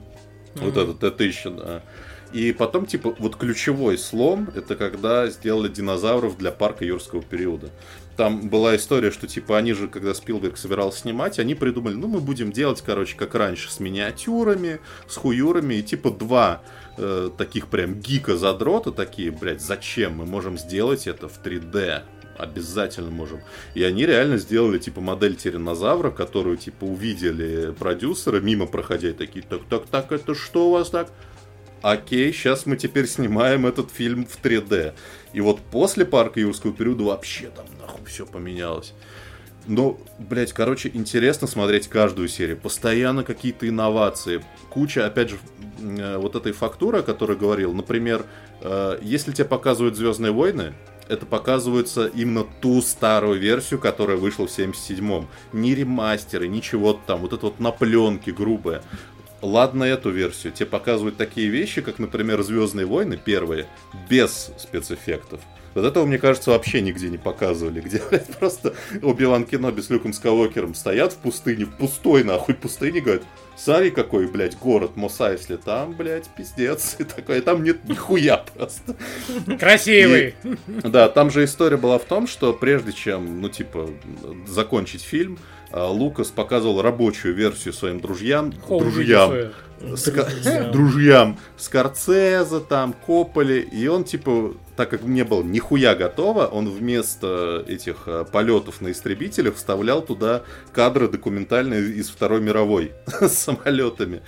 [0.56, 0.66] Mm-hmm.
[0.66, 1.82] Вот этот Т-1000, да.
[2.32, 7.70] И потом, типа, вот ключевой слом, это когда сделали динозавров для парка юрского периода.
[8.18, 12.20] Там была история, что, типа, они же, когда Спилберг собирался снимать, они придумали, ну, мы
[12.20, 16.62] будем делать, короче, как раньше, с миниатюрами, с хуюрами, и, типа, два
[16.98, 22.04] э, таких прям гика-задрота такие, блядь, зачем мы можем сделать это в 3D?
[22.38, 23.42] обязательно можем.
[23.74, 29.62] И они реально сделали, типа, модель тиранозавра, которую, типа, увидели продюсеры, мимо проходя, такие, так,
[29.70, 31.12] так, так, это что у вас так?
[31.82, 34.94] Окей, сейчас мы теперь снимаем этот фильм в 3D.
[35.32, 38.94] И вот после парка юрского периода вообще там нахуй все поменялось.
[39.66, 42.58] Но, блядь, короче, интересно смотреть каждую серию.
[42.58, 44.44] Постоянно какие-то инновации.
[44.70, 45.38] Куча, опять же,
[45.80, 47.74] э, вот этой фактуры, о которой говорил.
[47.74, 48.26] Например,
[48.62, 50.74] э, если тебе показывают Звездные войны,
[51.08, 55.28] это показывается именно ту старую версию, которая вышла в 77-м.
[55.54, 58.84] Ни ремастеры, ничего там, вот это вот на пленке грубое.
[59.42, 63.68] Ладно эту версию, тебе показывают такие вещи, как, например, Звездные войны первые,
[64.10, 65.40] без спецэффектов.
[65.76, 67.82] Вот этого, мне кажется, вообще нигде не показывали.
[67.82, 73.02] Где, блядь, просто Оби-Ван Кеноби с Люком Скалокером стоят в пустыне, в пустой, нахуй, пустыне,
[73.02, 73.24] говорят,
[73.56, 76.96] смотри, какой, блядь, город Мосайсли, там, блядь, пиздец.
[77.00, 78.96] И такой, там нет нихуя просто.
[79.60, 80.36] Красивый.
[80.44, 83.90] И, да, там же история была в том, что прежде чем, ну, типа,
[84.48, 85.38] закончить фильм,
[85.74, 88.54] Лукас показывал рабочую версию своим друзьям.
[88.68, 89.52] Хоу, друзьям.
[89.80, 91.38] Ска- друзьям.
[91.58, 93.62] Скорцеза там, Кополи.
[93.62, 98.92] И он, типа, так как не было нихуя готово, он вместо этих а, полетов на
[98.92, 100.44] истребителях вставлял туда
[100.74, 104.22] кадры документальные из Второй мировой с самолетами.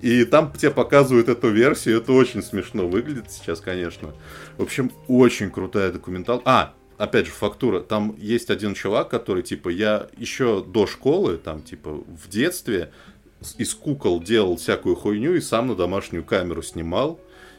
[0.00, 4.10] И там тебе показывают эту версию, это очень смешно выглядит сейчас, конечно.
[4.58, 6.42] В общем, очень крутая документал.
[6.44, 7.80] А, опять же, фактура.
[7.80, 12.92] Там есть один чувак, который, типа, я еще до школы, там, типа, в детстве
[13.58, 17.18] из кукол делал всякую хуйню и сам на домашнюю камеру снимал.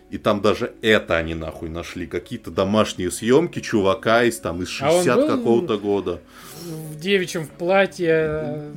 [0.09, 2.05] И там даже это они нахуй нашли.
[2.07, 6.21] Какие-то домашние съемки чувака из там из А он 60 был какого-то года.
[6.61, 8.71] В девичьем в платье.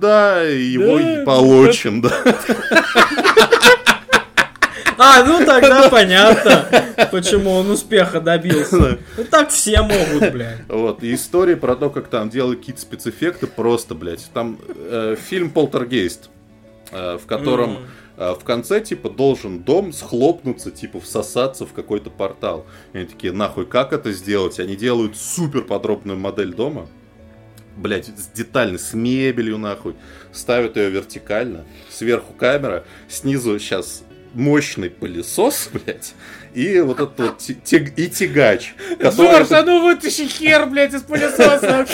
[0.00, 2.10] Да, его Да, получим, да.
[5.02, 6.66] А, ну тогда понятно,
[7.10, 8.98] почему он успеха добился.
[9.16, 10.58] Ну так все могут, блядь.
[10.68, 14.28] Вот, и истории про то, как там делали какие-то спецэффекты, просто, блядь.
[14.34, 16.28] Там э, фильм «Полтергейст»,
[16.92, 17.78] э, в котором
[18.18, 22.66] э, в конце, типа, должен дом схлопнуться, типа, всосаться в какой-то портал.
[22.92, 24.60] И они такие, нахуй, как это сделать?
[24.60, 26.88] Они делают супер подробную модель дома.
[27.74, 29.94] Блять, с детально, с мебелью, нахуй.
[30.30, 31.64] Ставят ее вертикально.
[31.88, 34.02] Сверху камера, снизу сейчас
[34.34, 36.14] мощный пылесос, блядь,
[36.54, 38.74] и вот этот вот тяг- и тягач.
[38.98, 41.86] который Жорж, а ну вытащи хер, блядь, из пылесоса.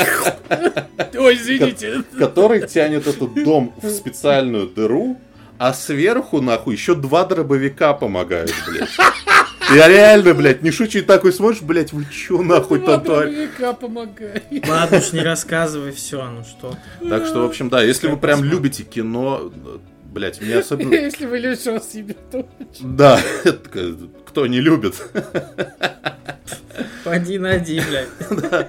[1.14, 2.02] Ой, извините.
[2.18, 5.18] который тянет этот дом в специальную дыру,
[5.58, 8.88] а сверху, нахуй, еще два дробовика помогают, блядь.
[9.74, 14.42] Я реально, блядь, не шучу, и такой смотришь, блядь, вы чё нахуй Два там помогай.
[14.68, 16.76] Ладно уж, не рассказывай все, ну что.
[17.08, 19.50] Так что, в общем, да, если вы прям любите кино,
[20.16, 20.94] блядь, мне особенно...
[20.94, 22.48] Если вы любите вас себе, то...
[22.80, 23.20] Да,
[24.26, 24.94] кто не любит.
[27.04, 28.68] Поди найди, блядь.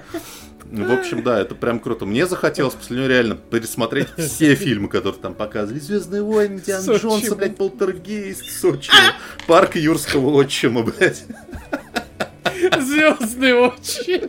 [0.70, 2.04] Ну, В общем, да, это прям круто.
[2.04, 5.80] Мне захотелось после него реально пересмотреть все фильмы, которые там показывали.
[5.80, 7.00] Звездные войны, Сочи.
[7.00, 8.90] Джонса, блядь, Полтергейст, Сочи,
[9.46, 11.24] Парк Юрского отчима, блядь.
[12.78, 14.28] Звездные очи.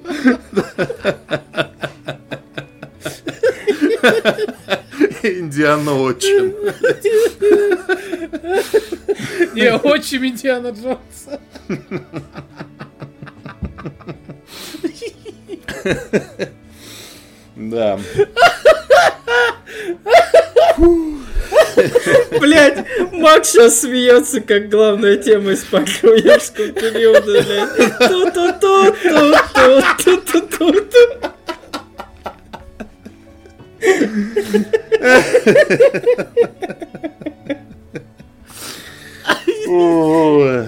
[5.24, 6.54] Индиана отчим.
[9.54, 11.40] Не, отчим Индиана Джонса.
[17.56, 18.00] Да.
[22.40, 27.90] Блять, Макс сейчас смеется, как главная тема из парковерского периода, блядь.
[33.80, 34.66] Ту-ту-ту-ту-ту-ту-ту-ту.
[39.72, 40.68] Ой.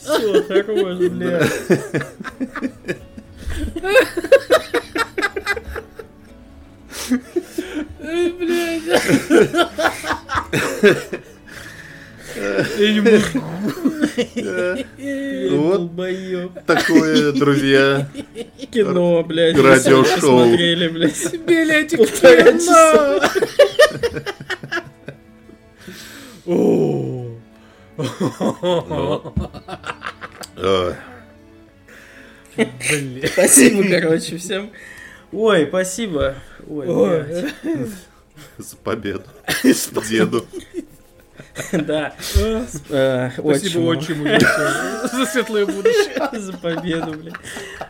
[0.00, 1.52] Все, хорош, блядь.
[8.00, 9.02] Эй, блядь.
[15.50, 16.64] Вот.
[16.66, 18.08] Такое, друзья.
[18.70, 19.56] Кино, блядь.
[19.56, 20.14] Радиошоу.
[20.14, 21.34] посмотрели, блядь.
[21.46, 23.30] Билетик Полтора часа.
[26.44, 27.38] кино.
[30.56, 30.78] Ну.
[33.32, 34.70] Спасибо, короче, всем.
[35.32, 36.34] Ой, спасибо.
[36.66, 37.24] Ой.
[38.58, 39.24] За победу.
[40.08, 40.46] Деду.
[41.72, 42.14] Да.
[42.90, 44.24] Э, Спасибо отчиму.
[45.12, 46.28] за светлое будущее.
[46.32, 47.34] За победу, блядь.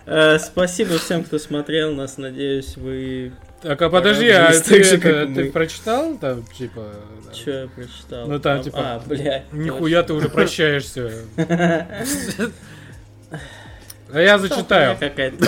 [0.06, 2.18] Э, Спасибо всем, кто смотрел нас.
[2.18, 3.32] Надеюсь, вы...
[3.62, 6.92] Так, а подожди, а ты, же, это, ты прочитал там, типа...
[7.26, 7.32] да?
[7.32, 8.26] Че я прочитал?
[8.28, 9.52] Ну, там, типа, А, блядь.
[9.52, 11.12] Нихуя ты уже прощаешься.
[14.10, 14.96] А я зачитаю.
[14.98, 15.46] Какая-то.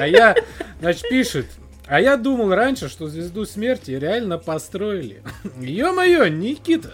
[0.00, 0.34] А я,
[0.80, 1.46] значит, пишет.
[1.88, 5.22] А я думал раньше, что звезду смерти реально построили.
[5.60, 6.92] Ё-моё, Никита,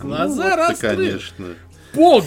[0.00, 0.96] глаза Ну, вот раскрыли.
[1.10, 1.46] конечно.
[1.94, 2.24] Бог!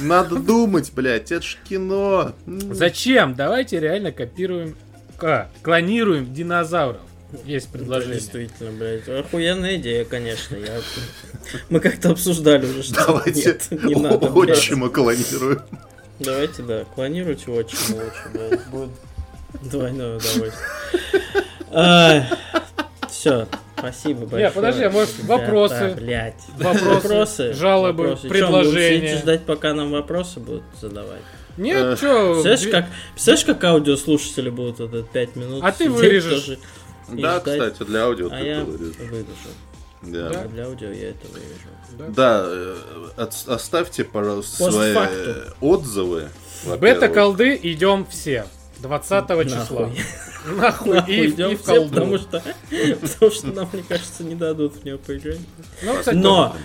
[0.00, 2.32] Надо думать, блядь, это ж кино.
[2.46, 3.34] Зачем?
[3.34, 4.74] Давайте реально копируем,
[5.20, 7.02] а, клонируем динозавров.
[7.44, 8.16] Есть предложение.
[8.18, 9.08] Действительно, блядь.
[9.08, 10.56] Охуенная идея, конечно.
[10.56, 10.80] Я...
[11.70, 14.30] Мы как-то обсуждали уже, что Давайте нет, не надо.
[14.30, 14.58] блядь.
[14.58, 15.60] отчима клонируем.
[16.18, 18.90] Давайте, да, клонируйте отчима лучше, да, будет
[19.70, 20.52] двойное удовольствие.
[23.08, 23.46] Все,
[23.78, 24.50] спасибо большое.
[24.50, 25.96] подожди, а может, вопросы?
[26.58, 29.00] Вопросы, жалобы, предложения.
[29.00, 31.20] будете ждать, пока нам вопросы будут задавать?
[31.58, 36.58] Нет, Э, чё, Представляешь, как, представляешь, как аудиослушатели будут это 5 минут А ты вырежешь.
[37.08, 37.60] Да, ждать?
[37.60, 38.96] кстати, для аудио А ты вырежешь.
[38.96, 39.26] вырежу.
[40.00, 40.30] Да.
[40.30, 40.44] Да.
[40.44, 42.12] Для аудио я это вырежу.
[42.14, 42.76] Да, э,
[43.18, 46.28] от- оставьте, пожалуйста, свои э, отзывы.
[46.80, 48.46] Бета-колды идем все.
[48.82, 49.90] 20 числа.
[50.46, 50.98] Нахуй.
[51.08, 51.90] И, идем и в все, колду.
[51.90, 52.42] потому что,
[53.00, 55.38] потому что нам, мне кажется, не дадут в нее поиграть.
[55.82, 56.56] Ну, кстати, Но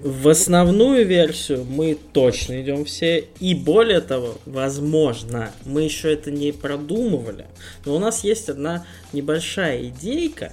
[0.00, 3.28] в основную версию мы точно идем все.
[3.40, 7.46] И более того, возможно, мы еще это не продумывали,
[7.84, 10.52] но у нас есть одна небольшая идейка,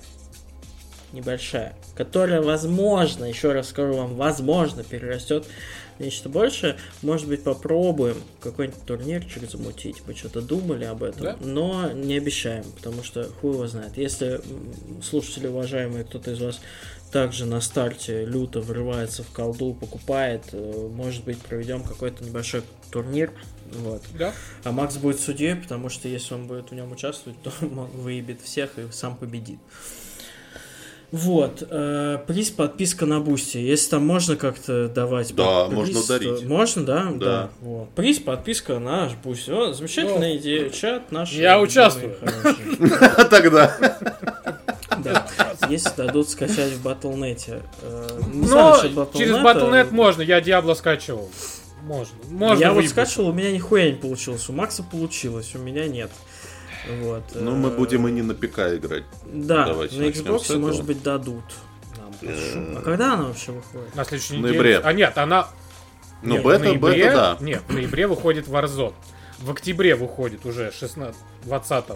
[1.11, 5.45] небольшая, которая, возможно, еще раз скажу вам, возможно, перерастет
[6.01, 6.77] нечто большее.
[7.01, 10.01] Может быть, попробуем какой-нибудь турнирчик замутить.
[10.07, 11.37] Мы что-то думали об этом, Да.
[11.41, 13.97] но не обещаем, потому что хуй его знает.
[13.97, 14.41] Если
[15.03, 16.59] слушатели уважаемые, кто-то из вас
[17.11, 23.31] также на старте люто врывается в колду, покупает, э, может быть, проведем какой-то небольшой турнир.
[23.73, 24.01] Вот.
[24.17, 24.33] Да.
[24.63, 28.41] А Макс будет судьей, потому что если он будет в нем участвовать, то он выебет
[28.41, 29.59] всех и сам победит.
[31.11, 33.57] Вот, э, приз подписка на Boosty.
[33.57, 36.45] Если там можно как-то давать Да, приз, можно то- дарить.
[36.45, 37.11] Можно, да?
[37.15, 37.49] Да.
[37.59, 37.89] Вот.
[37.91, 39.51] Приз подписка на наш Boosty.
[39.51, 40.69] О, замечательная идея.
[40.69, 41.33] Чат наш.
[41.33, 42.15] Я участвую.
[43.17, 43.77] А тогда.
[45.03, 45.27] Да.
[45.69, 47.61] Если дадут скачать в Battle.net е.
[47.81, 48.77] Э, Но
[49.13, 51.29] через а- Battle.net можно, я Diablo скачивал.
[51.83, 52.15] Можно.
[52.29, 54.47] Можно Я вот скачивал, у меня нихуя не получилось.
[54.47, 56.11] У Макса получилось, у меня нет.
[56.87, 57.23] Вот.
[57.35, 59.03] Ну, мы э, будем и не на ПК играть.
[59.25, 61.43] Да, Давайте на Xbox, может быть, дадут.
[61.97, 62.77] нам шум.
[62.77, 63.95] А когда она вообще выходит?
[63.95, 64.53] На следующей неделе.
[64.53, 64.79] ноябре.
[64.79, 65.47] А нет, она...
[66.23, 67.45] Ну, нет, бета, ноябре- бета, да.
[67.45, 68.93] Нет, в ноябре выходит Warzone.
[69.39, 71.15] В октябре выходит уже 16...
[71.45, 71.93] 20 э,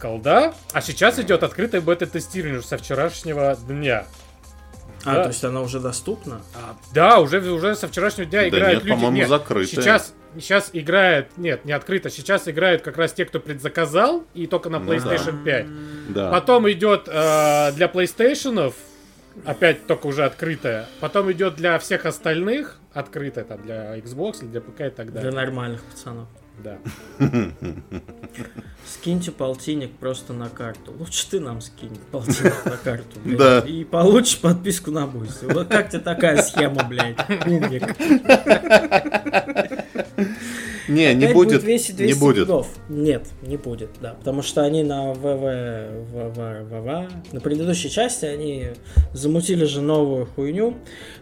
[0.00, 0.54] колда.
[0.72, 4.06] А сейчас идет открытое бета-тестирование со вчерашнего дня.
[5.04, 5.22] А, Да.
[5.24, 6.42] то есть она уже доступна?
[6.54, 8.94] А, да, уже, уже со вчерашнего дня Да играют нет, люди.
[8.94, 9.66] по-моему, Нет, закрытое.
[9.66, 14.68] Сейчас, сейчас играет, нет, не открыто, сейчас играют как раз те, кто предзаказал, и только
[14.70, 14.94] на Ну да.
[14.94, 15.66] PlayStation 5.
[16.14, 16.30] Да.
[16.30, 18.72] Потом идет э, для PlayStation,
[19.44, 20.86] опять только уже открытая.
[21.00, 25.22] Потом идет для всех остальных открытая, там, для Xbox, или для ПК и так Для
[25.22, 25.32] далее.
[25.32, 26.28] нормальных пацанов.
[26.58, 26.78] Да.
[28.86, 30.92] Скиньте полтинник просто на карту.
[30.98, 33.38] Лучше ты нам скинь полтинник на карту, блядь.
[33.38, 33.58] Да.
[33.60, 35.44] И получишь подписку на Boosty.
[35.44, 37.18] Вот как тебе такая схема, блядь?
[37.46, 37.96] Умник.
[40.88, 41.62] Не, не Опять будет.
[41.62, 42.46] весить Не 200 будет.
[42.46, 42.66] гигов.
[42.88, 44.14] Нет, не будет, да.
[44.14, 45.22] Потому что они на ВВ,
[46.10, 48.68] ВВ, ВВ, на предыдущей части они
[49.12, 50.76] замутили же новую хуйню,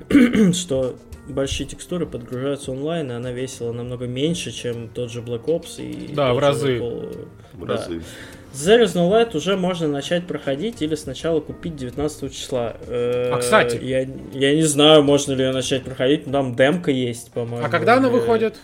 [0.54, 0.96] что
[1.30, 6.14] большие текстуры подгружаются онлайн, и она весила намного меньше, чем тот же Black Ops и
[6.14, 6.78] Да, в разы.
[6.78, 7.74] Call- В да.
[7.76, 8.02] разы.
[8.52, 12.74] Is no light уже можно начать проходить или сначала купить 19 числа.
[12.88, 13.76] Э, А, кстати.
[13.80, 14.00] Я,
[14.32, 17.64] я не знаю, можно ли ее начать проходить, но там демка есть, по-моему.
[17.64, 18.56] А когда она Э, выходит?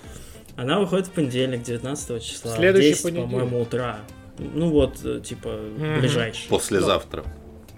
[0.56, 2.56] Она выходит в понедельник, 19 числа.
[2.56, 3.30] Следующий 10, понедельник.
[3.30, 3.98] по-моему, утра.
[4.38, 6.01] Ну вот, э, типа, Мгм.
[6.01, 6.48] ближайший.
[6.48, 7.22] Послезавтра.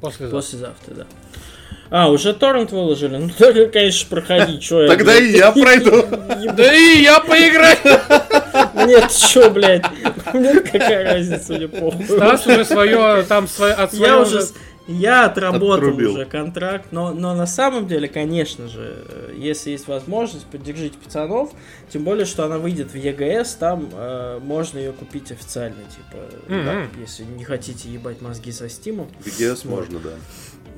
[0.01, 0.37] Послезавтра.
[0.37, 1.07] Послезавтра, да.
[1.91, 3.17] А, уже торрент выложили?
[3.17, 6.05] Ну, только, конечно, проходи, чё я, Тогда и я пройду.
[6.55, 7.77] Да и я поиграю!
[8.87, 9.85] Нет, чё, блядь?
[10.35, 12.05] Мне какая разница, мне похуй.
[12.05, 14.43] Стас уже свое, там, свое, от Я своего уже...
[14.43, 14.55] с-
[14.87, 16.13] Я отработал Отрубил.
[16.15, 21.51] уже контракт, но, но на самом деле, конечно же, э, если есть возможность, поддержите пацанов,
[21.93, 26.65] тем более, что она выйдет в ЕГС, там э, можно ее купить официально, типа, Мгм.
[26.65, 29.09] да, если не хотите ебать мозги со стимом.
[29.21, 30.11] В EGS можно, да.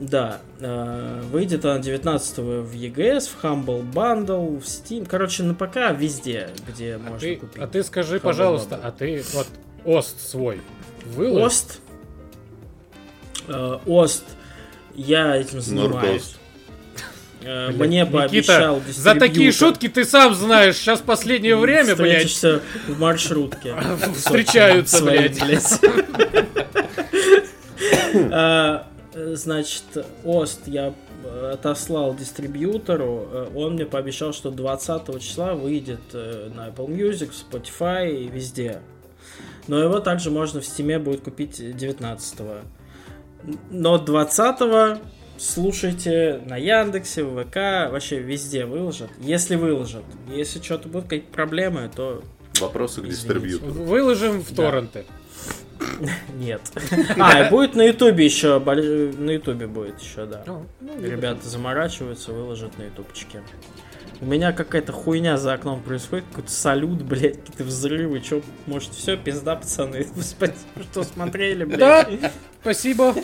[0.01, 5.93] Да, э, выйдет она 19 в ЕГС, в Humble Bundle, в Steam, короче, на ПК
[5.95, 7.63] везде, где А можно ты, купить.
[7.63, 8.81] а ты скажи, Humble пожалуйста, Bundle.
[8.85, 9.47] а ты вот
[9.85, 10.63] ОСТ свой
[11.05, 11.45] выложил?
[11.47, 11.81] Ост.
[13.49, 14.25] Э, Ост.
[14.95, 16.37] Я этим занимаюсь.
[17.43, 22.31] Э, Блядь, Мне Никита, пообещал За такие шутки ты сам знаешь, сейчас последнее время, блядь,
[22.43, 23.75] в маршрутке.
[24.15, 25.39] встречаются, блядь.
[29.15, 29.85] Э, Значит,
[30.25, 33.29] Ост я э, отослал дистрибьютору.
[33.31, 38.81] Э, Он мне пообещал, что 20 числа выйдет на Apple Music, в Spotify и везде.
[39.69, 42.41] Но его также можно в Steam будет купить 19
[43.71, 45.01] Но 20
[45.39, 49.11] слушайте на Яндексе, в ВК, вообще везде выложат.
[49.21, 50.05] Если выложат.
[50.29, 52.23] Если что-то будут какие-то проблемы, то
[52.61, 53.23] Вопросы к Извините.
[53.23, 53.73] дистрибьютору.
[53.73, 54.71] Выложим в Да.
[56.35, 56.61] Нет.
[57.19, 60.43] А, и будет на Ютубе еще, на Ютубе будет еще, да.
[60.47, 60.67] Ну,
[61.01, 63.43] Ребята заморачиваются, выложат на ютубчике.
[64.23, 69.17] У меня какая-то хуйня за окном происходит, какой-то салют, блядь, какие-то взрывы, чё, может, все,
[69.17, 70.59] пизда, пацаны, спасибо,
[70.93, 71.79] что смотрели, блядь.
[71.79, 72.07] Да,
[72.61, 73.15] спасибо.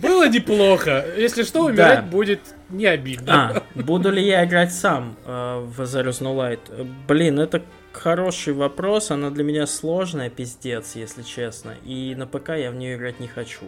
[0.00, 1.04] Было неплохо.
[1.16, 2.40] Если что, умирать будет
[2.70, 3.64] не обидно.
[3.74, 6.60] А, буду ли я играть сам э, в Is No Light?
[6.68, 7.62] Э, Блин, это
[7.98, 12.96] хороший вопрос, она для меня сложная, пиздец, если честно, и на ПК я в нее
[12.96, 13.66] играть не хочу.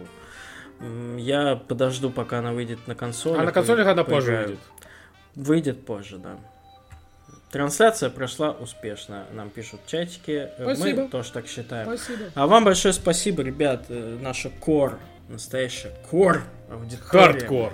[1.17, 3.39] Я подожду, пока она выйдет на консоли.
[3.39, 4.59] А на консолях она позже выйдет.
[5.35, 6.37] Выйдет позже, да.
[7.51, 10.51] Трансляция прошла успешно, нам пишут в чатике.
[10.57, 11.01] Э, Спасибо.
[11.03, 11.85] Мы тоже так считаем.
[11.85, 12.25] Спасибо.
[12.33, 13.85] А вам большое спасибо, ребят.
[13.89, 14.97] э, Наша кор,
[15.27, 17.01] настоящая core аудитория.
[17.07, 17.73] Хардкор.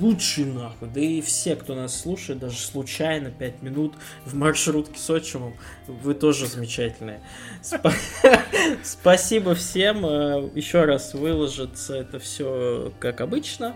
[0.00, 0.88] Лучший нахуй.
[0.88, 5.54] Да и все, кто нас слушает, даже случайно 5 минут в маршрутке с отчимом,
[5.86, 7.20] вы тоже замечательные.
[7.62, 7.92] Спа-
[8.82, 10.06] Спасибо всем.
[10.06, 13.74] Э, Еще раз выложится это все как обычно.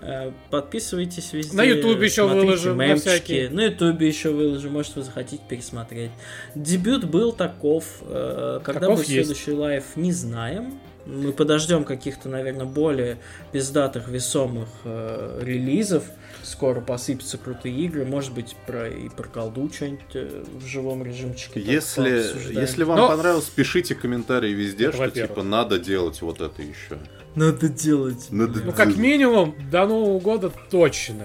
[0.00, 1.56] Э, Подписывайтесь везде.
[1.56, 3.08] На Ютубе еще выложим, на мемчики.
[3.08, 3.50] всякие.
[3.50, 6.12] На Ютубе еще выложим, может вы захотите пересмотреть.
[6.54, 7.84] Дебют был таков.
[8.02, 10.78] э, Когда Таков будет следующий live, не знаем.
[11.06, 13.18] Мы подождем каких-то, наверное, более
[13.52, 16.04] пиздатых, весомых э, релизов.
[16.42, 18.04] Скоро посыпятся крутые игры.
[18.04, 21.60] Может быть, про и про колду что-нибудь э, в живом режимчике.
[21.60, 26.62] Если, если вам Но- понравилось, пишите комментарии везде, Это что типа надо делать вот это
[26.62, 26.98] еще.
[27.34, 28.28] Надо делать.
[28.30, 31.24] Надо Ну, как минимум, до Нового года точно.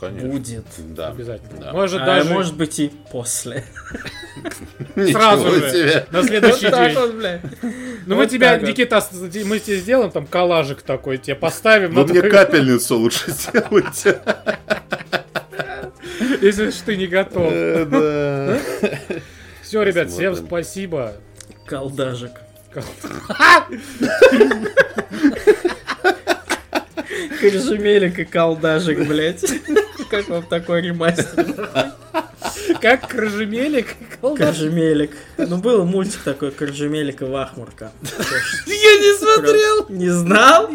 [0.00, 0.28] Конечно.
[0.28, 0.64] Будет.
[0.78, 1.08] Да.
[1.08, 1.60] Обязательно.
[1.60, 1.72] Да.
[1.72, 3.64] Может, А даже может быть и после.
[4.94, 7.40] сразу же, на следующий день.
[8.06, 8.58] Ну, мы тебя.
[8.58, 9.04] Никита,
[9.44, 11.92] мы тебе сделаем там коллажик такой, тебе поставим.
[11.92, 14.20] На мне капельницу лучше сделайте.
[16.40, 17.52] Если ж ты не готов.
[17.52, 18.58] Э, да.
[19.62, 21.12] Все, ребят, всем спасибо.
[21.66, 22.32] Колдажик.
[27.40, 29.44] Коржемелик и колдажик, блядь.
[30.10, 31.46] Как вам такой ремастер?
[32.80, 33.96] Как крыжемелик.
[34.20, 35.12] Коржемелик.
[35.38, 37.92] Ну, был мультик такой, Коржемелик и Вахмурка.
[38.66, 39.86] Я не смотрел.
[39.88, 40.68] Не знал?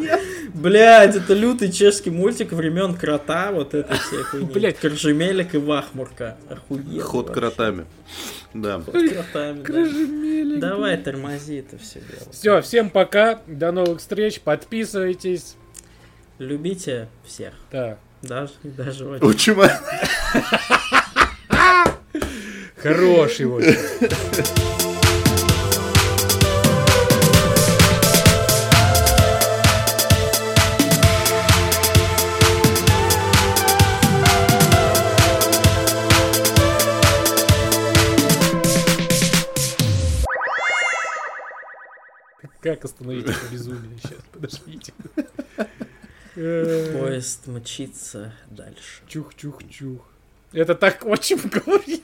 [0.54, 4.46] Блядь, это лютый чешский мультик времен крота, вот это все хуйни.
[4.46, 4.80] Блядь.
[4.80, 6.38] Коржемелик и Вахмурка.
[6.50, 7.02] Охуенно.
[7.02, 7.86] Ход кротами.
[8.54, 8.80] Да.
[8.80, 9.64] Ход кротами.
[9.64, 10.60] Крыжемелик.
[10.60, 12.32] Давай, тормози это все дело.
[12.32, 13.42] Все, всем пока.
[13.48, 14.40] До новых встреч.
[14.40, 15.56] Подписывайтесь.
[16.40, 17.54] Любите всех.
[17.70, 18.00] Так.
[18.28, 19.24] Даже, даже вот.
[19.24, 19.54] Очень
[22.82, 23.78] Хороший очень.
[42.62, 44.18] Как остановить это безумие сейчас?
[44.32, 44.92] Подождите.
[46.36, 49.02] Э, Поезд мчится дальше.
[49.08, 50.02] Чух-чух-чух.
[50.52, 52.04] Это так очень говорит.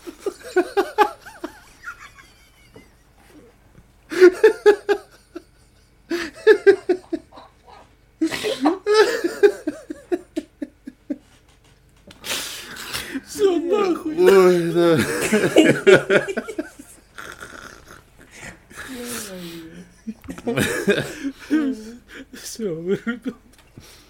[13.26, 14.16] Все нахуй.
[14.18, 14.98] Ой, да.
[22.34, 23.36] Все, вырубил.